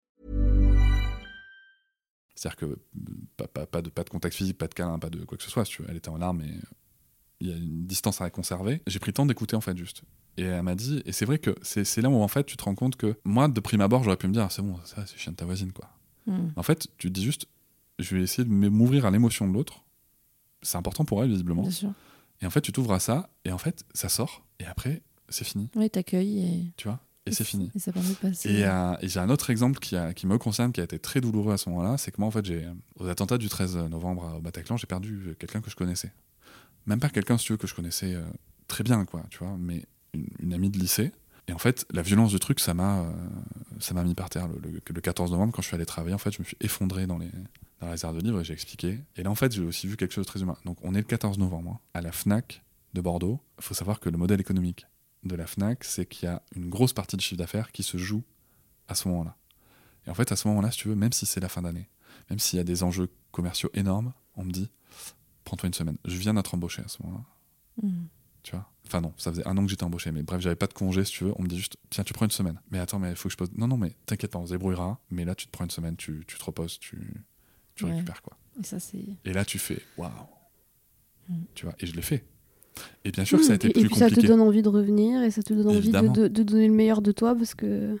C'est-à-dire 2.41 2.57
que 2.57 2.65
euh, 2.65 2.75
pas, 3.37 3.45
pas, 3.45 3.67
pas 3.67 3.83
de, 3.83 3.91
pas 3.91 4.03
de 4.03 4.09
contact 4.09 4.35
physique, 4.35 4.57
pas 4.57 4.67
de 4.67 4.73
câlin, 4.73 4.97
pas 4.97 5.11
de 5.11 5.23
quoi 5.25 5.37
que 5.37 5.43
ce 5.43 5.51
soit. 5.51 5.63
Si 5.63 5.73
tu 5.73 5.83
veux. 5.83 5.89
Elle 5.91 5.97
était 5.97 6.09
en 6.09 6.17
larmes 6.17 6.41
et 6.41 6.51
il 7.39 7.47
y 7.47 7.53
a 7.53 7.55
une 7.55 7.85
distance 7.85 8.19
à 8.19 8.31
conserver. 8.31 8.81
J'ai 8.87 8.97
pris 8.97 9.09
le 9.11 9.13
temps 9.13 9.27
d'écouter 9.27 9.55
en 9.55 9.61
fait 9.61 9.77
juste. 9.77 10.01
Et 10.37 10.43
elle 10.43 10.63
m'a 10.63 10.73
dit, 10.73 11.03
et 11.05 11.11
c'est 11.11 11.25
vrai 11.25 11.37
que 11.37 11.55
c'est 11.61 12.01
là 12.01 12.09
où 12.09 12.15
en 12.15 12.27
fait 12.27 12.43
tu 12.45 12.57
te 12.57 12.63
rends 12.63 12.73
compte 12.73 12.95
que 12.95 13.15
moi 13.25 13.47
de 13.47 13.59
prime 13.59 13.81
abord 13.81 14.03
j'aurais 14.03 14.17
pu 14.17 14.27
me 14.27 14.33
dire 14.33 14.51
c'est 14.51 14.63
bon 14.63 14.75
ça 14.85 15.05
c'est 15.05 15.17
chien 15.17 15.33
de 15.33 15.37
ta 15.37 15.45
voisine 15.45 15.71
quoi. 15.71 15.89
Mm. 16.25 16.47
En 16.55 16.63
fait 16.63 16.87
tu 16.97 17.09
te 17.09 17.13
dis 17.13 17.23
juste 17.23 17.47
je 17.99 18.15
vais 18.15 18.23
essayer 18.23 18.43
de 18.43 18.49
m'ouvrir 18.49 19.05
à 19.05 19.11
l'émotion 19.11 19.47
de 19.47 19.53
l'autre. 19.53 19.83
C'est 20.63 20.77
important 20.77 21.05
pour 21.05 21.23
elle 21.23 21.29
visiblement. 21.29 21.61
Bien 21.61 21.71
sûr. 21.71 21.93
Et 22.41 22.47
en 22.47 22.49
fait 22.49 22.61
tu 22.61 22.71
t'ouvres 22.71 22.93
à 22.93 22.99
ça 22.99 23.29
et 23.45 23.51
en 23.51 23.59
fait 23.59 23.85
ça 23.93 24.09
sort 24.09 24.43
et 24.59 24.65
après 24.65 25.03
c'est 25.29 25.45
fini 25.45 25.69
Oui, 25.75 25.91
t'accueilles 25.91 26.39
et, 26.39 26.73
tu 26.75 26.87
vois? 26.87 26.99
Et 27.25 27.31
c'est 27.31 27.43
fini. 27.43 27.71
Et 27.75 27.79
ça 27.79 27.91
permet 27.91 28.09
de 28.09 28.15
passer. 28.15 28.49
Et, 28.51 28.65
euh, 28.65 28.95
et 29.01 29.07
j'ai 29.07 29.19
un 29.19 29.29
autre 29.29 29.49
exemple 29.49 29.79
qui, 29.79 29.95
a- 29.95 30.13
qui 30.13 30.25
me 30.27 30.37
concerne, 30.37 30.71
qui 30.71 30.81
a 30.81 30.83
été 30.83 30.97
très 30.99 31.21
douloureux 31.21 31.53
à 31.53 31.57
ce 31.57 31.69
moment-là, 31.69 31.97
c'est 31.97 32.11
que 32.11 32.17
moi, 32.19 32.27
en 32.27 32.31
fait, 32.31 32.45
j'ai, 32.45 32.67
aux 32.99 33.07
attentats 33.07 33.37
du 33.37 33.47
13 33.49 33.75
novembre 33.89 34.35
au 34.37 34.41
Bataclan, 34.41 34.77
j'ai 34.77 34.87
perdu 34.87 35.35
quelqu'un 35.39 35.61
que 35.61 35.69
je 35.69 35.75
connaissais. 35.75 36.11
Même 36.87 36.99
pas 36.99 37.09
quelqu'un, 37.09 37.37
si 37.37 37.45
tu 37.45 37.53
veux, 37.53 37.57
que 37.57 37.67
je 37.67 37.75
connaissais 37.75 38.15
euh, 38.15 38.23
très 38.67 38.83
bien, 38.83 39.05
quoi, 39.05 39.23
tu 39.29 39.37
vois, 39.39 39.55
mais 39.59 39.85
une, 40.13 40.27
une 40.39 40.53
amie 40.53 40.69
de 40.69 40.79
lycée. 40.79 41.11
Et 41.47 41.53
en 41.53 41.57
fait, 41.57 41.85
la 41.91 42.01
violence 42.01 42.31
du 42.31 42.39
truc, 42.39 42.59
ça 42.59 42.73
m'a, 42.73 43.01
euh, 43.01 43.11
ça 43.79 43.93
m'a 43.93 44.03
mis 44.03 44.15
par 44.15 44.29
terre. 44.29 44.47
Le, 44.47 44.59
le- 44.71 44.81
le 44.87 45.01
14 45.01 45.31
novembre, 45.31 45.53
quand 45.53 45.61
je 45.61 45.67
suis 45.67 45.75
allé 45.75 45.85
travailler, 45.85 46.15
en 46.15 46.19
fait, 46.19 46.31
je 46.31 46.39
me 46.39 46.43
suis 46.45 46.57
effondré 46.61 47.07
dans 47.07 47.17
les, 47.17 47.29
dans 47.81 47.91
les 47.91 48.03
aires 48.05 48.13
de 48.13 48.19
livres 48.19 48.39
et 48.41 48.43
j'ai 48.43 48.53
expliqué. 48.53 48.99
Et 49.15 49.23
là, 49.23 49.29
en 49.31 49.35
fait, 49.35 49.51
j'ai 49.51 49.61
aussi 49.63 49.87
vu 49.87 49.95
quelque 49.97 50.13
chose 50.13 50.25
de 50.25 50.29
très 50.29 50.41
humain. 50.41 50.55
Donc, 50.65 50.77
on 50.83 50.93
est 50.95 50.99
le 50.99 51.03
14 51.03 51.37
novembre, 51.39 51.71
hein, 51.71 51.79
à 51.93 52.01
la 52.01 52.11
FNAC 52.11 52.63
de 52.93 53.01
Bordeaux. 53.01 53.39
Il 53.59 53.63
faut 53.63 53.73
savoir 53.73 53.99
que 53.99 54.09
le 54.09 54.17
modèle 54.17 54.39
économique 54.39 54.85
de 55.23 55.35
la 55.35 55.45
FNAC, 55.47 55.83
c'est 55.83 56.05
qu'il 56.05 56.27
y 56.27 56.31
a 56.31 56.41
une 56.55 56.69
grosse 56.69 56.93
partie 56.93 57.15
du 57.17 57.23
chiffre 57.23 57.37
d'affaires 57.39 57.71
qui 57.71 57.83
se 57.83 57.97
joue 57.97 58.23
à 58.87 58.95
ce 58.95 59.07
moment-là. 59.09 59.37
Et 60.07 60.09
en 60.09 60.13
fait, 60.15 60.31
à 60.31 60.35
ce 60.35 60.47
moment-là, 60.47 60.71
si 60.71 60.79
tu 60.79 60.87
veux, 60.87 60.95
même 60.95 61.13
si 61.13 61.25
c'est 61.25 61.39
la 61.39 61.49
fin 61.49 61.61
d'année, 61.61 61.89
même 62.29 62.39
s'il 62.39 62.57
y 62.57 62.59
a 62.59 62.63
des 62.63 62.83
enjeux 62.83 63.09
commerciaux 63.31 63.69
énormes, 63.73 64.13
on 64.35 64.43
me 64.43 64.51
dit, 64.51 64.69
prends-toi 65.43 65.67
une 65.67 65.73
semaine. 65.73 65.97
Je 66.05 66.17
viens 66.17 66.33
d'être 66.33 66.53
embauché 66.55 66.81
à 66.83 66.87
ce 66.87 67.01
moment-là, 67.03 67.23
Mm. 67.83 68.03
tu 68.43 68.51
vois? 68.51 68.67
Enfin 68.85 68.99
non, 68.99 69.13
ça 69.17 69.31
faisait 69.31 69.47
un 69.47 69.55
an 69.57 69.63
que 69.63 69.69
j'étais 69.69 69.83
embauché, 69.85 70.11
mais 70.11 70.23
bref, 70.23 70.41
j'avais 70.41 70.55
pas 70.57 70.67
de 70.67 70.73
congé, 70.73 71.05
si 71.05 71.13
tu 71.13 71.23
veux. 71.23 71.33
On 71.37 71.43
me 71.43 71.47
dit 71.47 71.57
juste, 71.57 71.77
tiens, 71.89 72.03
tu 72.03 72.11
prends 72.13 72.25
une 72.25 72.31
semaine. 72.31 72.59
Mais 72.71 72.79
attends, 72.79 72.99
mais 72.99 73.11
il 73.11 73.15
faut 73.15 73.29
que 73.29 73.33
je 73.33 73.37
pose... 73.37 73.51
Non, 73.53 73.67
non, 73.67 73.77
mais 73.77 73.95
t'inquiète 74.05 74.31
pas, 74.31 74.39
on 74.39 74.45
se 74.45 74.51
débrouillera. 74.51 74.99
Mais 75.09 75.23
là, 75.23 75.35
tu 75.35 75.45
te 75.45 75.51
prends 75.51 75.63
une 75.63 75.71
semaine, 75.71 75.95
tu, 75.95 76.25
tu 76.27 76.37
te 76.37 76.43
reposes, 76.43 76.77
tu, 76.79 77.23
tu 77.75 77.85
Ouais. 77.85 77.91
récupères, 77.93 78.21
quoi. 78.21 78.37
Et 78.59 78.63
ça, 78.65 78.79
c'est. 78.79 79.05
Et 79.23 79.31
là, 79.33 79.45
tu 79.45 79.57
fais, 79.59 79.81
waouh. 79.97 80.11
Mm. 81.29 81.35
Tu 81.55 81.65
vois, 81.65 81.75
et 81.79 81.85
je 81.85 81.93
l'ai 81.95 82.01
fait. 82.01 82.25
Et 83.05 83.11
bien 83.11 83.25
sûr 83.25 83.37
que 83.39 83.43
ça 83.43 83.53
a 83.53 83.55
été 83.55 83.67
et, 83.67 83.71
plus 83.71 83.81
et 83.83 83.85
puis 83.85 83.95
ça 83.95 84.09
te 84.09 84.19
donne 84.25 84.41
envie 84.41 84.61
de 84.61 84.69
revenir 84.69 85.21
et 85.23 85.31
ça 85.31 85.41
te 85.43 85.53
donne 85.53 85.67
envie 85.67 85.75
de, 85.75 85.83
Évidemment. 85.83 86.11
de- 86.13 86.27
de 86.27 86.43
donner 86.43 86.67
le 86.67 86.73
meilleur 86.73 87.01
de 87.01 87.11
toi 87.11 87.35
parce 87.35 87.53
que 87.55 87.97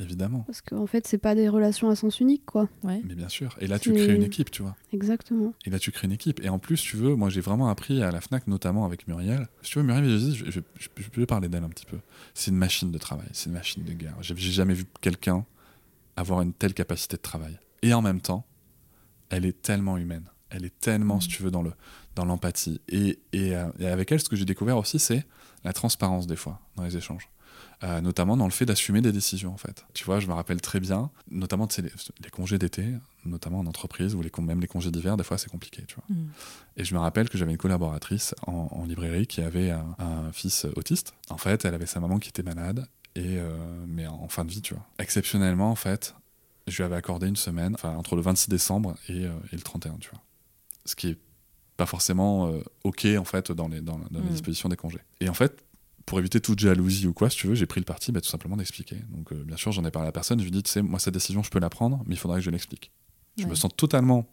Évidemment. 0.00 0.40
parce 0.40 0.60
qu'en 0.60 0.86
fait 0.86 1.06
c'est 1.06 1.18
pas 1.18 1.34
des 1.34 1.48
relations 1.48 1.88
à 1.88 1.94
sens 1.94 2.20
unique 2.20 2.44
quoi. 2.46 2.68
Ouais. 2.82 3.00
Mais 3.06 3.14
bien 3.14 3.28
sûr. 3.28 3.56
Et 3.60 3.66
là, 3.66 3.78
tu 3.78 3.92
crées 3.92 4.14
une 4.14 4.22
équipe, 4.22 4.50
tu 4.50 4.62
vois. 4.62 4.76
Exactement. 4.92 5.52
Et 5.66 5.70
là, 5.70 5.78
tu 5.78 5.92
crées 5.92 6.06
une 6.06 6.12
équipe. 6.12 6.40
Et 6.42 6.48
en 6.48 6.58
plus, 6.58 6.80
tu 6.80 6.96
veux, 6.96 7.14
moi, 7.14 7.28
j'ai 7.30 7.40
vraiment 7.40 7.68
appris 7.68 8.02
à 8.02 8.10
la 8.10 8.20
Fnac, 8.20 8.46
notamment 8.48 8.84
avec 8.86 9.06
Muriel. 9.06 9.46
Si 9.62 9.70
tu 9.70 9.78
veux, 9.78 9.84
Muriel, 9.84 10.08
je, 10.08 10.16
dis, 10.16 10.36
je, 10.36 10.60
je, 10.78 11.08
peux 11.10 11.26
parler 11.26 11.48
d'elle 11.48 11.62
un 11.64 11.68
petit 11.68 11.86
peu. 11.86 11.98
C'est 12.34 12.50
une 12.50 12.56
machine 12.56 12.90
de 12.90 12.98
travail, 12.98 13.28
c'est 13.32 13.46
une 13.46 13.54
machine 13.54 13.84
de 13.84 13.92
guerre. 13.92 14.16
J'ai 14.20 14.34
j'ai 14.36 14.50
jamais 14.52 14.74
vu 14.74 14.84
quelqu'un 15.00 15.44
avoir 16.16 16.42
une 16.42 16.52
telle 16.52 16.74
capacité 16.74 17.16
de 17.16 17.22
travail. 17.22 17.58
Et 17.82 17.92
en 17.94 18.02
même 18.02 18.20
temps, 18.20 18.44
elle 19.30 19.44
est 19.44 19.60
tellement 19.62 19.96
humaine. 19.96 20.24
Elle 20.50 20.64
est 20.64 20.78
tellement, 20.80 21.20
si 21.20 21.28
tu 21.28 21.42
veux, 21.42 21.50
dans 21.50 21.62
le 21.62 21.72
dans 22.14 22.24
l'empathie. 22.24 22.80
Et, 22.88 23.18
et, 23.32 23.54
euh, 23.54 23.66
et 23.78 23.86
avec 23.86 24.12
elle, 24.12 24.20
ce 24.20 24.28
que 24.28 24.36
j'ai 24.36 24.44
découvert 24.44 24.76
aussi, 24.78 24.98
c'est 24.98 25.26
la 25.64 25.72
transparence 25.72 26.26
des 26.26 26.36
fois 26.36 26.60
dans 26.76 26.84
les 26.84 26.96
échanges. 26.96 27.28
Euh, 27.82 28.00
notamment 28.00 28.36
dans 28.36 28.44
le 28.44 28.50
fait 28.50 28.66
d'assumer 28.66 29.00
des 29.00 29.12
décisions 29.12 29.52
en 29.52 29.56
fait. 29.56 29.84
Tu 29.94 30.04
vois, 30.04 30.20
je 30.20 30.26
me 30.26 30.32
rappelle 30.32 30.60
très 30.60 30.80
bien, 30.80 31.10
notamment 31.30 31.66
tu 31.66 31.74
sais, 31.74 31.82
les, 31.82 31.92
les 32.22 32.30
congés 32.30 32.56
d'été, 32.56 32.86
notamment 33.24 33.58
en 33.58 33.66
entreprise 33.66 34.14
ou 34.14 34.22
les, 34.22 34.30
même 34.40 34.60
les 34.60 34.68
congés 34.68 34.90
d'hiver, 34.90 35.16
des 35.16 35.24
fois 35.24 35.38
c'est 35.38 35.50
compliqué, 35.50 35.82
tu 35.86 35.96
vois. 35.96 36.04
Mm. 36.08 36.28
Et 36.76 36.84
je 36.84 36.94
me 36.94 37.00
rappelle 37.00 37.28
que 37.28 37.36
j'avais 37.36 37.50
une 37.50 37.58
collaboratrice 37.58 38.34
en, 38.46 38.68
en 38.70 38.84
librairie 38.86 39.26
qui 39.26 39.42
avait 39.42 39.70
un, 39.70 39.96
un 39.98 40.32
fils 40.32 40.66
autiste. 40.76 41.14
En 41.30 41.36
fait, 41.36 41.64
elle 41.64 41.74
avait 41.74 41.86
sa 41.86 42.00
maman 42.00 42.18
qui 42.18 42.28
était 42.28 42.44
malade, 42.44 42.86
et, 43.16 43.38
euh, 43.38 43.56
mais 43.86 44.06
en, 44.06 44.14
en 44.14 44.28
fin 44.28 44.44
de 44.44 44.50
vie, 44.50 44.62
tu 44.62 44.74
vois. 44.74 44.86
Exceptionnellement, 44.98 45.70
en 45.70 45.76
fait, 45.76 46.14
je 46.66 46.76
lui 46.76 46.84
avais 46.84 46.96
accordé 46.96 47.26
une 47.26 47.36
semaine, 47.36 47.74
enfin 47.74 47.94
entre 47.96 48.16
le 48.16 48.22
26 48.22 48.48
décembre 48.48 48.94
et, 49.08 49.26
euh, 49.26 49.32
et 49.52 49.56
le 49.56 49.62
31, 49.62 49.96
tu 49.98 50.10
vois. 50.10 50.20
Ce 50.86 50.94
qui 50.94 51.08
est 51.08 51.18
pas 51.76 51.86
forcément 51.86 52.48
euh, 52.48 52.60
OK, 52.84 53.06
en 53.18 53.24
fait, 53.24 53.50
dans 53.52 53.68
les, 53.68 53.80
dans, 53.80 53.98
dans 54.10 54.20
les 54.20 54.28
Mm. 54.28 54.32
dispositions 54.32 54.68
des 54.68 54.76
congés. 54.76 55.00
Et 55.20 55.28
en 55.28 55.34
fait, 55.34 55.64
pour 56.06 56.18
éviter 56.18 56.40
toute 56.40 56.58
jalousie 56.58 57.06
ou 57.06 57.12
quoi, 57.12 57.30
si 57.30 57.36
tu 57.38 57.46
veux, 57.46 57.54
j'ai 57.54 57.66
pris 57.66 57.80
le 57.80 57.84
parti 57.86 58.12
bah, 58.12 58.20
tout 58.20 58.28
simplement 58.28 58.56
d'expliquer. 58.56 58.96
Donc, 59.10 59.32
euh, 59.32 59.42
bien 59.44 59.56
sûr, 59.56 59.72
j'en 59.72 59.84
ai 59.84 59.90
parlé 59.90 60.04
à 60.06 60.08
la 60.08 60.12
personne, 60.12 60.38
je 60.38 60.44
lui 60.44 60.48
ai 60.50 60.52
dit, 60.52 60.62
tu 60.62 60.70
sais, 60.70 60.82
moi, 60.82 60.98
cette 60.98 61.14
décision, 61.14 61.42
je 61.42 61.50
peux 61.50 61.58
la 61.60 61.70
prendre, 61.70 62.02
mais 62.06 62.14
il 62.14 62.18
faudrait 62.18 62.38
que 62.40 62.44
je 62.44 62.50
l'explique. 62.50 62.90
Je 63.36 63.46
me 63.46 63.54
sens 63.56 63.70
totalement 63.76 64.26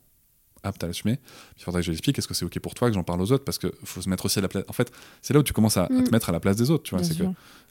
apte 0.63 0.84
à 0.84 0.88
l'assumer. 0.88 1.17
Il 1.58 1.63
faudrait 1.63 1.82
que 1.82 1.86
je 1.88 1.91
l'explique. 1.91 2.19
Est-ce 2.19 2.27
que 2.27 2.36
c'est 2.36 2.45
OK 2.45 2.60
pour 2.60 2.75
toi 2.75 2.88
que 2.89 2.93
j'en 2.93 3.04
parle 3.04 3.19
aux 3.21 3.32
autres? 3.32 3.43
Parce 3.43 3.58
qu'il 3.58 3.71
faut 3.84 3.99
se 4.01 4.08
mettre 4.10 4.25
aussi 4.25 4.38
à 4.38 4.43
la 4.43 4.47
place. 4.47 4.63
En 4.67 4.73
fait, 4.73 4.91
c'est 5.23 5.34
là 5.34 5.39
où 5.39 5.43
tu 5.43 5.54
commences 5.54 5.77
à, 5.77 5.86
à 5.86 5.88
te 5.88 5.93
Mm. 5.93 6.12
mettre 6.12 6.30
à 6.30 6.32
la 6.34 6.39
place 6.39 6.56
des 6.56 6.69
autres. 6.69 6.84
Tu 6.84 6.93
vois, 6.93 7.04
c'est 7.04 7.17
que, 7.17 7.23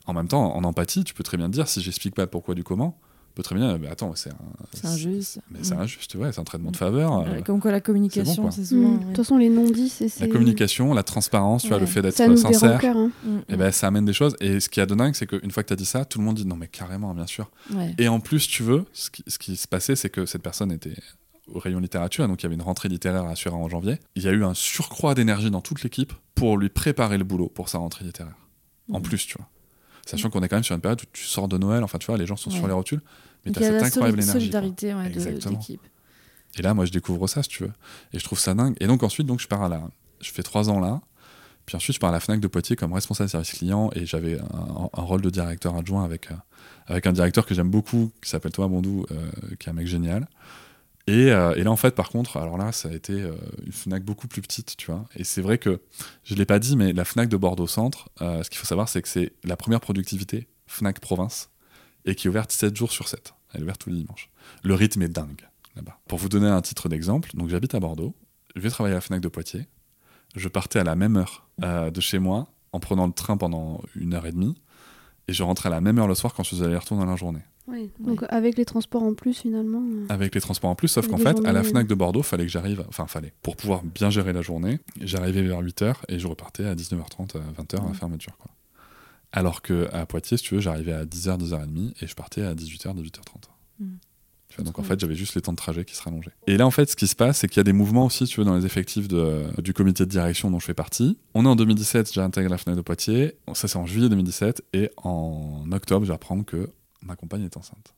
en 0.07 0.13
même 0.13 0.27
temps, 0.27 0.53
en 0.53 0.63
empathie, 0.65 1.05
tu 1.05 1.13
peux 1.13 1.23
très 1.23 1.37
bien 1.37 1.47
te 1.47 1.53
dire 1.53 1.69
si 1.69 1.79
j'explique 1.81 2.15
pas 2.15 2.23
le 2.23 2.29
pourquoi 2.29 2.53
du 2.53 2.65
comment, 2.65 2.99
peux 3.41 3.43
très 3.43 3.55
bien. 3.55 3.77
Mais 3.77 3.87
attends, 3.87 4.13
c'est 4.15 4.29
un, 4.29 4.35
C'est 4.73 4.85
injuste. 4.87 5.39
Mais 5.49 5.59
c'est 5.63 5.75
Mm. 5.75 5.79
injuste, 5.81 6.15
ouais, 6.15 6.31
c'est 6.31 6.39
un 6.39 6.43
traitement 6.43 6.71
de 6.71 6.77
faveur. 6.77 7.13
euh, 7.19 7.31
Ouais, 7.37 7.41
Comme 7.43 7.59
quoi 7.59 7.71
la 7.71 7.81
communication, 7.81 8.41
quoi. 8.43 8.51
c'est 8.51 8.61
Mm. 8.61 8.65
souvent. 8.65 8.89
De 8.93 8.97
ouais. 8.99 9.05
toute 9.07 9.17
façon 9.17 9.37
les 9.37 9.49
non-dits 9.49 9.89
c'est 9.89 10.19
la 10.19 10.27
communication, 10.27 10.93
la 10.93 11.03
transparence, 11.03 11.63
tu 11.63 11.69
vois, 11.69 11.79
le 11.79 11.85
fait 11.85 12.01
d'être 12.01 12.15
ça 12.15 12.27
nous 12.27 12.35
des 12.35 12.41
sincère. 12.41 12.73
rancœurs. 12.73 12.97
hein. 12.97 13.11
Mm, 13.23 13.39
Et 13.49 13.55
ben, 13.57 13.71
ça 13.71 13.87
amène 13.87 14.05
des 14.05 14.13
choses. 14.13 14.35
Et 14.39 14.59
ce 14.59 14.69
qui 14.69 14.79
est 14.79 14.85
de 14.85 14.95
dingue, 14.95 15.15
c'est 15.15 15.27
qu'une 15.27 15.51
fois 15.51 15.63
que 15.63 15.67
tu 15.67 15.73
as 15.73 15.77
dit 15.77 15.85
ça, 15.85 16.05
tout 16.05 16.19
le 16.19 16.25
monde 16.25 16.35
dit 16.35 16.45
non, 16.45 16.55
mais 16.55 16.67
carrément, 16.67 17.13
bien 17.13 17.27
sûr. 17.27 17.49
mm. 17.69 17.77
Ouais. 17.77 17.95
Et 17.97 18.07
en 18.07 18.19
plus, 18.19 18.47
tu 18.47 18.63
veux, 18.63 18.85
ce 18.93 19.09
qui, 19.09 19.23
ce 19.27 19.37
qui 19.37 19.55
se 19.55 19.67
passait, 19.67 19.95
c'est 19.95 20.09
que 20.09 20.25
cette 20.25 20.41
personne 20.43 20.71
était 20.71 20.93
au 21.53 21.59
rayon 21.59 21.79
littérature, 21.79 22.25
donc 22.27 22.41
il 22.41 22.45
y 22.45 22.47
avait 22.47 22.55
une 22.55 22.61
rentrée 22.61 22.87
littéraire 22.87 23.25
à 23.25 23.31
assurer 23.31 23.55
en 23.55 23.67
janvier. 23.67 23.97
Il 24.15 24.23
y 24.23 24.27
a 24.27 24.31
eu 24.31 24.43
un 24.43 24.53
surcroît 24.53 25.15
d'énergie 25.15 25.51
dans 25.51 25.59
toute 25.61 25.83
l'équipe 25.83 26.13
pour 26.35 26.57
lui 26.57 26.69
préparer 26.69 27.17
le 27.17 27.23
boulot 27.25 27.49
pour 27.49 27.67
sa 27.67 27.79
rentrée 27.79 28.05
littéraire. 28.05 28.35
En 28.93 29.01
plus, 29.01 29.25
tu 29.25 29.37
vois. 29.37 29.47
Sachant 30.05 30.29
qu'on 30.29 30.41
est 30.43 30.49
quand 30.49 30.55
même 30.57 30.63
sur 30.63 30.75
une 30.75 30.81
période 30.81 31.01
où 31.01 31.05
tu 31.13 31.25
sors 31.25 31.47
de 31.47 31.57
Noël, 31.57 31.83
enfin, 31.83 31.97
tu 31.97 32.07
vois, 32.07 32.17
les 32.17 32.25
gens 32.25 32.35
sont 32.35 32.49
sur 32.49 32.67
les 32.67 32.73
rotules, 32.73 33.01
mais 33.45 33.51
tu 33.51 33.59
as 33.59 33.67
a 33.67 33.69
cette 33.71 33.81
la 33.81 33.87
incroyable 33.87 34.17
soli- 34.21 34.23
énergie. 34.23 34.39
solidarité 34.39 34.93
ouais, 34.93 35.09
de- 35.09 35.49
d'équipe. 35.49 35.81
Et 36.57 36.61
là, 36.61 36.73
moi, 36.73 36.85
je 36.85 36.91
découvre 36.91 37.27
ça, 37.27 37.43
si 37.43 37.49
tu 37.49 37.63
veux. 37.63 37.71
Et 38.13 38.19
je 38.19 38.23
trouve 38.25 38.39
ça 38.39 38.53
dingue. 38.53 38.75
Et 38.81 38.87
donc, 38.87 39.03
ensuite, 39.03 39.25
donc, 39.27 39.39
je 39.39 39.47
pars 39.47 39.61
à 39.63 39.69
la. 39.69 39.81
Je 40.19 40.31
fais 40.31 40.43
trois 40.43 40.69
ans 40.69 40.79
là. 40.79 40.99
Puis 41.65 41.75
ensuite, 41.77 41.95
je 41.95 41.99
pars 41.99 42.09
à 42.09 42.13
la 42.13 42.19
Fnac 42.19 42.39
de 42.41 42.47
Poitiers 42.47 42.75
comme 42.75 42.91
responsable 42.93 43.29
service 43.29 43.51
client. 43.53 43.89
Et 43.95 44.05
j'avais 44.05 44.37
un, 44.39 44.89
un 44.93 45.01
rôle 45.01 45.21
de 45.21 45.29
directeur 45.29 45.75
adjoint 45.77 46.03
avec, 46.03 46.29
euh, 46.31 46.35
avec 46.87 47.07
un 47.07 47.13
directeur 47.13 47.45
que 47.45 47.53
j'aime 47.55 47.69
beaucoup, 47.69 48.11
qui 48.21 48.29
s'appelle 48.29 48.51
Thomas 48.51 48.67
Bondou, 48.67 49.05
euh, 49.11 49.31
qui 49.59 49.67
est 49.67 49.71
un 49.71 49.73
mec 49.75 49.87
génial. 49.87 50.27
Et, 51.07 51.31
euh, 51.31 51.55
et 51.55 51.63
là, 51.63 51.71
en 51.71 51.75
fait, 51.75 51.95
par 51.95 52.09
contre, 52.09 52.37
alors 52.37 52.57
là, 52.57 52.71
ça 52.71 52.89
a 52.89 52.91
été 52.91 53.13
euh, 53.13 53.33
une 53.65 53.71
Fnac 53.71 54.03
beaucoup 54.03 54.27
plus 54.27 54.41
petite, 54.41 54.77
tu 54.77 54.91
vois. 54.91 55.05
Et 55.15 55.23
c'est 55.23 55.41
vrai 55.41 55.57
que, 55.57 55.81
je 56.23 56.33
ne 56.33 56.39
l'ai 56.39 56.45
pas 56.45 56.59
dit, 56.59 56.75
mais 56.77 56.93
la 56.93 57.05
Fnac 57.05 57.29
de 57.29 57.37
Bordeaux 57.37 57.67
Centre, 57.67 58.09
euh, 58.21 58.43
ce 58.43 58.49
qu'il 58.49 58.59
faut 58.59 58.67
savoir, 58.67 58.89
c'est 58.89 59.01
que 59.01 59.07
c'est 59.07 59.33
la 59.43 59.57
première 59.57 59.81
productivité 59.81 60.47
Fnac 60.67 60.99
Province 60.99 61.49
et 62.05 62.15
qui 62.15 62.27
est 62.27 62.29
ouverte 62.29 62.51
7 62.51 62.75
jours 62.75 62.91
sur 62.91 63.07
7. 63.07 63.33
Elle 63.53 63.61
est 63.61 63.63
ouverte 63.63 63.81
tous 63.81 63.89
les 63.89 63.97
dimanches. 63.97 64.29
Le 64.63 64.73
rythme 64.75 65.01
est 65.01 65.09
dingue 65.09 65.47
là-bas. 65.75 65.99
Pour 66.07 66.19
vous 66.19 66.29
donner 66.29 66.47
un 66.47 66.61
titre 66.61 66.87
d'exemple, 66.89 67.31
donc 67.33 67.49
j'habite 67.49 67.75
à 67.75 67.79
Bordeaux, 67.79 68.15
je 68.55 68.61
vais 68.61 68.69
travailler 68.69 68.93
à 68.93 68.97
la 68.97 69.01
Fnac 69.01 69.21
de 69.21 69.27
Poitiers, 69.27 69.67
je 70.35 70.47
partais 70.47 70.79
à 70.79 70.83
la 70.83 70.95
même 70.95 71.17
heure 71.17 71.47
de 71.91 72.01
chez 72.01 72.19
moi 72.19 72.47
en 72.73 72.79
prenant 72.79 73.05
le 73.05 73.13
train 73.13 73.37
pendant 73.37 73.81
une 73.95 74.13
heure 74.13 74.25
et 74.25 74.31
demie, 74.31 74.55
et 75.27 75.33
je 75.33 75.43
rentrais 75.43 75.67
à 75.67 75.71
la 75.71 75.81
même 75.81 75.99
heure 75.99 76.07
le 76.07 76.15
soir 76.15 76.33
quand 76.33 76.43
je 76.43 76.49
faisais 76.49 76.65
aller-retour 76.65 76.97
dans 76.97 77.05
la 77.05 77.15
journée. 77.15 77.43
Ouais. 77.71 77.89
Donc 77.99 78.23
avec 78.29 78.57
les 78.57 78.65
transports 78.65 79.03
en 79.03 79.13
plus 79.13 79.33
finalement. 79.33 79.81
euh, 79.83 80.05
Avec 80.09 80.35
les 80.35 80.41
transports 80.41 80.69
en 80.69 80.75
plus, 80.75 80.87
sauf 80.89 81.07
qu'en 81.07 81.17
fait, 81.17 81.37
à 81.45 81.51
la 81.53 81.63
Fnac 81.63 81.87
de 81.87 81.95
Bordeaux, 81.95 82.21
fallait 82.23 82.45
que 82.45 82.51
j'arrive, 82.51 82.83
enfin 82.89 83.07
fallait, 83.07 83.33
pour 83.41 83.55
pouvoir 83.55 83.83
bien 83.83 84.09
gérer 84.09 84.33
la 84.33 84.41
journée, 84.41 84.79
j'arrivais 84.99 85.41
vers 85.41 85.61
8h 85.61 85.95
et 86.09 86.19
je 86.19 86.27
repartais 86.27 86.65
à 86.65 86.75
19h30, 86.75 87.37
à 87.37 87.61
20h 87.61 87.77
à 87.77 87.81
la 87.83 87.87
Ouais. 87.87 87.93
fermeture. 87.93 88.37
Quoi. 88.37 88.51
Alors 89.31 89.61
que 89.61 89.87
à 89.93 90.05
Poitiers, 90.05 90.37
si 90.37 90.43
tu 90.43 90.55
veux, 90.55 90.61
j'arrivais 90.61 90.91
à 90.93 91.05
10h, 91.05 91.37
10h30 91.37 91.93
et 92.01 92.07
je 92.07 92.15
partais 92.15 92.41
à 92.41 92.53
18h, 92.53 92.93
18h30. 92.93 93.49
Mm. 93.79 93.85
Tu 94.49 94.57
vois, 94.57 94.65
donc 94.65 94.77
en 94.79 94.83
fait, 94.83 94.99
j'avais 94.99 95.15
juste 95.15 95.33
les 95.35 95.41
temps 95.41 95.53
de 95.53 95.57
trajet 95.57 95.85
qui 95.85 95.95
se 95.95 96.03
rallongeaient. 96.03 96.33
Et 96.45 96.57
là, 96.57 96.67
en 96.67 96.71
fait, 96.71 96.89
ce 96.89 96.97
qui 96.97 97.07
se 97.07 97.15
passe, 97.15 97.37
c'est 97.37 97.47
qu'il 97.47 97.55
y 97.55 97.61
a 97.61 97.63
des 97.63 97.71
mouvements 97.71 98.05
aussi, 98.07 98.25
tu 98.25 98.41
veux, 98.41 98.45
dans 98.45 98.57
les 98.57 98.65
effectifs 98.65 99.07
de- 99.07 99.45
du 99.61 99.71
comité 99.73 100.03
de 100.05 100.09
direction 100.09 100.51
dont 100.51 100.59
je 100.59 100.65
fais 100.65 100.73
partie. 100.73 101.17
On 101.33 101.45
est 101.45 101.47
en 101.47 101.55
2017, 101.55 102.11
j'intègre 102.11 102.49
la 102.49 102.57
Fnac 102.57 102.75
de 102.75 102.81
Poitiers. 102.81 103.37
Ça, 103.53 103.69
c'est 103.69 103.77
en 103.77 103.85
juillet 103.85 104.09
2017. 104.09 104.61
Et 104.73 104.89
en 104.97 105.63
octobre, 105.71 106.05
j'apprends 106.05 106.43
que 106.43 106.69
ma 107.03 107.15
compagne 107.15 107.43
est 107.43 107.57
enceinte. 107.57 107.93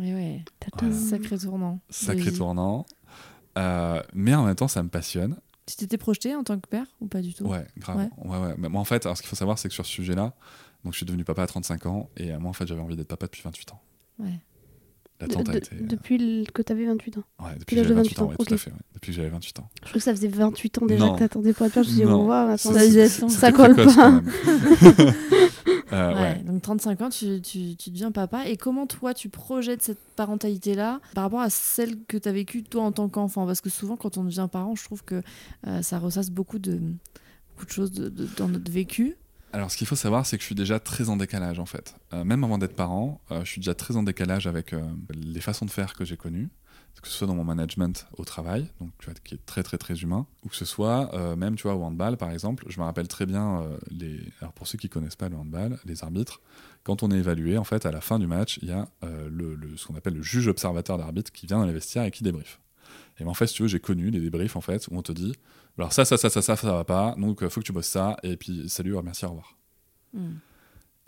Et 0.00 0.14
ouais. 0.14 0.44
Voilà. 0.78 0.94
Sacré 0.94 1.38
tournant. 1.38 1.80
Sacré 1.90 2.30
Oui. 2.30 2.36
tournant. 2.36 2.86
Euh, 3.56 4.02
mais 4.12 4.34
en 4.34 4.44
même 4.44 4.54
temps, 4.54 4.68
ça 4.68 4.82
me 4.82 4.88
passionne. 4.88 5.36
Tu 5.66 5.76
t'étais 5.76 5.98
projeté 5.98 6.34
en 6.34 6.44
tant 6.44 6.58
que 6.58 6.68
père 6.68 6.86
ou 7.00 7.06
pas 7.08 7.20
du 7.20 7.34
tout? 7.34 7.44
Ouais, 7.44 7.66
grave. 7.76 8.08
Ouais. 8.24 8.38
Ouais, 8.38 8.54
Mais 8.58 8.68
moi, 8.68 8.80
en 8.80 8.84
fait, 8.84 9.04
alors, 9.06 9.16
ce 9.16 9.22
qu'il 9.22 9.28
faut 9.28 9.36
savoir, 9.36 9.58
c'est 9.58 9.68
que 9.68 9.74
sur 9.74 9.84
ce 9.84 9.92
sujet-là, 9.92 10.34
donc 10.84 10.92
je 10.92 10.98
suis 10.98 11.06
devenu 11.06 11.24
papa 11.24 11.42
à 11.42 11.46
35 11.46 11.86
ans. 11.86 12.08
Et 12.16 12.32
euh, 12.32 12.38
moi, 12.38 12.50
en 12.50 12.52
fait, 12.54 12.66
j'avais 12.66 12.80
envie 12.80 12.96
d'être 12.96 13.08
papa 13.08 13.26
depuis 13.26 13.42
28 13.42 13.72
ans. 13.72 13.80
Ouais. 14.18 14.38
L'attente 15.20 15.46
De- 15.46 15.50
a 15.50 15.52
de- 15.54 15.58
été. 15.58 15.74
euh, 15.74 15.78
Depuis 15.82 16.46
que 16.54 16.62
t'avais 16.62 16.86
28 16.86 17.18
ans. 17.18 17.22
Ouais, 17.40 17.50
depuis 17.58 17.74
que 17.74 17.80
l'âge 17.80 17.88
de 17.88 17.94
j'avais 17.94 18.02
28 18.08 18.18
ans, 18.22 18.26
28 18.26 18.28
ouais, 18.28 18.34
ans, 18.34 18.46
tout 18.46 18.52
à 18.52 18.56
ok. 18.56 18.60
fait. 18.60 18.70
ouais. 18.70 18.76
Depuis 18.94 19.10
que 19.10 19.16
j'avais 19.16 19.28
28 19.30 19.58
ans. 19.58 19.68
Je 19.74 19.80
crois 19.80 19.92
que 19.94 20.00
ça 20.00 20.14
faisait 20.14 20.28
28 20.28 20.78
ans 20.82 20.86
déjà 20.86 21.04
Non. 21.06 21.14
que 21.14 21.18
t'attendais 21.18 21.52
pour 21.52 21.66
être 21.66 21.74
père. 21.74 21.82
Je 21.82 21.88
me 21.88 21.94
suis 21.94 22.04
dit, 22.04 22.08
Non. 22.08 22.20
on 22.20 22.26
va, 22.26 22.56
Ça, 22.56 22.70
attends, 22.70 23.28
Ça, 23.28 23.50
colle 23.52 23.74
précoce, 23.74 23.96
pas. 23.96 24.02
quand 24.02 24.12
même. 24.22 25.14
Euh, 25.90 26.12
Ouais, 26.14 26.20
ouais. 26.20 26.42
Donc 26.44 26.60
35 26.60 27.00
ans, 27.00 27.08
tu, 27.08 27.40
tu, 27.40 27.74
tu 27.74 27.90
deviens 27.90 28.12
papa. 28.12 28.46
Et 28.46 28.58
comment 28.58 28.86
toi, 28.86 29.14
tu 29.14 29.30
projettes 29.30 29.82
cette 29.82 29.98
parentalité-là 30.16 31.00
par 31.14 31.24
rapport 31.24 31.40
à 31.40 31.48
celle 31.48 31.96
que 32.06 32.18
tu 32.18 32.28
as 32.28 32.32
vécue 32.32 32.62
toi 32.62 32.82
en 32.82 32.92
tant 32.92 33.08
qu'enfant? 33.08 33.46
Parce 33.46 33.62
que 33.62 33.70
souvent, 33.70 33.96
quand 33.96 34.18
on 34.18 34.24
devient 34.24 34.48
parent, 34.52 34.74
je 34.76 34.84
trouve 34.84 35.02
que 35.02 35.22
euh, 35.66 35.80
ça 35.82 35.98
ressasse 35.98 36.30
beaucoup 36.30 36.58
de, 36.58 36.74
beaucoup 37.54 37.64
de 37.64 37.70
choses 37.70 37.90
de- 37.92 38.10
de- 38.10 38.28
dans 38.36 38.48
notre 38.48 38.70
vécu. 38.70 39.16
Alors, 39.52 39.70
ce 39.70 39.76
qu'il 39.78 39.86
faut 39.86 39.96
savoir, 39.96 40.26
c'est 40.26 40.36
que 40.36 40.42
je 40.42 40.46
suis 40.46 40.54
déjà 40.54 40.78
très 40.78 41.08
en 41.08 41.16
décalage, 41.16 41.58
en 41.58 41.64
fait. 41.66 41.94
Euh, 42.12 42.22
même 42.22 42.44
avant 42.44 42.58
d'être 42.58 42.76
parent, 42.76 43.20
euh, 43.30 43.44
je 43.44 43.50
suis 43.50 43.60
déjà 43.60 43.74
très 43.74 43.96
en 43.96 44.02
décalage 44.02 44.46
avec 44.46 44.72
euh, 44.74 44.82
les 45.14 45.40
façons 45.40 45.64
de 45.64 45.70
faire 45.70 45.94
que 45.94 46.04
j'ai 46.04 46.18
connues, 46.18 46.50
que 47.00 47.08
ce 47.08 47.14
soit 47.14 47.26
dans 47.26 47.34
mon 47.34 47.44
management 47.44 48.06
au 48.18 48.24
travail, 48.24 48.68
donc 48.80 48.90
tu 48.98 49.08
qui 49.24 49.34
est 49.36 49.46
très 49.46 49.62
très 49.62 49.78
très 49.78 49.94
humain, 50.02 50.26
ou 50.44 50.48
que 50.48 50.56
ce 50.56 50.64
soit 50.64 51.36
même, 51.36 51.54
tu 51.54 51.62
vois, 51.62 51.76
au 51.76 51.82
handball, 51.84 52.16
par 52.16 52.30
exemple. 52.32 52.64
Je 52.68 52.78
me 52.80 52.84
rappelle 52.84 53.06
très 53.06 53.24
bien 53.24 53.62
les. 53.90 54.20
Alors, 54.40 54.52
pour 54.52 54.66
ceux 54.66 54.78
qui 54.78 54.88
connaissent 54.88 55.14
pas 55.14 55.28
le 55.28 55.36
handball, 55.36 55.78
les 55.84 56.02
arbitres, 56.02 56.40
quand 56.82 57.04
on 57.04 57.10
est 57.12 57.18
évalué, 57.18 57.56
en 57.56 57.62
fait, 57.64 57.86
à 57.86 57.92
la 57.92 58.00
fin 58.00 58.18
du 58.18 58.26
match, 58.26 58.58
il 58.62 58.68
y 58.68 58.72
a 58.72 58.88
le, 59.02 59.54
le- 59.54 59.76
ce 59.76 59.86
qu'on 59.86 59.94
appelle 59.94 60.14
le 60.14 60.22
juge 60.22 60.48
observateur 60.48 60.98
d'arbitre 60.98 61.30
qui 61.30 61.46
vient 61.46 61.58
dans 61.58 61.66
les 61.66 61.72
vestiaires 61.72 62.04
et 62.04 62.10
qui 62.10 62.24
débriefe. 62.24 62.58
Et 63.20 63.24
ben, 63.24 63.30
en 63.30 63.34
fait, 63.34 63.46
si 63.48 63.54
tu 63.54 63.62
veux, 63.62 63.68
j'ai 63.68 63.80
connu 63.80 64.10
les 64.10 64.20
débriefs 64.20 64.56
en 64.56 64.60
fait 64.60 64.86
où 64.88 64.96
on 64.96 65.02
te 65.02 65.12
dit, 65.12 65.34
alors 65.76 65.92
ça, 65.92 66.04
ça, 66.04 66.16
ça, 66.16 66.30
ça, 66.30 66.40
ça, 66.42 66.56
ça 66.56 66.72
va 66.72 66.84
pas, 66.84 67.14
donc 67.18 67.42
euh, 67.42 67.48
faut 67.48 67.60
que 67.60 67.66
tu 67.66 67.72
bosses 67.72 67.86
ça, 67.86 68.16
et 68.22 68.36
puis 68.36 68.68
salut, 68.68 68.94
merci, 69.02 69.24
au 69.24 69.28
revoir. 69.30 69.56
Mm. 70.14 70.28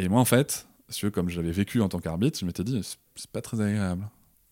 Et 0.00 0.08
moi, 0.08 0.20
en 0.20 0.24
fait, 0.24 0.66
si 0.88 1.00
tu 1.00 1.06
veux, 1.06 1.10
comme 1.10 1.28
je 1.28 1.36
l'avais 1.40 1.52
vécu 1.52 1.80
en 1.80 1.88
tant 1.88 1.98
qu'arbitre, 2.00 2.38
je 2.38 2.44
m'étais 2.46 2.64
dit, 2.64 2.80
c'est- 2.82 2.98
pas 3.32 3.40
très 3.42 3.60
agréable. 3.60 4.08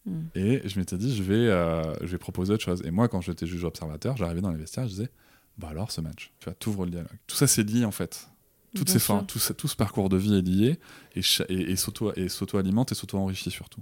Mm. 0.06 0.20
Et 0.34 0.68
je 0.68 0.78
m'étais 0.78 0.96
dit, 0.98 1.16
je 1.16 1.22
vais, 1.22 1.34
euh, 1.34 1.94
je 2.00 2.06
vais 2.06 2.18
proposer 2.18 2.52
autre 2.52 2.64
chose. 2.64 2.82
Et 2.84 2.90
moi, 2.90 3.08
quand 3.08 3.20
j'étais 3.20 3.46
juge 3.46 3.64
observateur, 3.64 4.16
j'arrivais 4.16 4.40
dans 4.40 4.50
les 4.50 4.58
vestiaires, 4.58 4.84
je 4.84 4.90
disais, 4.90 5.10
bah 5.56 5.68
alors 5.70 5.90
ce 5.90 6.00
match, 6.00 6.32
tu 6.38 6.44
vois, 6.44 6.54
t'ouvres 6.54 6.84
le 6.84 6.90
dialogue. 6.92 7.18
Tout 7.26 7.34
ça, 7.36 7.46
c'est 7.48 7.64
lié 7.64 7.84
en 7.84 7.90
fait. 7.90 8.28
Toutes 8.76 8.84
Bien 8.84 8.92
ces 8.92 8.98
fins, 9.00 9.24
tout, 9.24 9.38
ce- 9.40 9.52
tout 9.52 9.66
ce 9.66 9.74
parcours 9.74 10.08
de 10.10 10.16
vie 10.16 10.36
est 10.36 10.42
lié 10.42 10.78
et, 11.16 11.20
et, 11.48 11.70
et 11.72 11.76
s'auto-alimente 12.28 12.92
et 12.92 12.94
s'auto-enrichit 12.94 13.50
surtout. 13.50 13.80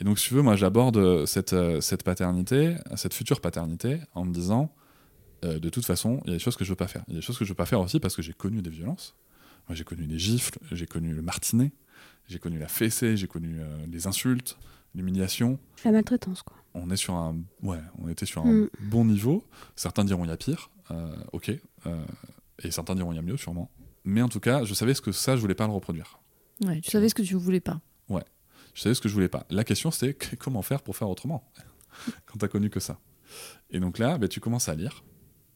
Et 0.00 0.04
donc, 0.04 0.18
si 0.18 0.28
tu 0.28 0.34
veux, 0.34 0.42
moi, 0.42 0.56
j'aborde 0.56 0.96
euh, 0.98 1.26
cette, 1.26 1.52
euh, 1.54 1.80
cette 1.80 2.02
paternité, 2.02 2.76
cette 2.96 3.14
future 3.14 3.40
paternité, 3.40 4.00
en 4.14 4.24
me 4.24 4.32
disant, 4.32 4.72
euh, 5.44 5.58
de 5.58 5.68
toute 5.70 5.86
façon, 5.86 6.20
il 6.24 6.28
y 6.30 6.34
a 6.34 6.36
des 6.36 6.42
choses 6.42 6.56
que 6.56 6.64
je 6.64 6.70
veux 6.70 6.76
pas 6.76 6.86
faire. 6.88 7.02
Il 7.08 7.14
y 7.14 7.16
a 7.16 7.20
des 7.20 7.24
choses 7.26 7.38
que 7.38 7.44
je 7.44 7.50
veux 7.50 7.54
pas 7.56 7.66
faire 7.66 7.80
aussi 7.80 7.98
parce 8.00 8.14
que 8.16 8.22
j'ai 8.22 8.32
connu 8.34 8.60
des 8.62 8.70
violences. 8.70 9.14
Moi, 9.68 9.74
j'ai 9.74 9.84
connu 9.84 10.06
des 10.06 10.18
gifles, 10.18 10.58
j'ai 10.72 10.86
connu 10.86 11.12
le 11.14 11.22
martinet, 11.22 11.72
j'ai 12.28 12.38
connu 12.38 12.58
la 12.58 12.68
fessée, 12.68 13.16
j'ai 13.16 13.26
connu 13.26 13.58
euh, 13.60 13.86
les 13.90 14.06
insultes, 14.06 14.58
l'humiliation. 14.94 15.58
La 15.84 15.92
maltraitance, 15.92 16.42
quoi. 16.42 16.56
On 16.74 16.90
est 16.90 16.96
sur 16.96 17.14
un, 17.14 17.36
ouais, 17.62 17.80
on 17.98 18.08
était 18.08 18.26
sur 18.26 18.42
un 18.46 18.52
Mm. 18.52 18.68
bon 18.80 19.04
niveau. 19.06 19.44
Certains 19.76 20.04
diront 20.04 20.24
il 20.24 20.28
y 20.28 20.32
a 20.32 20.36
pire. 20.36 20.70
Euh, 20.90 21.16
ok. 21.32 21.50
Euh, 21.86 22.04
Et 22.62 22.70
certains 22.70 22.94
diront 22.94 23.12
il 23.12 23.16
y 23.16 23.18
a 23.18 23.22
mieux, 23.22 23.36
sûrement. 23.38 23.70
Mais 24.04 24.20
en 24.22 24.28
tout 24.28 24.40
cas, 24.40 24.64
je 24.64 24.72
savais 24.74 24.94
ce 24.94 25.00
que 25.00 25.10
ça, 25.12 25.36
je 25.36 25.40
voulais 25.40 25.54
pas 25.54 25.66
le 25.66 25.72
reproduire. 25.72 26.20
Ouais, 26.64 26.80
tu 26.80 26.90
savais 26.90 27.08
ce 27.08 27.14
que 27.14 27.22
tu 27.22 27.34
voulais 27.34 27.60
pas. 27.60 27.80
Je 28.76 28.82
savais 28.82 28.94
ce 28.94 29.00
que 29.00 29.08
je 29.08 29.14
voulais 29.14 29.30
pas. 29.30 29.46
La 29.48 29.64
question, 29.64 29.90
c'est 29.90 30.14
comment 30.38 30.60
faire 30.60 30.82
pour 30.82 30.96
faire 30.96 31.08
autrement 31.08 31.50
quand 32.26 32.38
t'as 32.38 32.46
connu 32.46 32.68
que 32.68 32.78
ça? 32.78 33.00
Et 33.70 33.80
donc 33.80 33.98
là, 33.98 34.18
ben, 34.18 34.28
tu 34.28 34.38
commences 34.38 34.68
à 34.68 34.74
lire, 34.74 35.02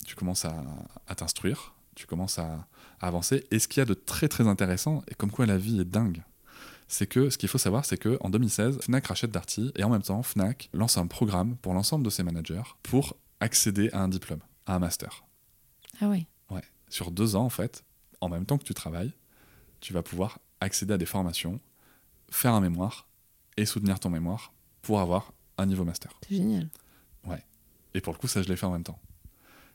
tu 0.07 0.17
commences 0.17 0.47
à, 0.47 0.65
à 1.07 1.15
t'instruire, 1.15 1.75
tu 1.95 2.07
commences 2.07 2.39
à, 2.39 2.67
à 2.99 3.09
avancer. 3.09 3.47
Et 3.51 3.59
ce 3.59 3.69
qu'il 3.69 3.83
y 3.83 3.83
a 3.83 3.85
de 3.85 3.93
très 3.93 4.27
très 4.27 4.49
intéressant, 4.49 5.03
et 5.07 5.15
comme 5.15 5.31
quoi 5.31 5.45
la 5.45 5.59
vie 5.59 5.81
est 5.81 5.85
dingue, 5.85 6.23
c'est 6.89 7.07
que 7.07 7.29
ce 7.29 7.37
qu'il 7.37 7.51
faut 7.51 7.59
savoir, 7.59 7.85
c'est 7.85 7.99
que 7.99 8.17
en 8.23 8.31
2016, 8.31 8.79
Fnac 8.81 9.07
rachète 9.07 9.31
Darty 9.31 9.71
et 9.77 9.85
en 9.85 9.91
même 9.91 10.03
temps, 10.03 10.23
Fnac 10.23 10.71
lance 10.73 10.97
un 10.97 11.07
programme 11.07 11.57
pour 11.59 11.75
l'ensemble 11.75 12.05
de 12.07 12.11
ses 12.11 12.23
managers 12.23 12.63
pour 12.83 13.17
accéder 13.39 13.91
à 13.93 14.01
un 14.01 14.09
diplôme, 14.09 14.41
à 14.65 14.77
un 14.77 14.79
master. 14.79 15.25
Ah 16.01 16.09
ouais. 16.09 16.63
Sur 16.89 17.11
deux 17.11 17.37
ans, 17.37 17.45
en 17.45 17.51
fait, 17.51 17.85
en 18.23 18.31
même 18.31 18.47
temps 18.47 18.57
que 18.57 18.65
tu 18.65 18.75
travailles, 18.75 19.13
tu 19.81 19.93
vas 19.93 20.03
pouvoir 20.03 20.39
accéder 20.61 20.95
à 20.95 20.99
des 20.99 21.07
formations, 21.07 21.61
faire 22.31 22.55
un 22.55 22.61
mémoire 22.61 23.07
et 23.57 23.67
soutenir 23.67 24.01
ton 24.01 24.11
mémoire 24.11 24.53
pour 24.83 25.01
avoir 25.01 25.33
un 25.59 25.67
niveau 25.67 25.85
master. 25.85 26.13
C'est 26.29 26.37
génial. 26.37 26.69
Et 27.95 28.01
pour 28.01 28.13
le 28.13 28.19
coup, 28.19 28.29
ça, 28.29 28.43
je 28.43 28.49
l'ai 28.49 28.57
fait 28.57 28.67
en 28.67 28.73
même 28.73 28.85
temps. 28.85 28.99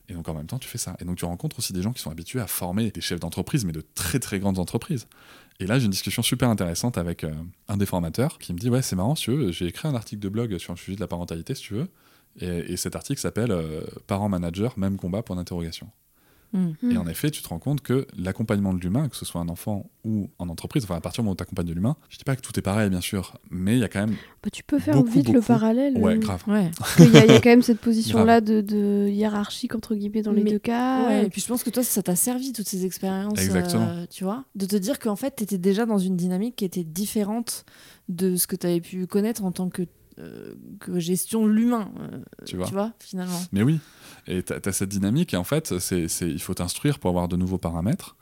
Et 0.08 0.14
donc, 0.14 0.28
en 0.30 0.34
même 0.34 0.46
temps, 0.46 0.60
tu 0.60 0.68
fais 0.68 0.78
ça. 0.78 0.96
Et 1.00 1.06
donc, 1.06 1.18
tu 1.18 1.26
rencontres 1.26 1.60
aussi 1.60 1.74
des 1.74 1.82
gens 1.82 1.92
qui 1.92 2.02
sont 2.02 2.12
habitués 2.12 2.40
à 2.40 2.48
former 2.48 2.92
des 2.92 3.02
chefs 3.02 3.20
d'entreprise, 3.20 3.66
mais 3.66 3.72
de 3.72 3.84
très, 3.96 4.20
très 4.20 4.40
grandes 4.40 4.60
entreprises. 4.60 5.08
Et 5.60 5.68
là, 5.68 5.80
j'ai 5.80 5.86
une 5.86 5.92
discussion 5.92 6.22
super 6.22 6.50
intéressante 6.50 6.98
avec 6.98 7.24
euh, 7.24 7.34
un 7.68 7.78
des 7.78 7.86
formateurs 7.86 8.38
qui 8.38 8.54
me 8.54 8.60
dit 8.60 8.70
Ouais, 8.70 8.82
c'est 8.82 8.96
marrant, 8.96 9.16
si 9.16 9.26
tu 9.26 9.32
veux, 9.32 9.52
j'ai 9.52 9.66
écrit 9.66 9.88
un 9.88 9.96
article 9.96 10.22
de 10.22 10.30
blog 10.30 10.58
sur 10.60 10.74
le 10.74 10.78
sujet 10.78 10.96
de 10.96 11.02
la 11.02 11.08
parentalité, 11.08 11.56
si 11.56 11.64
tu 11.64 11.74
veux. 11.74 11.88
Et, 12.40 12.74
et 12.74 12.78
cet 12.78 12.96
article 12.96 13.20
s'appelle 13.20 13.52
euh, 13.52 13.82
Parents 14.06 14.30
manager, 14.30 14.78
même 14.78 14.98
combat, 14.98 15.24
point 15.24 15.38
d'interrogation. 15.38 15.90
Mm. 16.56 16.92
Et 16.92 16.98
en 16.98 17.08
effet, 17.08 17.30
tu 17.32 17.42
te 17.42 17.48
rends 17.50 17.60
compte 17.60 17.82
que 17.82 18.08
l'accompagnement 18.18 18.74
de 18.74 18.80
l'humain, 18.80 19.10
que 19.10 19.16
ce 19.16 19.26
soit 19.26 19.42
un 19.42 19.50
enfant 19.50 19.90
ou 20.04 20.30
en 20.40 20.50
entreprise, 20.50 20.84
enfin 20.84 20.96
à 20.96 21.02
partir 21.02 21.22
du 21.22 21.26
moment 21.26 21.34
où 21.34 21.36
tu 21.38 21.44
accompagnes 21.44 21.68
de 21.68 21.74
l'humain, 21.74 21.96
je 22.10 22.18
dis 22.18 22.24
pas 22.24 22.36
que 22.36 22.42
tout 22.42 22.58
est 22.58 22.62
pareil, 22.62 22.90
bien 22.90 23.02
sûr, 23.02 23.38
mais 23.50 23.74
il 23.74 23.80
y 23.80 23.84
a 23.84 23.90
quand 23.90 24.00
même. 24.06 24.16
Bah, 24.44 24.50
tu 24.52 24.64
peux 24.64 24.80
faire 24.80 24.96
Beaucoup, 24.96 25.10
vite 25.10 25.30
le 25.30 25.42
parallèle. 25.42 25.98
Ouais, 25.98 26.14
euh, 26.16 26.18
grave. 26.20 26.44
Ouais. 26.48 26.72
parce 26.78 26.96
qu'il 26.96 27.12
y, 27.14 27.18
a- 27.18 27.26
il 27.26 27.32
y 27.32 27.36
a 27.36 27.42
quand 27.42 27.50
même 27.50 27.62
cette 27.64 27.80
position-là 27.80 28.42
de, 28.42 28.62
de 28.62 29.08
hiérarchique, 29.10 29.76
entre 29.76 29.96
guillemets, 29.96 30.22
dans 30.22 30.32
les 30.32 30.44
deux 30.44 30.60
cas. 30.60 31.08
Ouais, 31.08 31.26
et 31.26 31.30
puis 31.30 31.42
je 31.42 31.48
pense 31.48 31.64
que 31.64 31.70
toi, 31.70 31.84
ça 31.84 32.02
t'a 32.04 32.16
servi, 32.16 32.54
toutes 32.54 32.68
ces 32.68 32.86
expériences. 32.86 33.40
Exactement. 33.42 33.88
euh, 33.88 34.06
tu 34.10 34.24
vois 34.24 34.44
De 34.56 34.66
te 34.66 34.76
dire 34.76 35.00
qu'en 35.00 35.16
fait, 35.16 35.36
tu 35.38 35.44
étais 35.44 35.58
déjà 35.58 35.86
dans 35.86 35.98
une 35.98 36.16
dynamique 36.16 36.56
qui 36.58 36.66
était 36.66 36.84
différente 36.84 37.66
de 38.10 38.36
ce 38.36 38.46
que 38.48 38.56
tu 38.56 38.68
avais 38.68 38.82
pu 38.82 39.08
connaître 39.08 39.44
en 39.44 39.52
tant 39.52 39.70
que, 39.70 39.84
que 40.80 41.00
gestion 41.00 41.46
de 41.46 41.52
l'humain. 41.52 41.92
euh, 42.00 42.20
Tu 42.46 42.56
vois. 42.58 42.68
Tu 42.68 42.74
vois, 42.74 42.94
finalement. 43.00 43.40
Mais 43.52 43.64
oui, 43.64 43.80
et 44.28 44.44
tu 44.44 44.54
as, 44.54 44.72
cette 44.72 44.90
dynamique, 44.90 45.34
et 45.34 45.38
en 45.38 45.44
fait, 45.44 45.78
c'est 45.80 46.08
il 46.22 46.42
faut 46.42 46.54
t'instruire 46.54 47.00
pour 47.00 47.10
avoir 47.10 47.28
de 47.28 47.36
nouveaux 47.36 47.58
paramètres. 47.58 48.16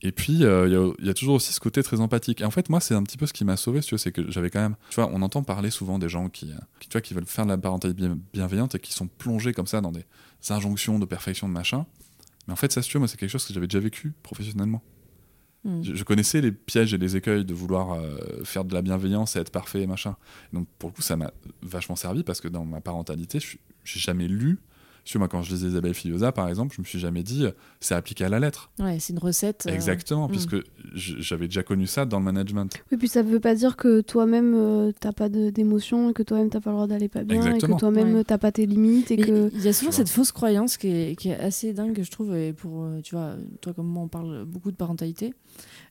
Et 0.00 0.12
puis, 0.12 0.44
euh, 0.44 0.68
il 0.68 0.72
y 0.72 0.76
a- 0.76 0.92
il 1.00 1.06
y, 1.06 1.10
a 1.10 1.14
toujours 1.14 1.34
aussi 1.34 1.52
ce 1.52 1.58
côté 1.58 1.82
très 1.82 2.00
empathique. 2.00 2.40
Et 2.40 2.44
en 2.44 2.52
fait, 2.52 2.68
moi, 2.68 2.78
c'est 2.78 2.94
un 2.94 3.02
petit 3.02 3.16
peu 3.16 3.26
ce 3.26 3.32
qui 3.32 3.44
m'a 3.44 3.56
sauvé, 3.56 3.82
si 3.82 3.88
tu 3.88 3.94
veux, 3.94 3.98
c'est 3.98 4.12
que 4.12 4.30
j'avais 4.30 4.48
quand 4.48 4.60
même. 4.60 4.76
Tu 4.90 4.94
vois, 4.94 5.10
on 5.12 5.20
entend 5.22 5.42
parler 5.42 5.70
souvent 5.70 5.98
des 5.98 6.08
gens 6.08 6.28
qui, 6.28 6.52
euh, 6.52 6.56
qui, 6.78 6.88
tu 6.88 6.92
vois, 6.92 7.00
qui 7.00 7.14
veulent 7.14 7.26
faire 7.26 7.44
de 7.46 7.50
la 7.50 7.58
parentalité 7.58 8.00
bien- 8.06 8.16
bienveillante 8.32 8.76
et 8.76 8.78
qui 8.78 8.92
sont 8.92 9.08
plongés 9.08 9.52
comme 9.52 9.66
ça 9.66 9.80
dans 9.80 9.90
des 9.90 10.04
injonctions 10.50 11.00
de 11.00 11.04
perfection 11.04 11.48
de 11.48 11.52
machin. 11.52 11.84
Mais 12.46 12.52
en 12.52 12.56
fait, 12.56 12.70
ça, 12.72 12.80
si 12.80 12.88
tu 12.90 12.94
veux, 12.96 13.00
moi, 13.00 13.08
c'est 13.08 13.16
quelque 13.16 13.28
chose 13.30 13.44
que 13.44 13.52
j'avais 13.52 13.66
déjà 13.66 13.80
vécu 13.80 14.12
professionnellement. 14.22 14.82
Mm. 15.64 15.82
Je, 15.82 16.04
connaissais 16.04 16.40
les 16.40 16.52
pièges 16.52 16.94
et 16.94 16.98
les 16.98 17.16
écueils 17.16 17.44
de 17.44 17.54
vouloir 17.54 17.92
euh, 17.92 18.44
faire 18.44 18.64
de 18.64 18.74
la 18.74 18.82
bienveillance 18.82 19.36
et 19.36 19.40
être 19.40 19.50
parfait 19.50 19.82
et 19.82 19.86
machin. 19.86 20.16
Donc 20.52 20.68
pour 20.78 20.90
le 20.90 20.94
coup, 20.94 21.02
ça 21.02 21.16
m'a 21.16 21.32
vachement 21.62 21.96
servi 21.96 22.22
parce 22.22 22.40
que 22.40 22.48
dans 22.48 22.64
ma 22.64 22.80
parentalité, 22.80 23.40
je 23.40 23.56
j'ai 23.84 24.00
jamais 24.00 24.28
lu. 24.28 24.58
Tu 25.08 25.16
vois, 25.16 25.20
moi, 25.20 25.28
quand 25.28 25.40
je 25.40 25.50
lisais 25.54 25.68
Isabelle 25.68 25.94
Filiosa, 25.94 26.32
par 26.32 26.50
exemple, 26.50 26.74
je 26.76 26.82
me 26.82 26.84
suis 26.84 26.98
jamais 26.98 27.22
dit 27.22 27.46
euh, 27.46 27.52
c'est 27.80 27.94
appliqué 27.94 28.24
à 28.26 28.28
la 28.28 28.38
lettre. 28.38 28.70
Ouais, 28.78 28.98
c'est 29.00 29.14
une 29.14 29.18
recette. 29.18 29.64
euh, 29.66 29.72
Exactement, 29.72 30.28
mm. 30.28 30.30
puisque 30.30 30.56
j- 30.92 31.16
j'avais 31.20 31.46
déjà 31.48 31.62
connu 31.62 31.86
ça 31.86 32.04
dans 32.04 32.18
le 32.18 32.26
management. 32.26 32.70
Oui, 32.92 32.98
puis 32.98 33.08
ça 33.08 33.22
veut 33.22 33.40
pas 33.40 33.54
dire 33.54 33.76
que 33.78 34.02
toi-même 34.02 34.52
euh, 34.54 34.92
t'as 35.00 35.12
pas 35.12 35.30
d'émotion, 35.30 36.12
que 36.12 36.22
toi-même 36.22 36.50
t'as 36.50 36.60
pas 36.60 36.68
le 36.68 36.76
droit 36.76 36.86
d'aller 36.86 37.08
pas 37.08 37.24
bien, 37.24 37.54
et 37.54 37.58
que 37.58 37.78
toi-même 37.78 38.16
Ouais. 38.16 38.24
t'as 38.24 38.36
pas 38.36 38.52
tes 38.52 38.66
limites, 38.66 39.10
et 39.10 39.16
Mais 39.16 39.22
que. 39.22 39.50
Il 39.54 39.62
y 39.62 39.68
a 39.68 39.72
souvent 39.72 39.92
cette 39.92 40.10
fausse 40.10 40.30
croyance 40.30 40.76
qui 40.76 40.88
est, 40.88 41.16
qui 41.18 41.30
est 41.30 41.40
assez 41.40 41.72
dingue, 41.72 41.98
je 42.02 42.10
trouve. 42.10 42.36
Et 42.36 42.52
pour, 42.52 42.82
euh, 42.84 43.00
tu 43.02 43.14
vois, 43.14 43.36
toi 43.62 43.72
comme 43.72 43.86
moi, 43.88 44.02
on 44.02 44.08
parle 44.08 44.44
beaucoup 44.44 44.70
de 44.70 44.76
parentalité. 44.76 45.32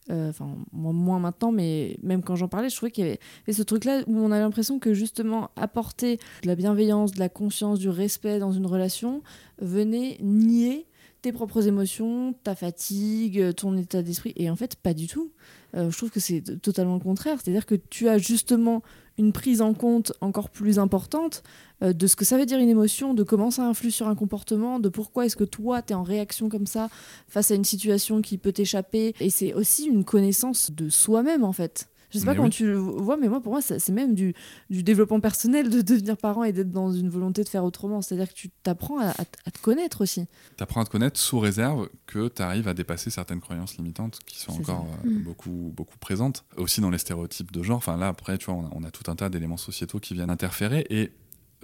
Euh, 0.10 0.30
Enfin, 0.30 0.50
moi 0.72 0.94
moins 0.94 1.20
maintenant, 1.20 1.52
mais 1.52 1.98
même 2.04 2.22
quand 2.24 2.36
j'en 2.36 2.48
parlais, 2.48 2.70
je 2.70 2.76
trouvais 2.76 2.92
qu'il 2.92 3.06
y 3.06 3.08
avait 3.08 3.20
ce 3.54 3.64
truc-là 3.64 4.04
où 4.08 4.18
on 4.18 4.32
a 4.32 4.40
l'impression 4.40 4.80
que 4.80 4.94
justement 4.94 5.52
apporter 5.56 6.18
de 6.44 6.48
la 6.48 6.56
bienveillance, 6.56 7.12
de 7.12 7.20
la 7.20 7.30
conscience, 7.30 7.80
du 7.80 7.90
respect 7.90 8.40
dans 8.40 8.52
une 8.52 8.66
relation 8.66 9.22
venait 9.60 10.18
nier 10.22 10.88
tes 11.22 11.32
propres 11.32 11.68
émotions, 11.68 12.34
ta 12.44 12.56
fatigue, 12.56 13.54
ton 13.56 13.76
état 13.76 14.02
d'esprit. 14.02 14.34
Et 14.36 14.50
en 14.50 14.56
fait, 14.56 14.76
pas 14.76 14.94
du 14.94 15.08
tout. 15.08 15.32
Euh, 15.78 15.92
je 15.92 15.98
trouve 15.98 16.10
que 16.10 16.20
c'est 16.20 16.42
totalement 16.62 16.96
le 16.96 17.00
contraire. 17.00 17.38
C'est-à-dire 17.42 17.66
que 17.66 17.76
tu 17.76 18.10
as 18.10 18.18
justement 18.18 18.82
une 19.18 19.32
prise 19.32 19.62
en 19.62 19.74
compte 19.74 20.14
encore 20.22 20.50
plus 20.50 20.80
importante 20.80 21.44
euh, 21.84 21.94
de 21.94 22.08
ce 22.08 22.16
que 22.16 22.26
ça 22.26 22.38
veut 22.38 22.46
dire 22.46 22.60
une 22.60 22.70
émotion, 22.70 23.14
de 23.14 23.24
comment 23.24 23.52
ça 23.52 23.64
influe 23.64 23.92
sur 23.92 24.08
un 24.08 24.16
comportement, 24.16 24.80
de 24.80 24.90
pourquoi 24.90 25.26
est-ce 25.26 25.36
que 25.36 25.44
toi, 25.44 25.82
tu 25.82 25.94
es 25.94 25.96
en 25.96 26.04
réaction 26.04 26.50
comme 26.50 26.68
ça 26.68 26.90
face 27.28 27.52
à 27.52 27.56
une 27.56 27.66
situation 27.66 28.22
qui 28.22 28.38
peut 28.38 28.52
t'échapper. 28.52 29.14
Et 29.20 29.30
c'est 29.30 29.54
aussi 29.54 29.86
une 29.86 30.04
connaissance 30.04 30.72
de 30.72 30.90
soi-même, 30.90 31.44
en 31.44 31.54
fait. 31.54 31.90
Je 32.10 32.20
sais 32.20 32.26
pas 32.26 32.32
Mais 32.32 32.38
comment 32.38 32.48
oui. 32.48 32.54
tu 32.54 32.66
le 32.66 32.78
vois, 32.78 33.18
mais 33.18 33.28
moi, 33.28 33.42
pour 33.42 33.52
moi, 33.52 33.62
c'est 33.62 33.90
même 33.90 34.16
du, 34.16 34.34
du 34.70 34.82
développement 34.84 35.20
personnel 35.20 35.70
de 35.70 35.82
devenir 35.94 36.16
parent 36.18 36.44
et 36.46 36.54
d'être 36.54 36.72
dans 36.72 36.92
une 36.92 37.10
volonté 37.10 37.44
de 37.44 37.50
faire 37.50 37.64
autrement. 37.66 38.02
C'est-à-dire 38.02 38.30
que 38.30 38.34
tu 38.34 38.50
t'apprends 38.64 39.00
à, 39.00 39.10
à 39.10 39.26
t- 39.26 39.40
à 39.46 39.52
te 39.52 39.60
connaître 39.60 40.02
aussi. 40.02 40.26
Tu 40.58 40.64
apprends 40.64 40.82
à 40.82 40.86
te 40.86 40.90
connaître 40.90 41.20
sous 41.20 41.40
réserve 41.40 41.90
que 42.06 42.30
tu 42.30 42.42
arrives 42.42 42.68
à 42.68 42.74
dépasser 42.74 43.10
certaines 43.10 43.42
croyances 43.42 43.76
limitantes 43.78 44.20
qui 44.26 44.40
sont 44.40 44.54
encore 44.54 44.88
euh, 45.06 45.10
Mm. 45.10 45.24
beaucoup, 45.24 45.74
beaucoup 45.76 45.98
présentes. 45.98 46.46
Aussi 46.58 46.80
dans 46.82 46.90
les 46.90 46.98
stéréotypes 46.98 47.52
de 47.52 47.62
genre. 47.64 47.78
Enfin 47.78 47.98
là, 47.98 48.08
après, 48.08 48.38
tu 48.38 48.46
vois, 48.46 48.56
on 48.56 48.66
a, 48.66 48.70
on 48.74 48.84
a 48.84 48.92
tout 48.92 49.10
un 49.12 49.16
tas 49.16 49.30
d'éléments 49.30 49.58
sociétaux 49.58 50.00
qui 50.00 50.14
viennent 50.14 50.30
interférer. 50.30 50.86
Et 50.90 51.12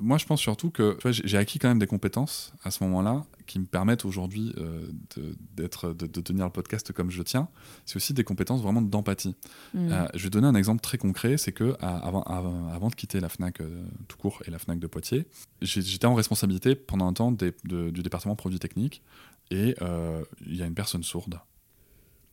moi, 0.02 0.18
je 0.18 0.26
pense 0.26 0.42
surtout 0.42 0.72
que 0.72 0.98
j'ai 1.10 1.38
acquis 1.38 1.60
quand 1.60 1.68
même 1.68 1.80
des 1.80 1.86
compétences 1.88 2.52
à 2.64 2.72
ce 2.72 2.84
moment-là 2.84 3.26
qui 3.46 3.60
me 3.60 3.66
permettent 3.66 4.06
aujourd'hui 4.06 4.52
euh, 4.58 4.88
de, 5.16 5.36
d'être- 5.56 5.94
de, 5.94 6.08
de 6.08 6.22
tenir 6.22 6.46
le 6.46 6.52
podcast 6.52 6.92
comme 6.94 7.12
je 7.12 7.18
le 7.20 7.24
tiens. 7.24 7.48
C'est 7.86 7.98
aussi 7.98 8.14
des 8.14 8.24
compétences 8.24 8.62
vraiment 8.62 8.82
d'empathie. 8.82 9.36
Mm. 9.74 9.92
Euh, 9.92 10.08
je 10.16 10.24
vais 10.24 10.30
donner 10.32 10.48
un 10.48 10.56
exemple 10.56 10.82
très 10.82 10.98
concret, 10.98 11.38
c'est 11.38 11.52
que 11.52 11.76
avant, 11.80 12.24
avant, 12.24 12.70
avant 12.70 12.90
de 12.90 12.96
quitter 12.96 13.20
la 13.20 13.30
FNAC 13.30 13.62
euh, 13.62 13.86
tout 14.08 14.18
court 14.18 14.42
et 14.48 14.52
la 14.52 14.58
FNAC 14.58 14.80
de 14.80 14.88
Poitiers, 14.88 15.28
j'étais 15.62 16.08
en 16.08 16.16
responsabilité 16.16 16.74
pendant 16.76 17.08
un 17.08 17.14
temps 17.14 17.32
des- 17.32 17.54
de- 17.66 17.90
du 17.92 18.02
département 18.02 18.36
produits 18.36 18.60
techniques 18.60 19.04
et 19.52 19.76
euh, 19.82 20.24
il 20.46 20.56
y 20.56 20.64
a 20.64 20.66
une 20.66 20.74
personne 20.76 21.04
sourde 21.04 21.40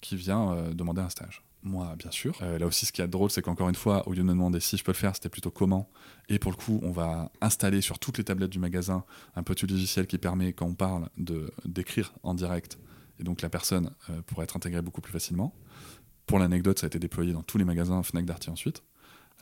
qui 0.01 0.16
vient 0.16 0.70
demander 0.73 1.03
un 1.03 1.11
stage. 1.11 1.42
Moi, 1.62 1.94
bien 1.99 2.11
sûr. 2.11 2.38
Euh, 2.42 2.59
là 2.59 2.66
aussi, 2.66 2.87
ce 2.87 2.92
qui 2.92 3.03
est 3.03 3.09
drôle, 3.09 3.31
c'est 3.31 3.42
qu'encore 3.42 3.68
une 3.68 3.75
fois, 3.75 4.09
au 4.09 4.12
lieu 4.12 4.18
de 4.18 4.23
me 4.23 4.31
demander 4.33 4.61
si 4.61 4.77
je 4.79 4.85
peux 4.85 4.92
le 4.92 4.96
faire, 4.96 5.14
c'était 5.14 5.29
plutôt 5.29 5.51
comment. 5.51 5.90
Et 6.31 6.38
pour 6.38 6.51
le 6.53 6.57
coup, 6.57 6.81
on 6.83 6.90
va 6.90 7.31
installer 7.42 7.81
sur 7.83 7.99
toutes 7.99 8.16
les 8.18 8.25
tablettes 8.25 8.51
du 8.51 8.59
magasin 8.59 9.05
un 9.35 9.42
petit 9.42 9.66
logiciel 9.66 10.07
qui 10.07 10.16
permet, 10.16 10.53
quand 10.55 10.66
on 10.66 10.75
parle, 10.75 11.09
de 11.18 11.51
d'écrire 11.66 12.14
en 12.23 12.33
direct. 12.35 12.79
Et 13.18 13.25
donc 13.25 13.42
la 13.42 13.51
personne 13.51 13.90
euh, 14.09 14.23
pourrait 14.23 14.44
être 14.44 14.57
intégrée 14.57 14.81
beaucoup 14.81 15.03
plus 15.03 15.12
facilement. 15.12 15.55
Pour 16.27 16.38
l'anecdote, 16.38 16.79
ça 16.79 16.87
a 16.87 16.88
été 16.88 16.99
déployé 16.99 17.33
dans 17.35 17.42
tous 17.42 17.59
les 17.59 17.64
magasins 17.64 18.03
Fnac 18.03 18.25
Darty 18.25 18.49
ensuite. 18.51 18.83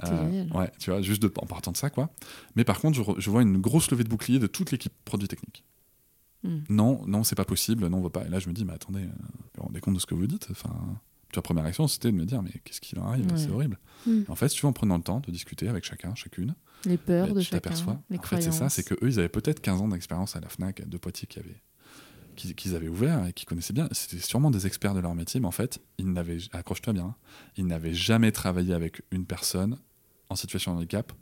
Euh, 0.05 0.45
ouais, 0.55 0.73
tu 0.79 0.91
vois, 0.91 1.03
juste 1.03 1.23
de- 1.23 1.33
en 1.39 1.47
partant 1.47 1.71
de 1.73 1.77
ça, 1.77 1.91
quoi. 1.91 2.11
Mais 2.57 2.65
par 2.65 2.81
contre, 2.81 2.97
je, 2.97 3.03
re- 3.03 3.19
je 3.21 3.31
vois 3.31 3.43
une 3.43 3.59
grosse 3.59 3.91
levée 3.91 4.05
de 4.05 4.09
bouclier 4.09 4.39
de 4.39 4.47
toute 4.47 4.71
l'équipe 4.73 4.93
produits 5.05 5.29
techniques. 5.29 5.65
Mm. 6.45 6.59
Non, 6.69 7.05
non, 7.07 7.25
c'est 7.25 7.35
pas 7.35 7.45
possible, 7.45 7.87
non, 7.89 7.99
on 7.99 8.03
va 8.03 8.11
pas. 8.11 8.25
Et 8.25 8.29
là, 8.29 8.39
je 8.39 8.49
me 8.49 8.55
dis, 8.55 8.65
mais 8.65 8.73
attendez, 8.73 9.03
euh, 9.03 9.07
vous 9.07 9.49
vous 9.57 9.63
rendez 9.65 9.81
compte 9.81 9.95
de 9.95 9.99
ce 10.01 10.07
que 10.07 10.15
vous 10.15 10.27
dites 10.29 10.47
Enfin, 10.51 10.71
tu 11.31 11.35
vois, 11.35 11.43
première 11.43 11.65
réaction, 11.65 11.87
c'était 11.89 12.11
de 12.11 12.17
me 12.17 12.25
dire, 12.25 12.43
mais 12.43 12.51
qu'est-ce 12.65 12.81
qui 12.81 12.95
leur 12.95 13.07
arrive? 13.07 13.27
Ouais. 13.27 13.37
C'est 13.37 13.51
horrible. 13.51 13.79
Mm. 14.07 14.23
En 14.29 14.35
fait, 14.35 14.49
si 14.49 14.57
tu 14.57 14.63
vois, 14.63 14.71
en 14.71 14.73
prenant 14.73 14.97
le 14.97 15.03
temps 15.03 15.21
de 15.21 15.31
discuter 15.31 15.69
avec 15.69 15.85
chacun, 15.85 16.15
chacune, 16.15 16.55
Les 16.87 16.97
peurs 16.97 17.29
bah, 17.29 17.35
de 17.35 17.41
tu 17.41 17.47
chacun, 17.47 17.61
t'aperçois. 17.61 18.01
les 18.09 18.19
En 18.19 18.23
fait, 18.23 18.41
c'est 18.41 18.53
ça, 18.53 18.69
c'est 18.69 18.83
que 18.83 18.95
eux, 18.95 19.09
ils 19.09 19.19
avaient 19.19 19.29
peut-être 19.29 19.61
15 19.61 19.83
ans 19.83 19.89
d'expérience 19.89 20.37
à 20.37 20.41
la 20.41 20.49
Fnac 20.49 20.89
de 20.89 20.99
Poitiers 20.99 21.29
qui 21.29 21.39
avaient 21.39 21.63
qu'ils 22.37 22.77
avaient 22.77 22.89
ouvert 22.89 23.27
et 23.27 23.33
qui 23.33 23.45
connaissaient 23.45 23.73
bien. 23.73 23.89
C'était 23.91 24.23
sûrement 24.23 24.53
des 24.53 24.65
experts 24.65 24.95
de 24.95 25.01
leur 25.01 25.13
métier, 25.13 25.41
mais 25.41 25.49
en 25.49 25.53
fait, 25.53 25.81
ils 25.99 26.13
n'avaient, 26.13 26.39
accroche-toi 26.53 26.93
bien, 26.93 27.17
ils 27.57 27.67
n'avaient 27.67 27.95
jamais 27.95 28.31
travaillé 28.31 28.75
avec 28.75 29.03
une 29.11 29.27
personne 29.27 29.77
en 30.29 30.37
situation 30.37 30.73
de 30.73 30.79
handicap 30.79 31.13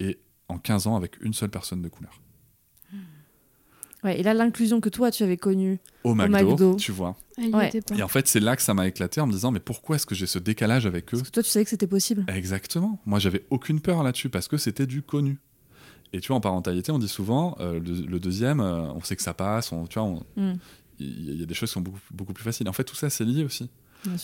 et 0.00 0.20
en 0.48 0.58
15 0.58 0.86
ans 0.86 0.96
avec 0.96 1.18
une 1.22 1.32
seule 1.32 1.48
personne 1.48 1.80
de 1.80 1.88
couleur. 1.88 2.20
Ouais, 4.04 4.18
et 4.18 4.22
là, 4.22 4.32
l'inclusion 4.34 4.80
que 4.80 4.88
toi, 4.88 5.10
tu 5.10 5.22
avais 5.22 5.36
connue. 5.36 5.78
Au 6.04 6.14
McDo, 6.14 6.32
McDo. 6.50 6.74
tu 6.76 6.90
vois. 6.92 7.16
Ouais. 7.38 7.70
pas. 7.82 7.94
Et 7.96 8.02
en 8.02 8.08
fait, 8.08 8.26
c'est 8.28 8.40
là 8.40 8.56
que 8.56 8.62
ça 8.62 8.72
m'a 8.74 8.86
éclaté 8.88 9.20
en 9.20 9.26
me 9.26 9.32
disant, 9.32 9.50
mais 9.50 9.60
pourquoi 9.60 9.96
est-ce 9.96 10.06
que 10.06 10.14
j'ai 10.14 10.26
ce 10.26 10.38
décalage 10.38 10.86
avec 10.86 11.12
eux? 11.12 11.18
Parce 11.18 11.28
que 11.28 11.34
toi, 11.34 11.42
tu 11.42 11.50
savais 11.50 11.64
que 11.64 11.70
c'était 11.70 11.86
possible. 11.86 12.24
Exactement. 12.28 12.98
Moi, 13.06 13.18
j'avais 13.18 13.44
aucune 13.50 13.80
peur 13.80 14.02
là-dessus 14.02 14.28
parce 14.30 14.48
que 14.48 14.56
c'était 14.56 14.86
du 14.86 15.02
connu. 15.02 15.38
Et 16.12 16.20
tu 16.20 16.28
vois, 16.28 16.36
en 16.36 16.40
parentalité, 16.40 16.90
on 16.92 16.98
dit 16.98 17.08
souvent, 17.08 17.56
euh, 17.60 17.78
le, 17.78 18.06
le 18.06 18.18
deuxième, 18.18 18.60
euh, 18.60 18.90
on 18.94 19.00
sait 19.02 19.16
que 19.16 19.22
ça 19.22 19.34
passe, 19.34 19.70
on, 19.72 19.86
tu 19.86 19.98
vois, 19.98 20.08
on- 20.08 20.24
Mm. 20.36 20.54
il 20.98 21.38
y, 21.40 21.42
a 21.42 21.46
des 21.46 21.54
choses 21.54 21.68
qui 21.70 21.74
sont 21.74 21.80
beaucoup, 21.80 22.00
beaucoup 22.10 22.32
plus 22.32 22.42
faciles. 22.44 22.68
En 22.68 22.72
fait, 22.72 22.84
tout 22.84 22.96
ça, 22.96 23.08
c'est 23.10 23.24
lié 23.24 23.44
aussi. 23.44 23.70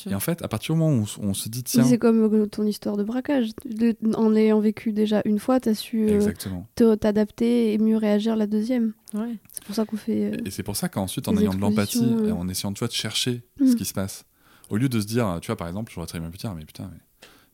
Et 0.09 0.15
en 0.15 0.21
fait, 0.21 0.43
à 0.43 0.49
partir 0.49 0.75
du 0.75 0.81
moment 0.81 1.03
où 1.03 1.07
on, 1.21 1.35
se 1.35 1.49
dit, 1.49 1.63
tiens, 1.63 1.85
C'est 1.85 1.99
comme 1.99 2.23
euh, 2.33 2.47
ton 2.47 2.65
histoire 2.65 2.97
de 2.97 3.05
braquage. 3.05 3.51
De- 3.65 3.97
en 4.15 4.31
l'ayant 4.31 4.59
vécu 4.61 4.93
déjà 4.93 5.21
une 5.25 5.39
fois, 5.39 5.61
t'as 5.61 5.75
su 5.75 6.09
euh, 6.09 6.97
t'adapter 6.97 7.73
et 7.75 7.79
mieux 7.79 7.97
réagir 7.97 8.37
la 8.37 8.47
deuxième. 8.47 8.93
Ouais. 9.15 9.37
C'est 9.53 9.65
pour 9.65 9.75
ça 9.75 9.85
qu'on 9.85 9.97
fait. 9.97 10.33
euh, 10.33 10.37
Et 10.45 10.51
c'est 10.51 10.63
pour 10.63 10.77
ça 10.77 10.89
qu'ensuite, 10.89 11.29
en 11.29 11.37
ayant 11.37 11.53
de 11.55 11.61
l'empathie 11.61 11.99
expositions, 11.99 12.25
et 12.27 12.31
euh. 12.31 12.35
en 12.35 12.49
essayant 12.49 12.73
tu 12.73 12.79
vois, 12.81 12.89
de 12.89 12.93
chercher 12.93 13.43
Mm. 13.61 13.67
ce 13.69 13.77
qui 13.77 13.85
se 13.85 13.93
passe, 13.95 14.25
au 14.71 14.77
lieu 14.77 14.89
de 14.89 15.01
se 15.01 15.07
dire, 15.07 15.39
tu 15.43 15.47
vois, 15.49 15.57
par 15.57 15.69
exemple, 15.69 15.93
j'aurais 15.95 16.07
très 16.07 16.21
bien 16.21 16.31
pu 16.31 16.39
dire, 16.39 16.55
mais 16.55 16.65
putain, 16.65 16.91
mais, 16.93 16.99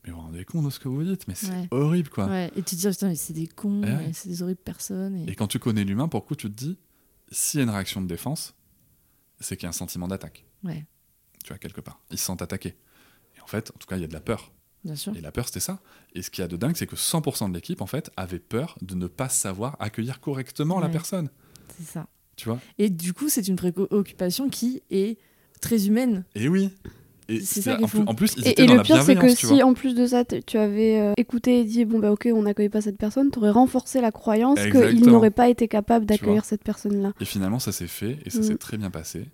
mais 0.05 0.11
vous 0.11 0.17
vous 0.19 0.25
rendez 0.25 0.45
compte 0.45 0.65
de 0.65 0.69
ce 0.69 0.79
que 0.79 0.87
vous 0.87 1.03
dites, 1.03 1.27
mais 1.27 1.35
c'est 1.35 1.49
Ouais. 1.51 1.67
horrible, 1.71 2.09
quoi. 2.09 2.27
Ouais. 2.27 2.47
Et 2.55 2.61
tu 2.63 2.75
te 2.75 2.81
dis, 2.81 2.87
putain, 2.89 3.07
mais 3.09 3.15
c'est 3.15 3.33
des 3.33 3.47
cons, 3.47 3.81
Eh 3.83 3.87
ouais, 3.87 4.11
c'est 4.13 4.29
des 4.29 4.41
horribles 4.43 4.61
personnes. 4.63 5.15
Et... 5.17 5.31
Et 5.31 5.35
quand 5.35 5.47
tu 5.47 5.59
connais 5.59 5.83
l'humain, 5.83 6.07
pour 6.07 6.21
le 6.21 6.25
coup, 6.25 6.35
tu 6.35 6.49
te 6.49 6.55
dis, 6.55 6.77
s'il 7.31 7.59
y 7.59 7.61
a 7.61 7.63
une 7.65 7.69
réaction 7.69 8.01
de 8.01 8.07
défense, 8.07 8.53
c'est 9.39 9.55
qu'il 9.57 9.63
y 9.63 9.67
a 9.67 9.69
un 9.69 9.73
sentiment 9.73 10.07
d'attaque, 10.07 10.45
Ouais, 10.63 10.85
tu 11.43 11.49
vois, 11.49 11.57
quelque 11.57 11.81
part. 11.81 11.99
Ils 12.11 12.17
se 12.17 12.25
sentent 12.25 12.41
attaqués. 12.41 12.75
Et 13.37 13.41
en 13.41 13.47
fait, 13.47 13.71
en 13.75 13.77
tout 13.79 13.87
cas, 13.87 13.95
il 13.97 14.01
y 14.01 14.05
a 14.05 14.07
de 14.07 14.13
la 14.13 14.19
peur. 14.21 14.51
bien 14.83 14.95
sûr. 14.95 15.15
Et 15.15 15.21
la 15.21 15.31
peur, 15.31 15.45
c'était 15.47 15.59
ça. 15.59 15.79
Et 16.15 16.21
ce 16.21 16.29
qu'il 16.29 16.41
y 16.41 16.45
a 16.45 16.47
de 16.47 16.57
dingue, 16.57 16.75
c'est 16.75 16.87
que 16.87 16.95
100% 16.95 17.49
de 17.49 17.53
l'équipe, 17.55 17.81
en 17.81 17.87
fait, 17.87 18.11
avait 18.17 18.39
peur 18.39 18.77
de 18.81 18.95
ne 18.95 19.07
pas 19.07 19.29
savoir 19.29 19.75
accueillir 19.79 20.19
correctement 20.19 20.79
la 20.79 20.89
personne. 20.89 21.29
C'est 21.77 21.85
ça. 21.85 22.07
Tu 22.35 22.49
vois? 22.49 22.59
Et 22.79 22.89
du 22.89 23.13
coup, 23.13 23.29
c'est 23.29 23.47
une 23.47 23.55
préoccupation 23.55 24.49
qui 24.49 24.81
est 24.89 25.17
très 25.61 25.87
humaine. 25.87 26.23
Et 26.35 26.47
oui. 26.49 26.71
Et 27.29 27.39
C'est 27.39 27.61
ça 27.61 27.79
en, 27.81 27.87
plus, 27.87 27.99
en 28.05 28.15
plus, 28.15 28.33
ils 28.37 28.47
Et, 28.49 28.61
et 28.63 28.65
dans 28.65 28.75
le 28.75 28.81
pire, 28.81 29.01
c'est 29.01 29.15
que 29.15 29.29
si 29.33 29.63
en 29.63 29.73
plus 29.73 29.95
de 29.95 30.05
ça, 30.05 30.25
tu 30.25 30.57
avais 30.57 30.99
euh, 30.99 31.13
écouté 31.15 31.61
et 31.61 31.63
dit 31.63 31.85
bon 31.85 31.99
bah 31.99 32.11
ok, 32.11 32.27
on 32.33 32.41
n'accueille 32.43 32.67
pas 32.67 32.81
cette 32.81 32.97
personne, 32.97 33.31
t'aurais 33.31 33.49
renforcé 33.51 34.01
la 34.01 34.11
croyance 34.11 34.57
qu'il 34.59 34.67
Exactement. 34.67 35.11
n'aurait 35.11 35.31
pas 35.31 35.47
été 35.47 35.69
capable 35.69 36.05
vois. 36.05 36.17
d'accueillir 36.17 36.43
cette 36.43 36.63
personne-là. 36.63 37.13
Et 37.21 37.25
finalement, 37.25 37.59
ça 37.59 37.71
s'est 37.71 37.87
fait 37.87 38.17
et 38.25 38.29
ça 38.29 38.39
Mm. 38.39 38.43
s'est 38.43 38.57
très 38.57 38.75
bien 38.77 38.91
passé. 38.91 39.25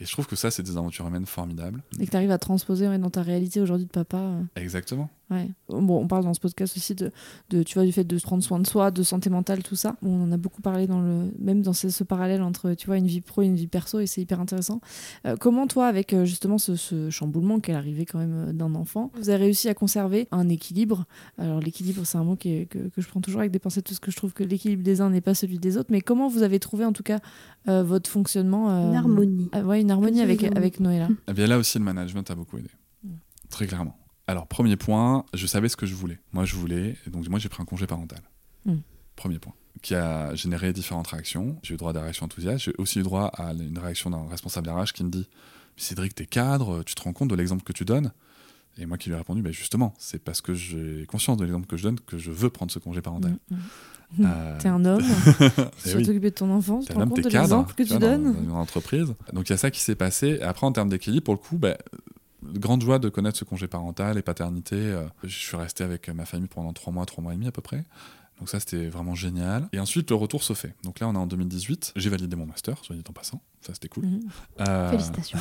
Et 0.00 0.04
je 0.06 0.12
trouve 0.12 0.26
que 0.26 0.36
ça, 0.36 0.50
c'est 0.50 0.62
des 0.62 0.76
aventures 0.76 1.06
humaines 1.08 1.26
formidables. 1.26 1.82
Et 1.98 2.06
que 2.06 2.10
tu 2.10 2.16
arrives 2.16 2.30
à 2.30 2.38
transposer 2.38 2.96
dans 2.98 3.10
ta 3.10 3.22
réalité 3.22 3.60
aujourd'hui 3.60 3.86
de 3.86 3.90
papa. 3.90 4.18
euh, 4.18 4.42
Exactement. 4.56 5.10
Ouais. 5.30 5.50
Bon, 5.68 5.98
on 6.02 6.08
parle 6.08 6.24
dans 6.24 6.32
ce 6.32 6.40
podcast 6.40 6.74
aussi 6.76 6.94
de, 6.94 7.10
de, 7.50 7.62
tu 7.62 7.74
vois, 7.74 7.84
du 7.84 7.92
fait 7.92 8.04
de 8.04 8.16
se 8.16 8.22
prendre 8.24 8.42
soin 8.42 8.58
de 8.60 8.66
soi, 8.66 8.90
de 8.90 9.02
santé 9.02 9.28
mentale, 9.28 9.62
tout 9.62 9.76
ça. 9.76 9.96
On 10.02 10.22
en 10.22 10.32
a 10.32 10.38
beaucoup 10.38 10.62
parlé 10.62 10.86
dans 10.86 11.00
le, 11.02 11.30
même 11.38 11.60
dans 11.60 11.74
ce, 11.74 11.90
ce 11.90 12.02
parallèle 12.02 12.40
entre, 12.40 12.72
tu 12.72 12.86
vois, 12.86 12.96
une 12.96 13.06
vie 13.06 13.20
pro 13.20 13.42
et 13.42 13.46
une 13.46 13.54
vie 13.56 13.66
perso, 13.66 14.00
et 14.00 14.06
c'est 14.06 14.22
hyper 14.22 14.40
intéressant. 14.40 14.80
Euh, 15.26 15.36
comment 15.38 15.66
toi, 15.66 15.86
avec 15.86 16.14
euh, 16.14 16.24
justement 16.24 16.56
ce, 16.56 16.76
ce 16.76 17.10
chamboulement 17.10 17.60
qui 17.60 17.72
est 17.72 17.74
arrivé 17.74 18.06
quand 18.06 18.18
même 18.18 18.48
euh, 18.48 18.52
d'un 18.54 18.74
enfant, 18.74 19.10
vous 19.16 19.28
avez 19.28 19.44
réussi 19.44 19.68
à 19.68 19.74
conserver 19.74 20.28
un 20.30 20.48
équilibre? 20.48 21.04
Alors 21.36 21.60
l'équilibre, 21.60 22.02
c'est 22.06 22.16
un 22.16 22.24
mot 22.24 22.36
qui 22.36 22.48
est- 22.50 22.66
que, 22.66 22.78
que 22.88 23.00
je 23.02 23.08
prends 23.08 23.20
toujours 23.20 23.40
avec 23.40 23.52
des 23.52 23.58
pincettes 23.58 23.84
parce 23.86 23.98
que 24.00 24.10
je 24.10 24.16
trouve 24.16 24.32
que 24.32 24.44
l'équilibre 24.44 24.82
des 24.82 25.00
uns 25.02 25.10
n'est 25.10 25.20
pas 25.20 25.34
celui 25.34 25.58
des 25.58 25.76
autres. 25.76 25.90
Mais 25.92 26.00
comment 26.00 26.28
vous 26.28 26.42
avez 26.42 26.58
trouvé 26.58 26.86
en 26.86 26.92
tout 26.94 27.02
cas 27.02 27.18
euh, 27.68 27.82
votre 27.82 28.08
fonctionnement 28.08 28.70
euh, 28.70 28.88
Une 28.90 28.96
harmonie. 28.96 29.50
ouais, 29.62 29.80
une 29.82 29.90
harmonie 29.90 30.22
avec, 30.22 30.42
avec 30.56 30.80
Noëlla? 30.80 31.08
Et 31.28 31.34
bien 31.34 31.46
là 31.46 31.58
aussi, 31.58 31.78
le 31.78 31.84
management 31.84 32.30
a 32.30 32.34
beaucoup 32.34 32.56
aidé. 32.56 32.70
Très 33.50 33.66
clairement. 33.66 33.94
Alors, 34.28 34.46
premier 34.46 34.76
point, 34.76 35.24
je 35.34 35.46
savais 35.46 35.68
ce 35.68 35.76
que 35.76 35.86
je 35.86 35.94
voulais. 35.94 36.18
Moi, 36.32 36.44
je 36.44 36.54
voulais, 36.54 36.96
et 37.06 37.10
donc 37.10 37.26
moi, 37.28 37.38
j'ai 37.38 37.48
pris 37.48 37.62
un 37.62 37.66
congé 37.66 37.86
parental. 37.86 38.20
Mm. 38.66 38.76
Premier 39.16 39.38
point. 39.38 39.54
Qui 39.82 39.94
a 39.94 40.34
généré 40.34 40.72
différentes 40.72 41.08
réactions. 41.08 41.56
J'ai 41.62 41.74
eu 41.74 41.76
droit 41.76 41.90
à 41.90 41.92
des 41.94 42.00
réactions 42.00 42.26
enthousiastes. 42.26 42.64
J'ai 42.64 42.74
aussi 42.78 43.00
eu 43.00 43.02
droit 43.02 43.26
à 43.34 43.52
une 43.52 43.78
réaction 43.78 44.10
d'un 44.10 44.28
responsable 44.28 44.68
RH 44.68 44.92
qui 44.92 45.02
me 45.02 45.10
dit 45.10 45.28
Cédric, 45.76 46.14
t'es 46.14 46.26
cadre, 46.26 46.82
tu 46.84 46.94
te 46.94 47.02
rends 47.02 47.12
compte 47.12 47.28
de 47.30 47.34
l'exemple 47.34 47.62
que 47.64 47.72
tu 47.72 47.84
donnes? 47.84 48.12
Et 48.80 48.86
moi 48.86 48.96
qui 48.96 49.08
lui 49.08 49.14
ai 49.14 49.18
répondu 49.18 49.42
Ben 49.42 49.52
Justement, 49.52 49.92
c'est 49.98 50.22
parce 50.22 50.40
que 50.40 50.54
j'ai 50.54 51.04
conscience 51.08 51.36
de 51.36 51.44
l'exemple 51.44 51.66
que 51.66 51.76
je 51.76 51.82
donne 51.84 51.98
que 51.98 52.16
je 52.18 52.30
veux 52.30 52.50
prendre 52.50 52.70
ce 52.70 52.78
congé 52.78 53.00
parental. 53.00 53.36
Mm, 53.50 53.56
mm. 54.18 54.26
Euh, 54.26 54.58
T'es 54.60 54.68
un 54.68 54.84
homme, 54.84 55.02
eh 55.40 55.50
tu 55.82 55.92
dois 55.92 56.02
t'occuper 56.02 56.30
de 56.30 56.34
ton 56.34 56.50
enfant, 56.50 56.80
tu 56.80 56.86
te 56.86 56.92
rends 56.92 57.02
homme, 57.02 57.08
compte 57.10 57.24
de 57.24 57.28
l'exemple 57.28 57.74
que 57.74 57.82
tu 57.82 57.88
vois, 57.90 57.98
dans- 57.98 58.06
donnes 58.06 58.34
dans 58.34 58.42
une 58.42 58.50
entreprise. 58.52 59.14
Donc 59.32 59.48
il 59.48 59.52
y 59.52 59.54
a 59.54 59.58
ça 59.58 59.70
qui 59.70 59.80
s'est 59.80 59.96
passé. 59.96 60.38
Et 60.40 60.42
après, 60.42 60.66
en 60.66 60.72
termes 60.72 60.88
d'équilibre, 60.88 61.24
pour 61.24 61.34
le 61.34 61.38
coup, 61.38 61.58
bah, 61.58 61.70
euh, 61.70 61.98
grande 62.42 62.82
joie 62.82 62.98
de 62.98 63.08
connaître 63.08 63.38
ce 63.38 63.44
congé 63.44 63.66
parental 63.66 64.18
et 64.18 64.22
paternité. 64.22 64.76
Euh, 64.76 65.06
Je 65.24 65.28
suis 65.36 65.56
resté 65.56 65.84
avec 65.84 66.08
ma 66.08 66.24
famille 66.24 66.48
pendant 66.48 66.72
trois 66.72 66.92
mois, 66.92 67.06
trois 67.06 67.22
mois 67.22 67.32
et 67.32 67.36
demi 67.36 67.48
à 67.48 67.52
peu 67.52 67.62
près. 67.62 67.84
Donc 68.38 68.48
ça, 68.48 68.60
c'était 68.60 68.86
vraiment 68.88 69.16
génial. 69.16 69.68
Et 69.72 69.80
ensuite, 69.80 70.10
le 70.10 70.16
retour 70.16 70.44
se 70.44 70.52
fait. 70.52 70.74
Donc 70.84 71.00
là, 71.00 71.08
on 71.08 71.14
est 71.14 71.18
en 71.18 71.26
2018. 71.26 71.92
J'ai 71.96 72.08
validé 72.08 72.36
mon 72.36 72.46
master, 72.46 72.84
soit 72.84 72.94
dit 72.94 73.02
en 73.08 73.12
passant. 73.12 73.42
Ça, 73.62 73.74
c'était 73.74 73.88
cool. 73.88 74.06
Mhm. 74.06 74.20
Euh, 74.60 74.90
Félicitations. 74.90 75.38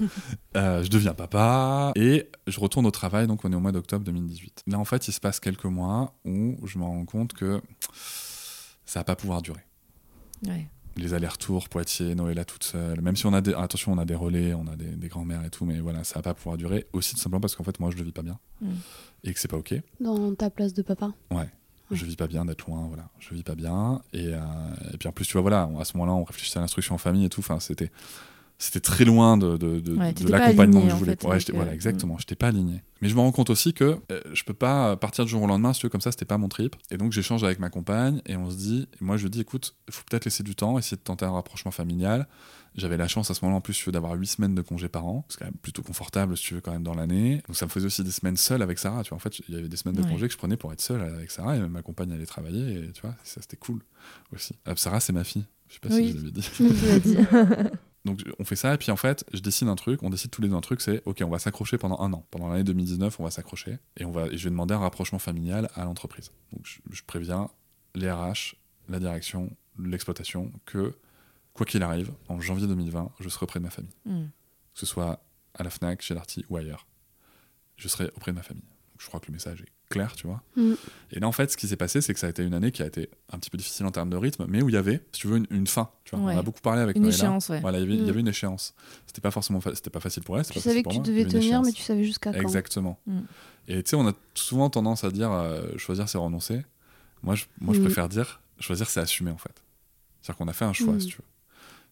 euh, 0.56 0.82
je 0.82 0.88
deviens 0.88 1.12
papa 1.12 1.92
et 1.96 2.30
je 2.46 2.58
retourne 2.60 2.86
au 2.86 2.90
travail, 2.90 3.26
donc 3.26 3.44
on 3.44 3.52
est 3.52 3.54
au 3.54 3.60
mois 3.60 3.72
d'octobre 3.72 4.04
2018. 4.06 4.64
Là, 4.68 4.78
en 4.78 4.86
fait, 4.86 5.06
il 5.08 5.12
se 5.12 5.20
passe 5.20 5.38
quelques 5.38 5.66
mois 5.66 6.14
où 6.24 6.56
je 6.66 6.78
me 6.78 6.84
rends 6.84 7.04
compte 7.04 7.34
que 7.34 7.60
ça 8.86 9.00
va 9.00 9.04
pas 9.04 9.16
pouvoir 9.16 9.42
durer. 9.42 9.64
Ouais. 10.46 10.66
Les 10.96 11.14
allers-retours, 11.14 11.68
Poitiers, 11.68 12.14
Noëlla 12.14 12.44
toute 12.44 12.64
seule, 12.64 13.00
même 13.00 13.16
si 13.16 13.24
on 13.26 13.32
a 13.32 13.40
des, 13.40 13.54
attention, 13.54 13.92
on 13.92 13.98
a 13.98 14.04
des 14.04 14.14
relais, 14.14 14.54
on 14.54 14.66
a 14.66 14.76
des, 14.76 14.84
des 14.96 15.08
grands-mères 15.08 15.44
et 15.44 15.50
tout, 15.50 15.64
mais 15.64 15.78
voilà, 15.80 16.04
ça 16.04 16.16
va 16.16 16.22
pas 16.22 16.34
pouvoir 16.34 16.56
durer 16.56 16.86
aussi 16.92 17.14
tout 17.14 17.20
simplement 17.20 17.40
parce 17.40 17.54
qu'en 17.56 17.64
fait, 17.64 17.78
moi, 17.80 17.90
je 17.90 17.96
le 17.96 18.04
vis 18.04 18.12
pas 18.12 18.22
bien 18.22 18.38
Mm. 18.60 18.68
et 19.24 19.32
que 19.32 19.40
c'est 19.40 19.48
pas 19.48 19.56
ok. 19.56 19.74
Dans 20.00 20.34
ta 20.34 20.50
place 20.50 20.74
de 20.74 20.82
papa. 20.82 21.12
Je 21.92 22.04
vis 22.04 22.14
pas 22.14 22.28
bien 22.28 22.44
d'être 22.44 22.68
loin, 22.68 22.86
voilà. 22.86 23.08
Je 23.18 23.34
vis 23.34 23.42
pas 23.42 23.54
bien. 23.56 24.00
Et, 24.12 24.28
euh, 24.34 24.38
et 24.92 24.96
puis 24.96 25.08
en 25.08 25.12
plus, 25.12 25.24
tu 25.26 25.32
vois, 25.32 25.40
voilà, 25.40 25.68
à 25.80 25.84
ce 25.84 25.96
moment-là, 25.96 26.12
on 26.12 26.22
réfléchissait 26.22 26.58
à 26.58 26.60
l'instruction 26.60 26.94
en 26.94 26.98
famille 26.98 27.24
et 27.24 27.28
tout. 27.28 27.40
Enfin, 27.40 27.58
c'était, 27.58 27.90
c'était 28.62 28.80
très 28.80 29.04
loin 29.04 29.36
de, 29.36 29.56
de, 29.56 29.80
de, 29.80 29.96
Ouais, 29.96 30.12
de 30.12 30.18
t'étais 30.18 30.30
pas 30.30 30.38
l'accompagnement 30.38 30.82
que 30.82 30.88
je 30.90 30.94
en 30.94 30.96
voulais. 30.98 31.12
fait, 31.12 31.24
Ouais, 31.24 31.30
avec, 31.30 31.40
j'étais- 31.40 31.52
euh, 31.52 31.56
voilà, 31.56 31.74
exactement. 31.74 32.16
Je 32.18 32.22
n'étais 32.22 32.34
pas 32.36 32.48
aligné. 32.48 32.82
Mais 33.00 33.08
je 33.08 33.14
me 33.14 33.20
rends 33.20 33.32
compte 33.32 33.48
aussi 33.50 33.72
que 33.72 33.96
euh, 34.12 34.20
je 34.34 34.44
peux 34.44 34.52
pas 34.54 34.96
partir 34.96 35.24
du 35.24 35.30
jour 35.30 35.42
au 35.42 35.46
lendemain, 35.46 35.72
si 35.72 35.80
tu 35.80 35.86
veux, 35.86 35.90
comme 35.90 36.02
ça, 36.02 36.10
c'était 36.12 36.26
pas 36.26 36.36
mon 36.38 36.48
trip. 36.48 36.76
Et 36.90 36.98
donc, 36.98 37.12
j'échange 37.12 37.42
avec 37.42 37.58
ma 37.58 37.70
compagne 37.70 38.20
et 38.26 38.36
on 38.36 38.50
se 38.50 38.56
dit, 38.56 38.86
et 39.00 39.04
moi, 39.04 39.16
je 39.16 39.26
dis, 39.28 39.40
écoute, 39.40 39.74
il 39.88 39.94
faut 39.94 40.04
peut-être 40.08 40.26
laisser 40.26 40.42
du 40.42 40.54
temps, 40.54 40.78
essayer 40.78 40.98
de 40.98 41.02
tenter 41.02 41.24
un 41.24 41.30
rapprochement 41.32 41.70
familial. 41.70 42.28
J'avais 42.76 42.96
la 42.98 43.08
chance 43.08 43.30
à 43.30 43.34
ce 43.34 43.42
moment-là, 43.44 43.58
en 43.58 43.60
plus, 43.62 43.88
d'avoir 43.88 44.12
8 44.12 44.26
semaines 44.26 44.54
de 44.54 44.62
congé 44.62 44.88
par 44.88 45.06
an. 45.06 45.24
C'est 45.28 45.38
quand 45.38 45.46
même 45.46 45.54
plutôt 45.60 45.82
confortable, 45.82 46.36
si 46.36 46.44
tu 46.44 46.54
veux, 46.54 46.60
quand 46.60 46.70
même 46.72 46.84
dans 46.84 46.94
l'année. 46.94 47.42
Donc, 47.48 47.56
ça 47.56 47.64
me 47.64 47.70
faisait 47.70 47.86
aussi 47.86 48.04
des 48.04 48.10
semaines 48.12 48.36
seules 48.36 48.62
avec 48.62 48.78
Sarah. 48.78 49.02
Tu 49.02 49.08
vois, 49.08 49.16
en 49.16 49.20
fait, 49.20 49.40
il 49.48 49.54
y 49.54 49.58
avait 49.58 49.68
des 49.68 49.76
semaines 49.76 49.96
de 49.96 50.02
Ouais. 50.02 50.08
congé 50.10 50.26
que 50.28 50.32
je 50.34 50.38
prenais 50.38 50.56
pour 50.58 50.70
être 50.72 50.82
seule 50.82 51.00
avec 51.00 51.30
Sarah 51.30 51.56
et 51.56 51.60
ma 51.60 51.80
compagne 51.82 52.12
allait 52.12 52.26
travailler. 52.26 52.84
Et 52.84 52.92
tu 52.92 53.00
vois, 53.00 53.14
ça, 53.24 53.40
c'était 53.40 53.56
cool 53.56 53.80
aussi. 54.34 54.54
Ah, 54.66 54.74
Sarah, 54.76 55.00
c'est 55.00 55.12
ma 55.14 55.24
fille. 55.24 55.46
Je 55.68 55.74
sais 55.74 55.80
pas 55.80 55.88
Oui. 55.94 56.12
si 56.12 56.12
je 56.12 56.16
l'avais 56.18 57.00
dit. 57.00 57.10
Dit. 57.16 57.16
Donc 58.06 58.22
on 58.38 58.44
fait 58.44 58.56
ça 58.56 58.72
et 58.74 58.78
puis 58.78 58.90
en 58.90 58.96
fait 58.96 59.24
je 59.32 59.40
décide 59.40 59.68
un 59.68 59.74
truc, 59.76 60.02
on 60.02 60.08
décide 60.10 60.30
tous 60.30 60.40
les 60.40 60.48
deux 60.48 60.54
un 60.54 60.60
truc, 60.62 60.80
c'est 60.80 61.02
ok 61.04 61.22
on 61.24 61.28
va 61.28 61.38
s'accrocher 61.38 61.76
pendant 61.76 62.00
un 62.00 62.12
an. 62.14 62.26
Pendant 62.30 62.48
l'année 62.48 62.64
2019 62.64 63.20
on 63.20 63.24
va 63.24 63.30
s'accrocher 63.30 63.78
et 63.98 64.04
on 64.06 64.10
va 64.10 64.26
et 64.28 64.36
je 64.38 64.44
vais 64.44 64.50
demander 64.50 64.72
un 64.74 64.78
rapprochement 64.78 65.18
familial 65.18 65.68
à 65.74 65.84
l'entreprise. 65.84 66.30
Donc 66.52 66.62
je, 66.64 66.78
je 66.90 67.02
préviens 67.06 67.50
les 67.94 68.10
RH, 68.10 68.54
la 68.88 68.98
direction, 69.00 69.54
l'exploitation 69.78 70.50
que 70.64 70.94
quoi 71.52 71.66
qu'il 71.66 71.82
arrive 71.82 72.10
en 72.28 72.40
janvier 72.40 72.66
2020 72.68 73.12
je 73.20 73.28
serai 73.28 73.44
auprès 73.44 73.60
de 73.60 73.64
ma 73.64 73.70
famille, 73.70 73.92
Mm. 74.06 74.24
que 74.72 74.80
ce 74.80 74.86
soit 74.86 75.22
à 75.54 75.62
la 75.64 75.68
Fnac, 75.70 76.00
chez 76.00 76.14
Darty 76.14 76.44
ou 76.48 76.56
ailleurs. 76.56 76.86
Je 77.76 77.88
serai 77.88 78.10
auprès 78.16 78.30
de 78.30 78.36
ma 78.36 78.42
famille. 78.42 78.62
Donc, 78.62 79.00
je 79.00 79.06
crois 79.08 79.18
que 79.20 79.26
le 79.26 79.32
message 79.32 79.62
est 79.62 79.68
clair, 79.90 80.14
tu 80.16 80.26
vois. 80.26 80.42
Mm. 80.56 80.72
Et 81.12 81.20
là, 81.20 81.26
en 81.28 81.32
fait, 81.32 81.50
ce 81.50 81.56
qui 81.56 81.66
s'est 81.68 81.76
passé, 81.76 82.00
c'est 82.00 82.14
que 82.14 82.20
ça 82.20 82.26
a 82.28 82.30
été 82.30 82.42
une 82.42 82.54
année 82.54 82.70
qui 82.72 82.82
a 82.82 82.86
été 82.86 83.10
un 83.32 83.38
petit 83.38 83.50
peu 83.50 83.58
difficile 83.58 83.84
en 83.86 83.90
termes 83.90 84.08
de 84.08 84.16
rythme, 84.16 84.46
mais 84.48 84.62
où 84.62 84.68
il 84.68 84.74
y 84.74 84.78
avait, 84.78 85.02
si 85.12 85.20
tu 85.20 85.26
veux, 85.26 85.36
une, 85.36 85.46
une 85.50 85.66
fin. 85.66 85.90
Tu 86.04 86.14
vois. 86.16 86.24
Ouais. 86.26 86.34
On 86.34 86.38
a 86.38 86.42
beaucoup 86.42 86.60
parlé 86.60 86.80
avec 86.80 86.96
Une 86.96 87.02
Noëlla. 87.02 87.16
échéance, 87.16 87.48
ouais. 87.50 87.60
Voilà, 87.60 87.78
il 87.78 87.82
y 87.82 87.84
avait, 87.84 87.94
il 87.94 88.00
y 88.00 88.06
Mm. 88.06 88.08
avait 88.08 88.20
une 88.20 88.28
échéance. 88.28 88.74
C'était 89.06 89.20
pas 89.20 89.30
forcément 89.30 89.60
fa- 89.60 89.74
c'était 89.74 89.90
pas 89.90 90.00
facile 90.00 90.22
pour 90.22 90.38
elle. 90.38 90.46
Tu 90.46 90.54
pas 90.54 90.60
savais 90.60 90.78
que 90.78 90.84
pour 90.84 90.92
tu 90.92 90.98
moi, 91.00 91.06
devais 91.08 91.24
tenir, 91.26 91.60
mais 91.62 91.72
tu 91.72 91.82
savais 91.82 92.04
jusqu'à 92.04 92.32
quand? 92.32 92.40
Exactement. 92.40 92.98
Mm. 93.06 93.20
Et 93.68 93.82
tu 93.82 93.90
sais, 93.90 93.96
on 93.96 94.08
a 94.08 94.12
souvent 94.34 94.70
tendance 94.70 95.04
à 95.04 95.10
dire 95.10 95.30
euh, 95.32 95.76
choisir, 95.76 96.08
c'est 96.08 96.18
renoncer. 96.18 96.64
Moi, 97.22 97.34
je, 97.34 97.44
moi, 97.60 97.74
je 97.74 97.80
préfère 97.80 98.08
dire 98.08 98.40
choisir, 98.60 98.88
c'est 98.88 99.00
assumer 99.00 99.30
en 99.30 99.38
fait. 99.38 99.62
C'est-à-dire 100.22 100.38
qu'on 100.38 100.48
a 100.48 100.52
fait 100.52 100.64
un 100.64 100.72
choix, 100.72 100.98
si 101.00 101.06
tu 101.06 101.16
veux. 101.16 101.24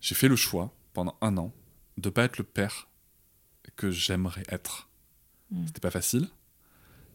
J'ai 0.01 0.14
fait 0.14 0.28
le 0.28 0.36
choix 0.36 0.72
pendant 0.92 1.16
un 1.20 1.36
an 1.36 1.53
de 1.96 2.11
pas 2.11 2.24
être 2.24 2.38
le 2.38 2.44
père 2.44 2.88
que 3.76 3.90
j'aimerais 3.90 4.44
être. 4.49 4.88
C'était 5.66 5.80
pas 5.80 5.90
facile, 5.90 6.28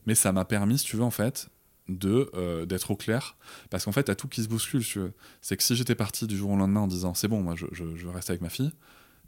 mais 0.05 0.15
ça 0.15 0.31
m'a 0.31 0.45
permis, 0.45 0.77
si 0.79 0.85
tu 0.85 0.97
veux, 0.97 1.03
en 1.03 1.11
fait, 1.11 1.49
de 1.89 2.29
euh, 2.33 2.65
d'être 2.65 2.91
au 2.91 2.95
clair. 2.95 3.35
Parce 3.69 3.85
qu'en 3.85 3.91
fait, 3.91 4.03
t'as 4.03 4.15
tout 4.15 4.27
qui 4.27 4.41
se 4.43 4.47
bouscule, 4.47 4.83
si 4.83 4.91
tu 4.91 4.99
veux. 4.99 5.13
C'est 5.41 5.57
que 5.57 5.63
si 5.63 5.75
j'étais 5.75 5.95
parti 5.95 6.27
du 6.27 6.37
jour 6.37 6.51
au 6.51 6.55
lendemain 6.55 6.81
en 6.81 6.87
disant 6.87 7.13
c'est 7.13 7.27
bon, 7.27 7.41
moi, 7.41 7.55
je, 7.55 7.65
je, 7.71 7.83
je 7.95 8.05
veux 8.05 8.11
rester 8.11 8.31
avec 8.31 8.41
ma 8.41 8.49
fille. 8.49 8.71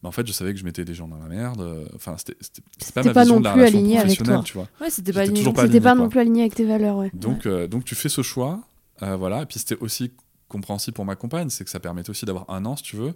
bah, 0.01 0.09
en 0.09 0.11
fait, 0.11 0.25
je 0.25 0.31
savais 0.31 0.53
que 0.53 0.59
je 0.59 0.63
mettais 0.65 0.85
des 0.85 0.93
gens 0.93 1.07
dans 1.07 1.17
la 1.19 1.27
merde. 1.27 1.59
euh, 1.61 1.85
Enfin, 1.95 2.15
c'était 2.17 2.35
pas 2.93 3.03
ma 3.03 3.11
pas 3.13 3.21
vision 3.23 3.35
non 3.35 3.39
de 3.41 3.45
la 3.45 3.53
plus 3.53 3.63
aligné 3.63 3.97
avec 3.99 4.23
toi. 4.23 4.41
tu 4.45 4.53
vois. 4.53 4.69
Ouais, 4.79 4.89
c'était 4.89 5.11
pas 5.11 5.25
pas 5.25 5.67
pas 5.67 5.79
quoi. 5.81 5.95
non 5.95 6.09
plus 6.09 6.19
aligné 6.19 6.41
avec 6.43 6.55
tes 6.55 6.65
valeurs, 6.65 6.97
ouais. 6.97 7.11
Donc, 7.13 7.45
euh, 7.45 7.67
donc 7.67 7.83
tu 7.83 7.95
fais 7.95 8.09
ce 8.09 8.21
choix, 8.21 8.61
euh, 9.01 9.15
voilà, 9.17 9.41
et 9.41 9.45
puis 9.45 9.59
c'était 9.59 9.77
aussi 9.77 10.11
compréhensible 10.47 10.93
pour 10.95 11.05
ma 11.05 11.15
compagne, 11.17 11.49
c'est 11.49 11.63
que 11.65 11.69
ça 11.71 11.79
permettait 11.81 12.09
aussi 12.11 12.23
d'avoir 12.25 12.49
un 12.49 12.63
an, 12.65 12.75
si 12.77 12.83
tu 12.83 12.95
veux, 12.95 13.15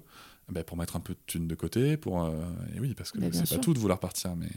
ben, 0.51 0.64
pour 0.64 0.76
mettre 0.76 0.95
un 0.97 0.99
peu 0.99 1.14
de 1.14 1.20
thunes 1.28 1.47
de 1.47 1.55
côté, 1.55 1.95
pour... 1.95 2.24
euh, 2.26 2.32
et 2.76 2.80
oui, 2.82 2.93
parce 2.95 3.12
que 3.12 3.20
bien 3.20 3.30
c'est 3.32 3.47
pas 3.55 3.62
tout 3.62 3.74
de 3.74 3.80
vouloir 3.80 3.99
partir, 3.99 4.36
mais... 4.36 4.49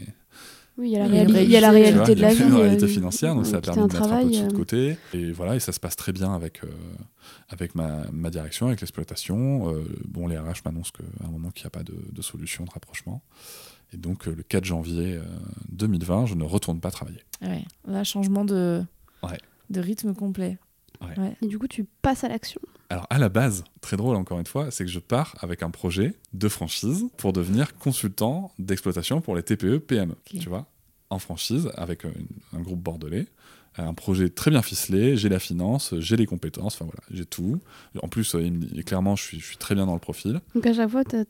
Oui, 0.79 0.89
il 0.89 0.93
y 0.93 0.97
a 0.97 1.07
la, 1.07 1.43
Il 1.43 1.51
y 1.51 1.57
a 1.57 1.61
la 1.61 1.71
réalité, 1.71 1.99
réalité 2.01 2.15
de 2.15 2.21
y 2.21 2.25
a 2.25 2.29
la 2.29 2.35
vie. 2.35 2.43
une 2.45 2.55
réalité 2.55 2.85
euh, 2.85 2.89
financière, 2.89 3.35
donc 3.35 3.47
ça 3.47 3.59
a 3.59 3.61
permis 3.61 3.83
de 3.89 3.93
mettre 3.93 4.03
un 4.03 4.23
peu 4.23 4.29
de 4.29 4.33
sous 4.35 4.43
de 4.47 4.53
euh, 4.55 4.57
côté. 4.57 4.97
Et 5.13 5.31
voilà, 5.33 5.55
et 5.57 5.61
ça 5.61 5.73
se 5.73 5.79
passe 5.81 5.97
très 5.97 6.13
bien 6.13 6.33
avec, 6.35 6.65
euh, 6.65 6.69
avec 7.51 7.75
ma, 7.75 8.07
ma 8.11 8.31
direction, 8.31 8.69
avec 8.69 8.81
l'exploitation. 8.81 9.71
Euh, 9.75 9.85
bon, 10.07 10.27
les 10.29 10.39
RH 10.39 10.63
m'annoncent 10.65 10.93
qu'à 10.97 11.27
un 11.27 11.31
moment 11.31 11.51
qu'il 11.51 11.65
n'y 11.65 11.67
a 11.67 11.71
pas 11.71 11.83
de, 11.85 11.95
de 12.11 12.23
solution 12.23 12.65
de 12.65 12.71
rapprochement. 12.71 13.23
Et 13.93 13.99
donc, 13.99 14.27
euh, 14.27 14.35
le 14.35 14.43
4 14.43 14.65
janvier 14.65 15.17
euh, 15.17 15.23
2020, 15.71 16.25
je 16.27 16.35
ne 16.35 16.45
retourne 16.45 16.81
pas 16.81 16.91
travailler. 16.91 17.21
Ouais. 17.43 17.65
Là, 17.87 18.03
changement 18.05 18.47
de, 18.47 18.83
Ouais. 19.23 19.39
de 19.69 19.81
rythme 19.81 20.15
complet. 20.15 20.59
Et 21.43 21.49
du 21.49 21.59
coup, 21.59 21.67
tu 21.67 21.85
passes 22.01 22.23
à 22.25 22.29
l'action? 22.29 22.61
Alors 22.93 23.07
à 23.11 23.19
la 23.19 23.29
base, 23.31 23.65
très 23.81 23.97
drôle 23.97 24.17
encore 24.17 24.39
une 24.39 24.47
fois, 24.47 24.71
c'est 24.71 24.85
que 24.85 24.91
je 24.91 24.99
pars 24.99 25.35
avec 25.41 25.63
un 25.63 25.71
projet 25.71 26.15
de 26.35 26.49
franchise 26.49 27.07
pour 27.17 27.33
devenir 27.33 27.75
consultant 27.79 28.53
d'exploitation 28.59 29.21
pour 29.23 29.35
les 29.35 29.43
TPE 29.43 29.79
PME, 29.79 30.15
tu 30.27 30.49
vois, 30.51 30.67
en 31.09 31.19
franchise 31.19 31.71
avec 31.77 32.05
un, 32.05 32.13
un 32.55 32.61
groupe 32.61 32.81
bordelais. 32.81 33.27
Un 33.79 33.95
projet 33.95 34.29
très 34.29 34.51
bien 34.51 34.61
ficelé, 34.61 35.17
j'ai 35.17 35.31
la 35.31 35.39
finance, 35.39 35.95
j'ai 35.99 36.17
les 36.17 36.27
compétences, 36.27 36.75
enfin 36.75 36.85
voilà, 36.85 37.01
j'ai 37.11 37.25
tout. 37.25 37.59
En 38.03 38.09
plus, 38.09 38.35
euh, 38.35 38.43
il 38.43 38.53
me 38.53 38.59
dit- 38.67 38.85
clairement, 38.85 39.17
je 39.17 39.23
suis, 39.23 39.41
je 39.41 39.47
suis 39.47 39.57
très 39.57 39.75
bien 39.75 39.87
dans 39.87 39.95
le 39.95 39.99
profil. 39.99 40.43
Donc 40.55 40.67
à 40.67 40.75
chaque 40.75 40.91
fois, 40.91 41.03
tu 41.05 41.17
as, 41.17 41.25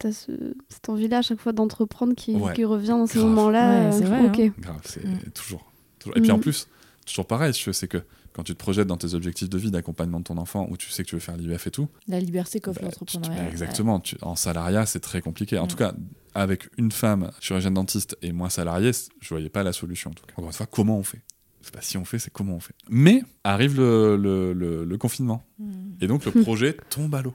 cette 0.68 0.88
envie-là, 0.88 1.18
à 1.18 1.22
chaque 1.22 1.38
fois 1.38 1.52
d'entreprendre 1.52 2.14
qui, 2.16 2.34
Ouais. 2.34 2.52
qui 2.54 2.64
revient 2.64 2.88
dans 2.88 3.06
ces 3.06 3.20
moments-là. 3.20 3.84
Ouais, 3.90 3.92
c'est 3.92 4.06
euh, 4.06 4.08
vrai, 4.08 4.26
ok. 4.48 4.52
Grave, 4.58 4.80
c'est 4.84 5.04
Mm. 5.04 5.18
toujours, 5.32 5.70
toujours. 6.00 6.16
Et 6.16 6.20
puis 6.20 6.32
en 6.32 6.38
Mm. 6.38 6.40
plus, 6.40 6.66
toujours 7.06 7.26
pareil, 7.26 7.52
c'est 7.54 7.88
que 7.88 7.98
quand 8.32 8.42
tu 8.44 8.52
te 8.54 8.58
projettes 8.58 8.86
dans 8.86 8.96
tes 8.96 9.12
objectifs 9.14 9.50
de 9.50 9.58
vie 9.58 9.70
d'accompagnement 9.70 10.18
de 10.18 10.24
ton 10.24 10.38
enfant, 10.38 10.66
où 10.70 10.76
tu 10.76 10.88
sais 10.90 11.02
que 11.04 11.08
tu 11.08 11.16
veux 11.16 11.20
faire 11.20 11.36
l'IEF 11.36 11.66
et 11.66 11.70
tout, 11.70 11.88
La 12.08 12.18
liberté 12.18 12.60
qu'offre 12.60 12.80
bah, 12.80 12.86
l'entrepreneuriat. 12.86 13.42
bah, 13.42 13.48
exactement. 13.50 14.00
tu- 14.00 14.16
en 14.22 14.36
salariat, 14.36 14.86
c'est 14.86 15.00
très 15.00 15.20
compliqué. 15.20 15.58
En 15.58 15.64
Mm. 15.64 15.68
tout 15.68 15.76
cas, 15.76 15.92
avec 16.34 16.68
une 16.78 16.90
femme 16.92 17.30
chirurgienne 17.40 17.74
dentiste 17.74 18.16
et 18.22 18.32
moi 18.32 18.48
salarié, 18.48 18.92
c- 18.94 19.10
je 19.20 19.28
voyais 19.28 19.50
pas 19.50 19.62
la 19.62 19.72
solution. 19.74 20.10
En 20.10 20.14
tout 20.14 20.24
cas. 20.24 20.32
Encore 20.36 20.46
une 20.46 20.52
fois, 20.54 20.66
comment 20.66 20.96
on 20.98 21.02
fait? 21.02 21.20
C'est 21.60 21.74
pas 21.74 21.82
si 21.82 21.96
on 21.98 22.04
fait, 22.04 22.18
c'est 22.18 22.32
comment 22.32 22.54
on 22.56 22.60
fait. 22.60 22.74
Mais 22.88 23.22
arrive 23.44 23.76
le, 23.76 24.16
le- 24.16 24.52
le- 24.54 24.84
le 24.84 24.98
confinement. 24.98 25.44
Mm. 25.58 25.72
Et 26.00 26.06
donc, 26.06 26.24
le 26.24 26.32
projet 26.42 26.76
tombe 26.90 27.14
à 27.14 27.20
l'eau. 27.22 27.34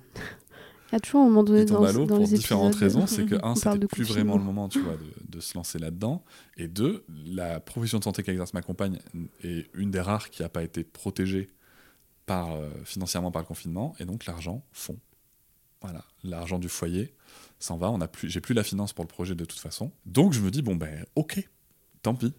Il 0.91 0.93
y 0.93 0.95
a 0.95 0.99
toujours 0.99 1.21
un 1.21 1.25
moment 1.25 1.43
donné 1.43 1.65
dans, 1.65 1.81
dans 1.81 2.07
pour 2.07 2.19
les 2.19 2.27
différentes 2.27 2.75
raisons. 2.75 3.07
C'est 3.07 3.25
que, 3.25 3.35
un, 3.43 3.55
c'était 3.55 3.88
plus 3.88 4.03
vraiment 4.03 4.38
le 4.38 4.43
moment 4.43 4.69
tu 4.69 4.79
vois, 4.83 4.95
de, 4.95 5.38
de 5.38 5.39
se 5.41 5.55
lancer 5.55 5.79
là-dedans. 5.79 6.23
Et 6.55 6.67
deux, 6.67 7.03
la 7.25 7.59
profession 7.59 7.99
de 7.99 8.03
santé 8.03 8.23
qu'exerce 8.23 8.53
ma 8.53 8.61
compagne 8.61 8.99
est 9.43 9.69
une 9.73 9.91
des 9.91 9.99
rares 9.99 10.29
qui 10.29 10.43
n'a 10.43 10.49
pas 10.49 10.63
été 10.63 10.83
protégée 10.83 11.49
par, 12.25 12.53
euh, 12.53 12.69
financièrement 12.83 13.31
par 13.31 13.41
le 13.41 13.47
confinement. 13.47 13.95
Et 13.99 14.05
donc, 14.05 14.25
l'argent 14.27 14.63
fond. 14.71 14.97
Voilà, 15.81 16.03
l'argent 16.23 16.59
du 16.59 16.69
foyer 16.69 17.13
s'en 17.59 17.77
va. 17.77 17.91
On 17.91 18.01
a 18.01 18.07
plus, 18.07 18.29
j'ai 18.29 18.41
plus 18.41 18.53
la 18.53 18.63
finance 18.63 18.93
pour 18.93 19.03
le 19.03 19.09
projet 19.09 19.35
de 19.35 19.45
toute 19.45 19.59
façon. 19.59 19.91
Donc, 20.05 20.33
je 20.33 20.41
me 20.41 20.51
dis, 20.51 20.61
bon, 20.61 20.75
ben, 20.75 21.05
ok, 21.15 21.47
tant 22.01 22.15
pis. 22.15 22.33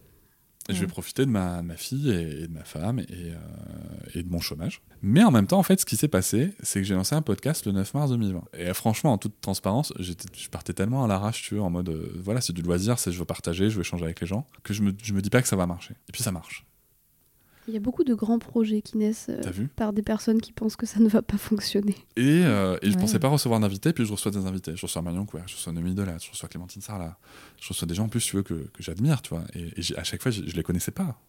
Et 0.69 0.73
Je 0.73 0.79
vais 0.79 0.85
Ouais. 0.85 0.91
profiter 0.91 1.25
de 1.25 1.31
ma, 1.31 1.61
ma 1.63 1.75
fille 1.75 2.09
et, 2.11 2.43
et 2.43 2.47
de 2.47 2.53
ma 2.53 2.63
femme 2.63 2.99
et, 2.99 3.05
euh, 3.11 3.35
et 4.13 4.23
de 4.23 4.29
mon 4.29 4.39
chômage. 4.39 4.81
Mais 5.01 5.23
en 5.23 5.31
même 5.31 5.47
temps, 5.47 5.59
en 5.59 5.63
fait, 5.63 5.79
ce 5.79 5.85
qui 5.85 5.95
s'est 5.97 6.07
passé, 6.07 6.53
c'est 6.61 6.79
que 6.79 6.85
j'ai 6.85 6.93
lancé 6.95 7.15
un 7.15 7.21
podcast 7.21 7.65
le 7.65 7.71
9 7.73 7.93
mars 7.93 8.11
2020. 8.11 8.43
Et 8.57 8.67
euh, 8.69 8.73
franchement, 8.73 9.11
en 9.13 9.17
toute 9.17 9.41
transparence, 9.41 9.91
je 9.99 10.13
partais 10.49 10.73
tellement 10.73 11.03
à 11.03 11.07
l'arrache, 11.07 11.41
tu 11.43 11.55
vois, 11.55 11.65
en 11.65 11.69
mode, 11.69 11.89
euh, 11.89 12.11
voilà, 12.23 12.39
c'est 12.41 12.53
du 12.53 12.61
loisir, 12.61 12.99
c'est 12.99 13.11
je 13.11 13.19
veux 13.19 13.25
partager, 13.25 13.69
je 13.69 13.75
veux 13.75 13.81
échanger 13.81 14.05
avec 14.05 14.21
les 14.21 14.27
gens, 14.27 14.45
que 14.63 14.73
je 14.73 14.81
me, 14.83 14.93
je 15.01 15.13
me 15.13 15.21
dis 15.21 15.29
pas 15.29 15.41
que 15.41 15.47
ça 15.47 15.55
va 15.55 15.65
marcher. 15.65 15.95
Et 16.07 16.11
puis 16.11 16.21
ça 16.23 16.31
marche. 16.31 16.65
Il 17.69 17.73
y 17.73 17.77
a 17.77 17.79
beaucoup 17.79 18.03
de 18.03 18.13
grands 18.13 18.39
projets 18.39 18.81
qui 18.81 18.97
naissent 18.97 19.27
euh, 19.29 19.41
par 19.75 19.93
des 19.93 20.01
personnes 20.01 20.41
qui 20.41 20.51
pensent 20.51 20.75
que 20.75 20.85
ça 20.85 20.99
ne 20.99 21.07
va 21.07 21.21
pas 21.21 21.37
fonctionner. 21.37 21.95
Et, 22.17 22.41
euh, 22.43 22.77
et 22.81 22.89
je 22.89 22.95
Ouais. 22.95 23.01
pensais 23.01 23.19
pas 23.19 23.27
recevoir 23.27 23.59
d'invités, 23.59 23.93
puis 23.93 24.05
je 24.05 24.11
reçois 24.11 24.31
des 24.31 24.45
invités. 24.45 24.75
Je 24.75 24.81
reçois 24.81 25.01
Marion 25.01 25.25
Couer, 25.25 25.41
je 25.47 25.55
reçois 25.55 25.71
Noémie 25.71 25.93
Delat, 25.93 26.17
je 26.17 26.31
reçois 26.31 26.49
Clémentine 26.49 26.81
Sarlat, 26.81 27.17
je 27.61 27.69
reçois 27.69 27.87
des 27.87 27.93
gens 27.95 28.05
en 28.05 28.09
plus, 28.09 28.21
tu 28.25 28.35
veux, 28.35 28.43
que, 28.43 28.53
que 28.55 28.81
j'admire, 28.83 29.21
tu 29.21 29.29
vois. 29.29 29.43
Et, 29.55 29.71
à 29.97 30.03
chaque 30.03 30.21
fois, 30.21 30.31
je, 30.31 30.41
je 30.45 30.55
les 30.55 30.63
connaissais 30.63 30.91
pas. 30.91 31.19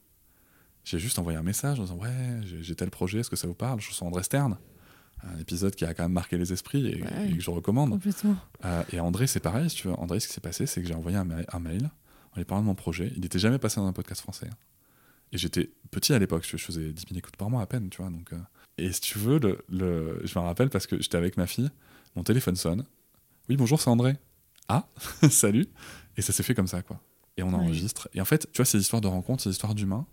J'ai 0.84 0.99
juste 0.99 1.18
envoyé 1.18 1.38
un 1.38 1.43
message 1.43 1.78
en 1.78 1.82
disant 1.84 1.97
Ouais, 1.99 2.41
j'ai, 2.62 2.74
tel 2.74 2.91
projet, 2.91 3.20
est-ce 3.20 3.28
que 3.30 3.36
ça 3.36 3.47
vous 3.47 3.55
parle? 3.55 3.80
Je 3.80 3.88
reçois 3.91 4.09
André 4.09 4.22
Stern, 4.22 4.57
un 5.22 5.38
épisode 5.38 5.74
qui 5.74 5.84
a 5.84 5.93
quand 5.93 6.05
même 6.05 6.12
marqué 6.12 6.38
les 6.38 6.53
esprits 6.55 6.86
et, 6.86 7.03
Ouais. 7.03 7.28
et 7.30 7.36
que 7.36 7.43
je 7.43 7.51
recommande. 7.51 8.01
Euh, 8.64 8.82
et 8.93 8.99
André, 9.01 9.26
c'est 9.26 9.41
pareil, 9.41 9.68
si 9.68 9.76
tu 9.76 9.88
veux. 9.88 9.95
André, 9.95 10.20
ce 10.20 10.28
qui 10.28 10.32
s'est 10.32 10.41
passé, 10.41 10.64
c'est 10.64 10.80
que 10.80 10.88
j'ai 10.88 10.95
envoyé 10.95 11.18
un, 11.18 11.24
ma- 11.24 11.43
un 11.53 11.59
mail 11.59 11.91
en 12.32 12.38
lui 12.38 12.45
parlant 12.47 12.62
de 12.62 12.66
mon 12.68 12.74
projet. 12.74 13.12
Il 13.14 13.20
n'était 13.20 13.38
jamais 13.38 13.59
passé 13.59 13.76
dans 13.80 13.86
un 13.86 13.93
podcast 13.93 14.22
français. 14.22 14.47
hein. 14.51 14.57
Et 15.32 15.38
j'étais 15.38 15.70
petit 15.90 16.12
à 16.12 16.18
l'époque, 16.18 16.44
je 16.46 16.56
faisais 16.56 16.92
10 16.92 17.04
000 17.08 17.18
écoutes 17.18 17.36
par 17.36 17.50
mois 17.50 17.62
à 17.62 17.66
peine, 17.66 17.88
tu 17.90 18.02
vois. 18.02 18.10
Donc, 18.10 18.32
euh, 18.32 18.38
Et 18.78 18.92
si 18.92 19.00
tu 19.00 19.18
veux, 19.18 19.38
le, 19.38 19.64
le- 19.68 20.20
je 20.24 20.38
me 20.38 20.44
rappelle 20.44 20.70
parce 20.70 20.86
que 20.86 21.00
j'étais 21.00 21.16
avec 21.18 21.36
ma 21.36 21.46
fille, 21.46 21.70
mon 22.16 22.22
téléphone 22.24 22.56
sonne. 22.56 22.84
Oui, 23.48 23.56
bonjour, 23.56 23.80
c'est 23.80 23.90
André. 23.90 24.16
Ah, 24.68 24.88
salut. 25.30 25.66
Et 26.16 26.22
ça 26.22 26.32
s'est 26.32 26.42
fait 26.42 26.54
comme 26.54 26.66
ça, 26.66 26.82
quoi. 26.82 27.00
Et 27.36 27.42
on 27.42 27.48
Ouais. 27.50 27.54
enregistre. 27.54 28.08
Et 28.14 28.20
en 28.20 28.24
fait, 28.24 28.48
tu 28.52 28.58
vois, 28.58 28.64
c'est 28.64 28.78
l'histoire 28.78 29.00
de 29.00 29.06
rencontre, 29.08 29.42
c'est 29.42 29.48
l'histoire 29.50 29.74
d'humain. 29.74 30.06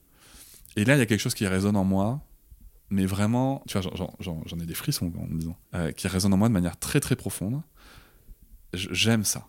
Et 0.75 0.85
là, 0.85 0.95
il 0.95 0.99
y 0.99 1.01
a 1.01 1.05
quelque 1.07 1.19
chose 1.19 1.33
qui 1.33 1.47
résonne 1.47 1.75
en 1.75 1.83
moi, 1.83 2.21
mais 2.89 3.05
vraiment, 3.05 3.63
tu 3.67 3.77
vois, 3.79 3.91
j'en- 4.19 4.59
ai 4.59 4.65
des 4.65 4.73
frissons 4.75 5.11
en 5.17 5.25
me 5.25 5.39
disant, 5.39 5.57
euh, 5.73 5.91
qui 5.91 6.07
résonne 6.07 6.33
en 6.33 6.37
moi 6.37 6.47
de 6.47 6.53
manière 6.53 6.77
très 6.77 6.99
très 6.99 7.15
profonde. 7.15 7.61
J'aime 8.73 9.23
ça. 9.23 9.47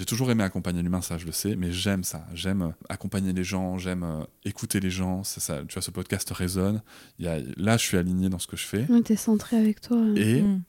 J'ai 0.00 0.06
toujours 0.06 0.30
aimé 0.30 0.42
accompagner 0.42 0.80
l'humain, 0.82 1.02
ça 1.02 1.18
je 1.18 1.26
le 1.26 1.32
sais, 1.32 1.56
mais 1.56 1.72
j'aime 1.72 2.04
ça. 2.04 2.24
J'aime 2.32 2.62
euh, 2.62 2.68
accompagner 2.88 3.34
les 3.34 3.44
gens, 3.44 3.76
j'aime 3.76 4.02
euh, 4.02 4.22
écouter 4.46 4.80
les 4.80 4.88
gens. 4.88 5.24
Ça, 5.24 5.40
ça- 5.42 5.62
tu 5.68 5.74
vois, 5.74 5.82
ce 5.82 5.90
podcast 5.90 6.30
résonne. 6.30 6.80
Il 7.18 7.26
y 7.26 7.28
a, 7.28 7.38
là, 7.58 7.76
je 7.76 7.84
suis 7.84 7.98
aligné 7.98 8.30
dans 8.30 8.38
ce 8.38 8.46
que 8.46 8.56
je 8.56 8.64
fais. 8.66 8.86
Était 8.98 9.14
centré 9.16 9.58
avec 9.58 9.82
toi. 9.82 9.98
hein. 9.98 10.14
Et, 10.16 10.40
Mm. 10.40 10.62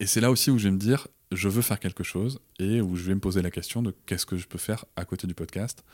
et 0.00 0.06
c'est 0.06 0.22
là 0.22 0.30
aussi 0.30 0.50
où 0.50 0.56
je 0.56 0.64
vais 0.64 0.70
me 0.70 0.78
dire, 0.78 1.08
je 1.30 1.46
veux 1.50 1.60
faire 1.60 1.78
quelque 1.78 2.02
chose 2.04 2.40
et 2.58 2.80
où 2.80 2.96
je 2.96 3.02
vais 3.02 3.14
me 3.14 3.20
poser 3.20 3.42
la 3.42 3.50
question 3.50 3.82
de 3.82 3.94
qu'est-ce 4.06 4.24
que 4.24 4.38
je 4.38 4.46
peux 4.46 4.56
faire 4.58 4.86
à 4.96 5.04
côté 5.04 5.26
du 5.26 5.34
podcast 5.34 5.84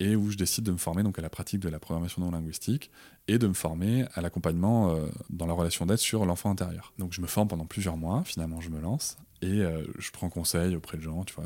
et 0.00 0.16
où 0.16 0.32
je 0.32 0.36
décide 0.36 0.64
de 0.64 0.72
me 0.72 0.76
former 0.76 1.04
donc 1.04 1.16
à 1.20 1.22
la 1.22 1.30
pratique 1.30 1.60
de 1.60 1.68
la 1.68 1.78
programmation 1.78 2.20
non 2.22 2.32
linguistique 2.32 2.90
et 3.28 3.38
de 3.38 3.46
me 3.46 3.54
former 3.54 4.04
à 4.14 4.20
l'accompagnement 4.20 4.90
euh, 4.96 5.06
dans 5.30 5.46
la 5.46 5.52
relation 5.52 5.86
d'aide 5.86 5.98
sur 5.98 6.26
l'enfant 6.26 6.50
intérieur. 6.50 6.92
Donc 6.98 7.12
je 7.12 7.20
me 7.20 7.28
forme 7.28 7.46
pendant 7.46 7.66
plusieurs 7.66 7.96
mois, 7.96 8.24
finalement 8.24 8.60
je 8.60 8.70
me 8.70 8.80
lance 8.80 9.16
et 9.42 9.62
euh, 9.62 9.84
je 9.98 10.10
prends 10.10 10.28
conseil 10.28 10.76
auprès 10.76 10.96
de 10.96 11.02
gens, 11.02 11.24
tu 11.24 11.34
vois, 11.34 11.44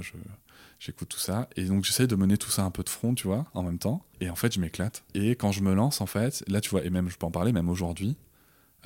j'écoute 0.78 1.08
tout 1.08 1.18
ça. 1.18 1.48
Et 1.56 1.64
donc 1.64 1.84
j'essaye 1.84 2.06
de 2.06 2.16
mener 2.16 2.36
tout 2.36 2.50
ça 2.50 2.62
un 2.62 2.70
peu 2.70 2.82
de 2.82 2.88
front, 2.88 3.14
tu 3.14 3.26
vois, 3.26 3.46
en 3.54 3.62
même 3.62 3.78
temps. 3.78 4.04
Et 4.20 4.30
en 4.30 4.36
fait 4.36 4.52
je 4.52 4.60
m'éclate. 4.60 5.04
Et 5.14 5.30
quand 5.30 5.52
je 5.52 5.62
me 5.62 5.74
lance 5.74 6.00
en 6.00 6.06
fait, 6.06 6.44
là 6.46 6.60
tu 6.60 6.70
vois 6.70 6.84
et 6.84 6.90
même 6.90 7.08
je 7.08 7.16
peux 7.16 7.26
en 7.26 7.30
parler 7.30 7.52
même 7.52 7.68
aujourd'hui, 7.68 8.16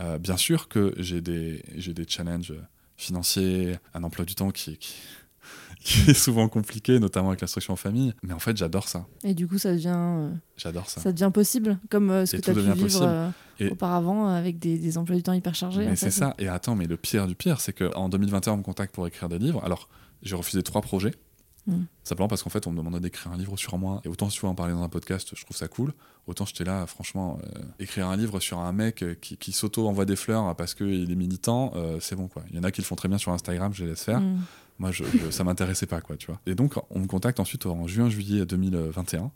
euh, 0.01 0.19
bien 0.19 0.37
sûr 0.37 0.69
que 0.69 0.95
j'ai 0.97 1.21
des 1.21 1.63
des 1.77 2.07
challenges 2.09 2.55
financiers, 2.97 3.77
un 3.95 4.05
emploi 4.05 4.25
du 4.25 4.35
temps 4.35 4.51
qui, 4.51 4.79
qui, 4.79 4.95
qui 5.83 6.11
est 6.11 6.15
souvent 6.15 6.49
compliqué, 6.49 6.99
notamment 6.99 7.29
avec 7.29 7.41
l'instruction 7.41 7.73
en 7.75 7.77
famille. 7.77 8.15
Mais 8.23 8.33
en 8.33 8.39
fait, 8.39 8.57
j'adore 8.57 8.89
ça. 8.89 9.07
Et 9.25 9.35
du 9.35 9.47
coup, 9.49 9.59
ça 9.59 9.73
devient, 9.73 9.93
euh, 9.95 10.31
J'adore 10.57 10.89
ça. 10.89 11.01
ça 11.01 11.13
devient 11.13 11.31
possible, 11.33 11.79
comme 11.91 12.11
euh, 12.11 12.27
ce 12.27 12.37
Et 12.37 12.41
que 12.41 12.45
tu 12.45 12.51
as 12.51 12.55
pu 12.55 12.61
vivre 12.73 13.03
euh, 13.03 13.29
Et- 13.61 13.71
auparavant 13.71 14.29
euh, 14.29 14.39
avec 14.39 14.59
des, 14.59 14.79
des 14.79 14.99
emplois 14.99 15.17
du 15.17 15.23
temps 15.23 15.33
hyper 15.33 15.55
chargés. 15.55 15.87
Mais 15.87 15.97
c'est 15.97 16.11
ça. 16.11 16.35
Et 16.39 16.49
attends, 16.49 16.75
mais 16.77 16.87
le 16.87 16.97
pire 16.97 17.27
du 17.27 17.35
pire, 17.35 17.61
c'est 17.61 17.73
qu'en 17.73 18.09
2021, 18.09 18.55
on 18.55 18.57
me 18.59 18.63
contacte 18.63 18.95
pour 18.95 19.07
écrire 19.07 19.29
des 19.29 19.39
livres. 19.39 19.63
Alors, 19.65 19.89
j'ai 20.23 20.37
refusé 20.37 20.63
trois 20.63 20.81
projets. 20.83 21.13
Mm. 21.67 21.83
Simplement 22.03 22.27
parce 22.27 22.43
qu'en 22.43 22.51
fait, 22.51 22.67
on 22.67 22.73
me 22.73 22.77
demandait 22.79 22.99
d'écrire 22.99 23.31
un 23.33 23.37
livre 23.37 23.57
sur 23.57 23.79
moi. 23.79 24.01
Et 24.05 24.09
autant 24.09 24.29
si 24.29 24.37
tu 24.39 24.43
veux 24.47 24.49
en 24.51 24.55
parler 24.55 24.73
dans 24.73 24.83
un 24.83 24.89
podcast, 24.89 25.31
je 25.37 25.45
trouve 25.45 25.57
ça 25.57 25.69
cool. 25.69 25.93
Autant 26.27 26.45
j'étais 26.45 26.65
là, 26.65 26.87
franchement, 26.87 27.39
euh, 27.45 27.61
écrire 27.79 28.09
un 28.09 28.17
livre 28.17 28.41
sur 28.41 28.59
un 28.59 28.73
mec 28.73 29.05
qui, 29.21 29.37
qui 29.37 29.53
s'auto-envoie 29.53 30.05
des 30.05 30.17
fleurs 30.17 30.55
parce 30.57 30.75
qu'il 30.75 31.11
est 31.11 31.15
militant, 31.15 31.73
euh, 31.77 31.99
c'est 32.01 32.17
bon 32.17 32.27
quoi. 32.29 32.43
Il 32.51 32.57
y 32.57 32.59
en 32.59 32.65
a 32.65 32.71
qui 32.73 32.81
le 32.81 32.87
font 32.87 32.97
très 32.97 33.09
bien 33.09 33.19
sur 33.19 33.31
Instagram, 33.33 33.73
je 33.75 33.85
les 33.85 33.91
laisse 33.91 34.03
faire. 34.03 34.21
Mm. 34.21 34.41
Moi, 34.79 34.91
je, 34.93 35.05
je- 35.05 35.31
ça 35.31 35.45
m'intéressait 35.45 35.87
pas, 35.87 36.01
quoi, 36.01 36.17
tu 36.17 36.27
vois. 36.27 36.41
Et 36.47 36.55
donc, 36.55 36.75
on 36.91 36.99
me 37.01 37.07
contacte 37.07 37.41
ensuite 37.41 37.67
en 37.67 37.87
juin-juillet 37.87 38.47
2021 38.47 39.31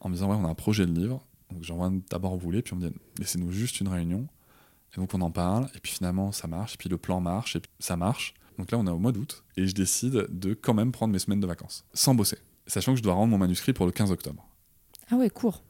en 0.00 0.08
me 0.08 0.14
disant, 0.14 0.30
ouais, 0.30 0.36
on 0.40 0.44
a 0.44 0.48
un 0.48 0.54
projet 0.54 0.86
de 0.86 0.92
livre. 0.92 1.22
Donc, 1.52 1.62
j'envoie 1.64 1.90
d'abord 2.10 2.32
au 2.32 2.36
boulet, 2.38 2.62
puis 2.62 2.74
on 2.74 2.76
me 2.76 2.88
dit, 2.88 2.94
laissez-nous 3.18 3.50
juste 3.50 3.80
une 3.80 3.88
réunion. 3.88 4.26
Et 4.94 5.00
donc, 5.00 5.14
on 5.14 5.20
en 5.20 5.30
parle, 5.30 5.68
et 5.74 5.78
puis 5.80 5.92
finalement, 5.92 6.32
ça 6.32 6.48
marche, 6.48 6.74
et 6.74 6.76
puis 6.76 6.88
le 6.88 6.96
plan 6.98 7.20
marche, 7.20 7.56
et 7.56 7.60
puis 7.60 7.70
ça 7.78 7.96
marche. 7.96 8.34
Donc 8.58 8.70
là, 8.72 8.78
on 8.78 8.86
est 8.86 8.90
au 8.90 8.98
mois 8.98 9.12
d'août, 9.12 9.42
et 9.56 9.66
je 9.66 9.74
décide 9.74 10.26
de 10.28 10.52
quand 10.54 10.74
même 10.74 10.92
prendre 10.92 11.12
mes 11.12 11.18
semaines 11.18 11.40
de 11.40 11.46
vacances, 11.46 11.84
sans 11.94 12.14
bosser. 12.14 12.38
Sachant 12.66 12.92
que 12.92 12.98
je 12.98 13.02
dois 13.02 13.14
rendre 13.14 13.30
mon 13.30 13.38
manuscrit 13.38 13.72
pour 13.72 13.86
le 13.86 13.92
15 13.92 14.10
octobre. 14.10 14.46
Ah 15.10 15.16
ouais, 15.16 15.30
court. 15.30 15.62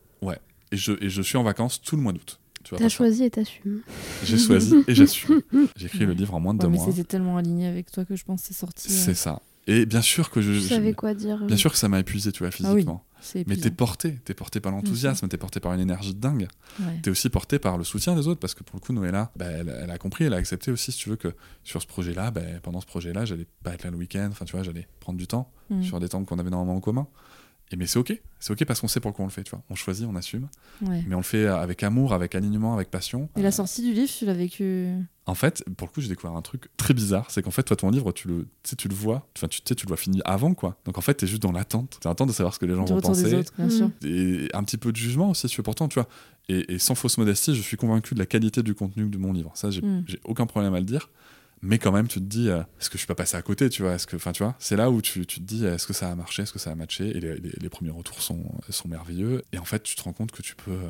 Et 0.72 0.76
je, 0.76 0.92
et 1.04 1.08
je 1.08 1.22
suis 1.22 1.36
en 1.36 1.42
vacances 1.42 1.80
tout 1.82 1.96
le 1.96 2.02
mois 2.02 2.12
d'août. 2.12 2.39
Tu 2.64 2.70
vois, 2.70 2.78
T'as 2.78 2.88
choisi 2.88 3.24
et 3.24 3.30
t'assumes. 3.30 3.80
J'ai 4.24 4.36
choisi 4.38 4.74
et 4.86 4.94
j'assume. 4.94 5.40
J'écris 5.76 6.00
le 6.06 6.12
livre 6.12 6.34
en 6.34 6.40
moins 6.40 6.52
de 6.54 6.58
Ouais, 6.58 6.66
deux 6.66 6.70
mais 6.72 6.76
mois. 6.78 6.86
c'était 6.92 7.04
tellement 7.04 7.36
aligné 7.38 7.66
avec 7.66 7.90
toi 7.90 8.04
que 8.04 8.16
je 8.16 8.24
pense 8.24 8.42
que 8.42 8.48
c'est 8.48 8.54
sorti. 8.54 8.88
euh, 8.88 8.94
C'est 8.94 9.14
ça. 9.14 9.40
Et 9.66 9.86
bien 9.86 10.02
sûr 10.02 10.30
que 10.30 10.40
je, 10.40 10.52
je- 10.54 10.60
savais 10.60 10.94
quoi 10.94 11.14
dire. 11.14 11.44
bien 11.44 11.56
sûr 11.56 11.70
que 11.70 11.78
ça 11.78 11.88
m'a 11.88 12.00
épuisé, 12.00 12.32
tu 12.32 12.40
vois, 12.40 12.48
Ah 12.52 12.68
oui. 12.72 12.72
physiquement. 12.80 13.04
Mais 13.46 13.56
t'es 13.56 13.70
porté, 13.70 14.14
t'es 14.24 14.32
porté 14.34 14.58
par 14.60 14.72
l'enthousiasme, 14.72 15.28
t'es 15.28 15.36
porté 15.36 15.60
par 15.60 15.72
une 15.74 15.80
énergie 15.80 16.14
de 16.14 16.20
dingue. 16.20 16.48
Ouais. 16.80 16.86
T'es 17.02 17.10
aussi 17.10 17.28
porté 17.28 17.58
par 17.58 17.76
le 17.78 17.84
soutien 17.84 18.16
des 18.16 18.26
autres, 18.26 18.40
parce 18.40 18.54
que 18.54 18.62
pour 18.64 18.76
le 18.76 18.80
coup, 18.80 18.92
Noëlla, 18.94 19.30
bah, 19.36 19.44
elle, 19.46 19.74
elle 19.82 19.90
a 19.90 19.98
compris, 19.98 20.24
elle 20.24 20.32
a 20.32 20.38
accepté 20.38 20.70
aussi, 20.72 20.90
si 20.92 20.98
tu 20.98 21.10
veux, 21.10 21.16
que 21.16 21.28
sur 21.62 21.80
ce 21.82 21.86
projet-là, 21.86 22.30
bah, 22.30 22.40
pendant 22.62 22.80
ce 22.80 22.86
projet-là, 22.86 23.26
j'allais 23.26 23.46
pas 23.62 23.74
être 23.74 23.84
là 23.84 23.90
le 23.90 23.96
week-end, 23.98 24.28
enfin, 24.32 24.46
tu 24.46 24.52
vois, 24.56 24.62
j'allais 24.62 24.88
prendre 25.00 25.18
du 25.18 25.26
temps 25.26 25.52
Mm. 25.68 25.82
sur 25.84 26.00
des 26.00 26.08
temps 26.08 26.24
qu'on 26.24 26.38
avait 26.38 26.50
normalement 26.50 26.76
en 26.76 26.80
commun. 26.80 27.06
Et 27.72 27.76
mais 27.76 27.86
c'est 27.86 28.00
ok, 28.00 28.20
c'est 28.40 28.52
ok 28.52 28.64
parce 28.64 28.80
qu'on 28.80 28.88
sait 28.88 28.98
pourquoi 28.98 29.22
on 29.24 29.28
le 29.28 29.32
fait, 29.32 29.44
tu 29.44 29.50
vois. 29.50 29.62
On 29.70 29.76
choisit, 29.76 30.04
on 30.04 30.16
assume, 30.16 30.48
Ouais. 30.82 31.04
mais 31.06 31.14
on 31.14 31.18
le 31.18 31.24
fait 31.24 31.46
avec 31.46 31.84
amour, 31.84 32.12
avec 32.12 32.34
alignement, 32.34 32.74
avec 32.74 32.90
passion. 32.90 33.28
Et 33.36 33.42
la 33.42 33.52
sortie 33.52 33.82
du 33.82 33.92
livre, 33.92 34.10
tu 34.10 34.26
l'as 34.26 34.34
vécu. 34.34 34.88
En 35.26 35.34
fait, 35.36 35.62
pour 35.76 35.86
le 35.86 35.92
coup, 35.92 36.00
j'ai 36.00 36.08
découvert 36.08 36.34
un 36.36 36.42
truc 36.42 36.68
très 36.76 36.94
bizarre, 36.94 37.30
c'est 37.30 37.42
qu'en 37.42 37.52
fait, 37.52 37.62
toi, 37.62 37.76
ton 37.76 37.90
livre, 37.90 38.10
tu 38.10 38.26
le, 38.26 38.48
tu 38.64 38.70
sais, 38.70 38.74
tu 38.76 38.88
le 38.88 38.94
vois, 38.96 39.28
enfin, 39.36 39.46
tu 39.46 39.60
tu 39.60 39.68
sais, 39.68 39.74
tu 39.76 39.86
le 39.86 39.88
vois 39.90 39.96
fini 39.96 40.20
avant, 40.24 40.52
quoi. 40.54 40.78
Donc 40.84 40.98
en 40.98 41.00
fait, 41.00 41.14
t'es 41.14 41.28
juste 41.28 41.42
dans 41.42 41.52
l'attente, 41.52 41.98
t'es 42.00 42.08
en 42.08 42.10
attente 42.12 42.26
de 42.28 42.32
savoir 42.32 42.54
ce 42.54 42.58
que 42.58 42.66
les 42.66 42.74
gens 42.74 42.82
Du 42.84 42.90
vont 42.90 42.96
retour 42.96 43.12
des 43.14 43.22
penser. 43.22 43.34
autres, 43.36 43.52
bien 43.56 43.70
sûr. 43.70 43.90
et 44.04 44.48
un 44.52 44.64
petit 44.64 44.76
peu 44.76 44.90
de 44.90 44.96
jugement 44.96 45.30
aussi, 45.30 45.48
si 45.48 45.54
tu. 45.54 45.62
Pourtant, 45.62 45.86
tu 45.86 45.94
vois, 45.94 46.08
et, 46.48 46.74
et 46.74 46.78
sans 46.80 46.96
fausse 46.96 47.18
modestie, 47.18 47.54
je 47.54 47.62
suis 47.62 47.76
convaincu 47.76 48.14
de 48.14 48.18
la 48.18 48.26
qualité 48.26 48.64
du 48.64 48.74
contenu 48.74 49.06
de 49.08 49.18
mon 49.18 49.32
livre. 49.32 49.52
Ça, 49.54 49.70
j'ai 49.70 49.82
Mm. 49.82 50.02
j'ai 50.08 50.18
aucun 50.24 50.46
problème 50.46 50.74
à 50.74 50.80
le 50.80 50.86
dire. 50.86 51.08
Mais 51.62 51.78
quand 51.78 51.92
même, 51.92 52.08
tu 52.08 52.20
te 52.20 52.24
dis, 52.24 52.48
euh, 52.48 52.60
est-ce 52.80 52.88
que 52.88 52.94
je 52.94 53.00
suis 53.00 53.06
pas 53.06 53.14
passé 53.14 53.36
à 53.36 53.42
côté, 53.42 53.68
tu 53.68 53.82
vois? 53.82 53.92
Est-ce 53.94 54.06
que, 54.06 54.16
enfin, 54.16 54.32
tu 54.32 54.42
vois, 54.42 54.54
c'est 54.58 54.76
là 54.76 54.90
où 54.90 55.02
tu, 55.02 55.26
tu 55.26 55.40
te 55.40 55.44
dis, 55.44 55.66
est-ce 55.66 55.86
que 55.86 55.92
ça 55.92 56.10
a 56.10 56.14
marché, 56.14 56.42
est-ce 56.42 56.52
que 56.54 56.58
ça 56.58 56.70
a 56.70 56.74
matché? 56.74 57.08
Et 57.16 57.20
les, 57.20 57.36
les- 57.36 57.52
les 57.60 57.68
premiers 57.68 57.90
retours 57.90 58.22
sont, 58.22 58.42
sont 58.70 58.88
merveilleux. 58.88 59.42
Et 59.52 59.58
en 59.58 59.64
fait, 59.66 59.82
tu 59.82 59.94
te 59.94 60.02
rends 60.02 60.14
compte 60.14 60.30
que 60.32 60.40
tu 60.40 60.54
peux, 60.56 60.70
euh, 60.70 60.88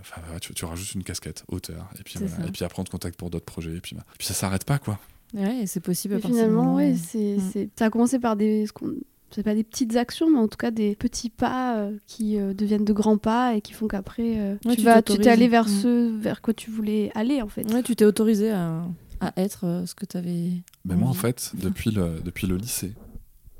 enfin, 0.00 0.20
tu, 0.40 0.54
tu 0.54 0.64
rajoutes 0.64 0.94
une 0.94 1.02
casquette, 1.02 1.44
auteur, 1.48 1.88
et 1.98 2.02
puis 2.04 2.20
voilà. 2.20 2.46
Et 2.46 2.52
puis 2.52 2.64
après, 2.64 2.80
on 2.80 2.84
te 2.84 2.90
contacte 2.90 3.16
pour 3.18 3.30
d'autres 3.30 3.44
projets, 3.46 3.74
et 3.76 3.80
puis, 3.80 3.96
bah, 3.96 4.04
puis 4.16 4.26
ça 4.26 4.34
s'arrête 4.34 4.64
pas, 4.64 4.78
quoi. 4.78 5.00
Ouais, 5.34 5.62
et 5.62 5.66
c'est 5.66 5.80
possible. 5.80 6.14
à 6.14 6.20
finalement, 6.20 6.76
ouais, 6.76 6.94
c'est, 6.94 7.36
Mm. 7.38 7.50
c'est- 7.52 7.68
ça 7.78 7.86
a 7.86 7.90
commencé 7.90 8.18
par 8.18 8.36
des. 8.36 8.66
ce 8.66 8.72
qu'on- 8.72 8.94
C'est 9.34 9.42
pas 9.42 9.54
des 9.54 9.64
petites 9.64 9.96
actions, 9.96 10.28
mais 10.30 10.38
en 10.38 10.46
tout 10.46 10.58
cas 10.58 10.70
des 10.70 10.94
petits 10.94 11.30
pas 11.30 11.78
euh, 11.78 11.96
qui 12.06 12.38
euh, 12.38 12.52
deviennent 12.52 12.84
de 12.84 12.92
grands 12.92 13.16
pas 13.16 13.54
et 13.54 13.62
qui 13.62 13.72
font 13.72 13.88
qu'après 13.88 14.38
euh, 14.38 14.56
Ouais, 14.66 14.72
tu, 14.72 14.80
tu 14.80 14.84
vas, 14.84 15.00
tu 15.00 15.16
t'es 15.16 15.30
allé 15.30 15.48
vers 15.48 15.64
Mm. 15.64 15.68
ce 15.80 16.18
vers 16.20 16.42
quoi 16.42 16.52
tu 16.52 16.70
voulais 16.70 17.10
aller 17.14 17.40
en 17.40 17.48
fait. 17.48 17.64
Ouais, 17.72 17.82
tu 17.82 17.96
t'es 17.96 18.04
autorisé 18.04 18.50
à, 18.50 18.84
à 19.26 19.32
être 19.40 19.64
euh, 19.66 19.86
ce 19.86 19.94
que 19.94 20.04
tu 20.06 20.16
avais. 20.16 20.50
Mais 20.84 20.96
moi, 20.96 21.08
en 21.08 21.14
fait, 21.14 21.52
depuis 21.54 21.90
le, 21.90 22.20
depuis 22.20 22.46
le 22.46 22.56
lycée, 22.56 22.94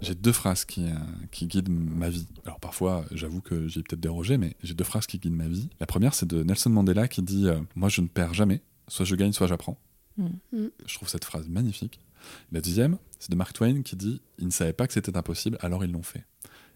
j'ai 0.01 0.15
deux 0.15 0.33
phrases 0.33 0.65
qui, 0.65 0.85
euh, 0.87 0.95
qui 1.31 1.47
guident 1.47 1.69
ma 1.71 2.09
vie. 2.09 2.27
Alors 2.45 2.59
parfois, 2.61 3.05
j'avoue 3.13 3.41
que 3.41 3.69
j'ai 3.69 3.83
peut-être 3.83 4.01
dérogé, 4.01 4.37
mais 4.39 4.57
j'ai 4.63 4.75
deux 4.75 4.85
phrases 4.85 5.07
qui 5.07 5.19
guident 5.19 5.37
ma 5.37 5.47
vie. 5.49 5.69
La 5.81 5.87
première, 5.87 6.15
c'est 6.15 6.27
de 6.27 6.43
Nelson 6.43 6.71
Mandela 6.71 7.07
qui 7.09 7.23
dit 7.23 7.47
euh, 7.49 7.61
Moi, 7.77 7.89
je 7.89 8.01
ne 8.01 8.09
perds 8.09 8.35
jamais. 8.35 8.61
Soit 8.89 9.05
je 9.05 9.15
gagne, 9.15 9.33
soit 9.33 9.47
j'apprends. 9.47 9.79
Mm. 10.19 10.27
Mm. 10.53 10.67
Je 10.87 10.95
trouve 10.97 11.09
cette 11.09 11.25
phrase 11.25 11.49
magnifique. 11.49 12.01
La 12.51 12.61
deuxième, 12.61 12.99
c'est 13.19 13.31
de 13.31 13.37
Mark 13.37 13.53
Twain 13.53 13.83
qui 13.83 13.95
dit 13.97 14.21
Ils 14.39 14.47
ne 14.47 14.51
savaient 14.51 14.73
pas 14.73 14.87
que 14.87 14.93
c'était 14.93 15.17
impossible, 15.17 15.57
alors 15.61 15.85
ils 15.85 15.93
l'ont 15.93 16.03
fait. 16.03 16.25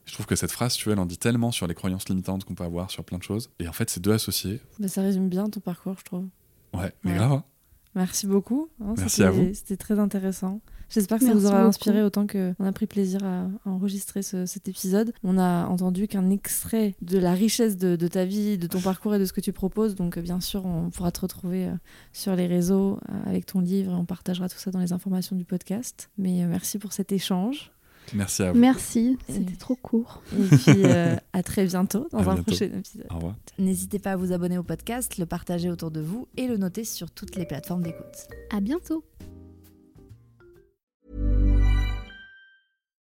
Je 0.05 0.12
trouve 0.12 0.26
que 0.26 0.37
cette 0.37 0.53
phrase, 0.53 0.74
tu 0.74 0.84
vois, 0.84 0.93
elle 0.93 1.01
en 1.01 1.07
dit 1.07 1.18
tellement 1.18 1.51
sur 1.51 1.66
les 1.66 1.74
croyances 1.74 2.09
limitantes 2.09 2.45
qu'on 2.45 2.55
peut 2.55 2.62
avoir 2.62 2.93
sur 2.93 3.03
plein 3.03 3.18
de 3.18 3.24
choses. 3.24 3.51
Et 3.59 3.66
en 3.66 3.72
fait, 3.72 3.91
c'est 3.91 3.99
deux 3.99 4.12
associés. 4.12 4.61
Bah, 4.78 4.87
ça 4.87 5.03
résume 5.03 5.28
bien 5.28 5.51
ton 5.51 5.59
parcours, 5.59 5.97
je 5.99 6.05
trouve. 6.05 6.28
Ouais, 6.72 6.93
mais 7.03 7.11
Ouais. 7.11 7.16
grave. 7.16 7.32
hein. 7.32 7.45
Merci 7.97 8.26
beaucoup. 8.28 8.68
hein, 8.80 8.94
Merci 8.97 9.24
à 9.24 9.30
vous. 9.30 9.49
C'était 9.55 9.76
très 9.76 9.99
intéressant. 9.99 10.61
J'espère 10.88 11.18
que 11.18 11.24
ça 11.24 11.30
Merci 11.30 11.40
vous 11.40 11.47
aura 11.49 11.57
beaucoup. 11.59 11.68
inspiré 11.70 12.03
autant 12.05 12.28
qu'on 12.28 12.55
a 12.64 12.70
pris 12.70 12.86
plaisir 12.86 13.24
à, 13.24 13.49
enregistrer 13.68 14.22
ce- 14.22 14.47
cet 14.47 14.68
épisode. 14.68 15.12
On 15.24 15.36
a 15.36 15.66
entendu 15.66 16.07
qu'un 16.07 16.30
extrait 16.30 16.94
de 17.03 17.18
la 17.18 17.32
richesse 17.32 17.76
de, 17.76 17.97
de 17.97 18.07
ta 18.07 18.24
vie, 18.24 18.57
de 18.57 18.68
ton 18.68 18.80
parcours 18.80 19.12
et 19.16 19.18
de 19.18 19.24
ce 19.24 19.32
que 19.32 19.40
tu 19.40 19.53
proposes. 19.53 19.97
Donc, 19.97 20.16
euh, 20.16 20.20
bien 20.22 20.40
sûr, 20.40 20.64
on 20.64 20.90
pourra 20.90 21.11
te 21.11 21.20
retrouver 21.22 21.66
euh, 21.66 21.72
sur 22.12 22.36
les 22.36 22.47
réseaux 22.47 23.01
euh, 23.11 23.22
avec 23.28 23.47
ton 23.47 23.59
livre 23.59 23.90
et 23.90 23.94
on 23.97 24.05
partagera 24.05 24.49
tout 24.49 24.59
ça 24.59 24.70
dans 24.70 24.78
les 24.78 24.92
informations 24.92 25.34
du 25.34 25.44
podcast. 25.44 26.09
Mais 26.18 26.44
merci 26.47 26.78
pour 26.78 26.92
cet 26.92 27.11
échange. 27.11 27.72
Merci 28.15 28.43
à 28.43 28.53
vous. 28.53 28.59
Merci, 28.59 29.19
c'était 29.29 29.57
trop 29.57 29.75
court. 29.77 30.23
Et 30.39 30.57
puis, 30.57 30.85
euh, 30.85 31.17
à 31.33 31.43
très 31.43 31.65
bientôt 31.67 32.07
dans 32.13 32.19
À 32.19 32.23
un 32.23 32.25
bientôt. 32.25 32.43
prochain 32.45 32.67
épisode. 32.67 33.07
Au 33.11 33.15
revoir. 33.17 33.35
N'hésitez 33.59 33.99
pas 33.99 34.13
à 34.13 34.17
vous 34.17 34.33
abonner 34.33 34.59
au 34.59 34.63
podcast, 34.63 35.19
le 35.19 35.27
partager 35.27 35.71
autour 35.71 35.91
de 35.91 36.01
vous 36.01 36.29
et 36.37 36.47
le 36.47 36.57
noter 36.57 36.85
sur 36.85 37.11
toutes 37.11 37.37
les 37.37 37.47
plateformes 37.47 37.83
d'écoute. 37.83 38.29
À 38.51 38.61
bientôt. 38.61 39.05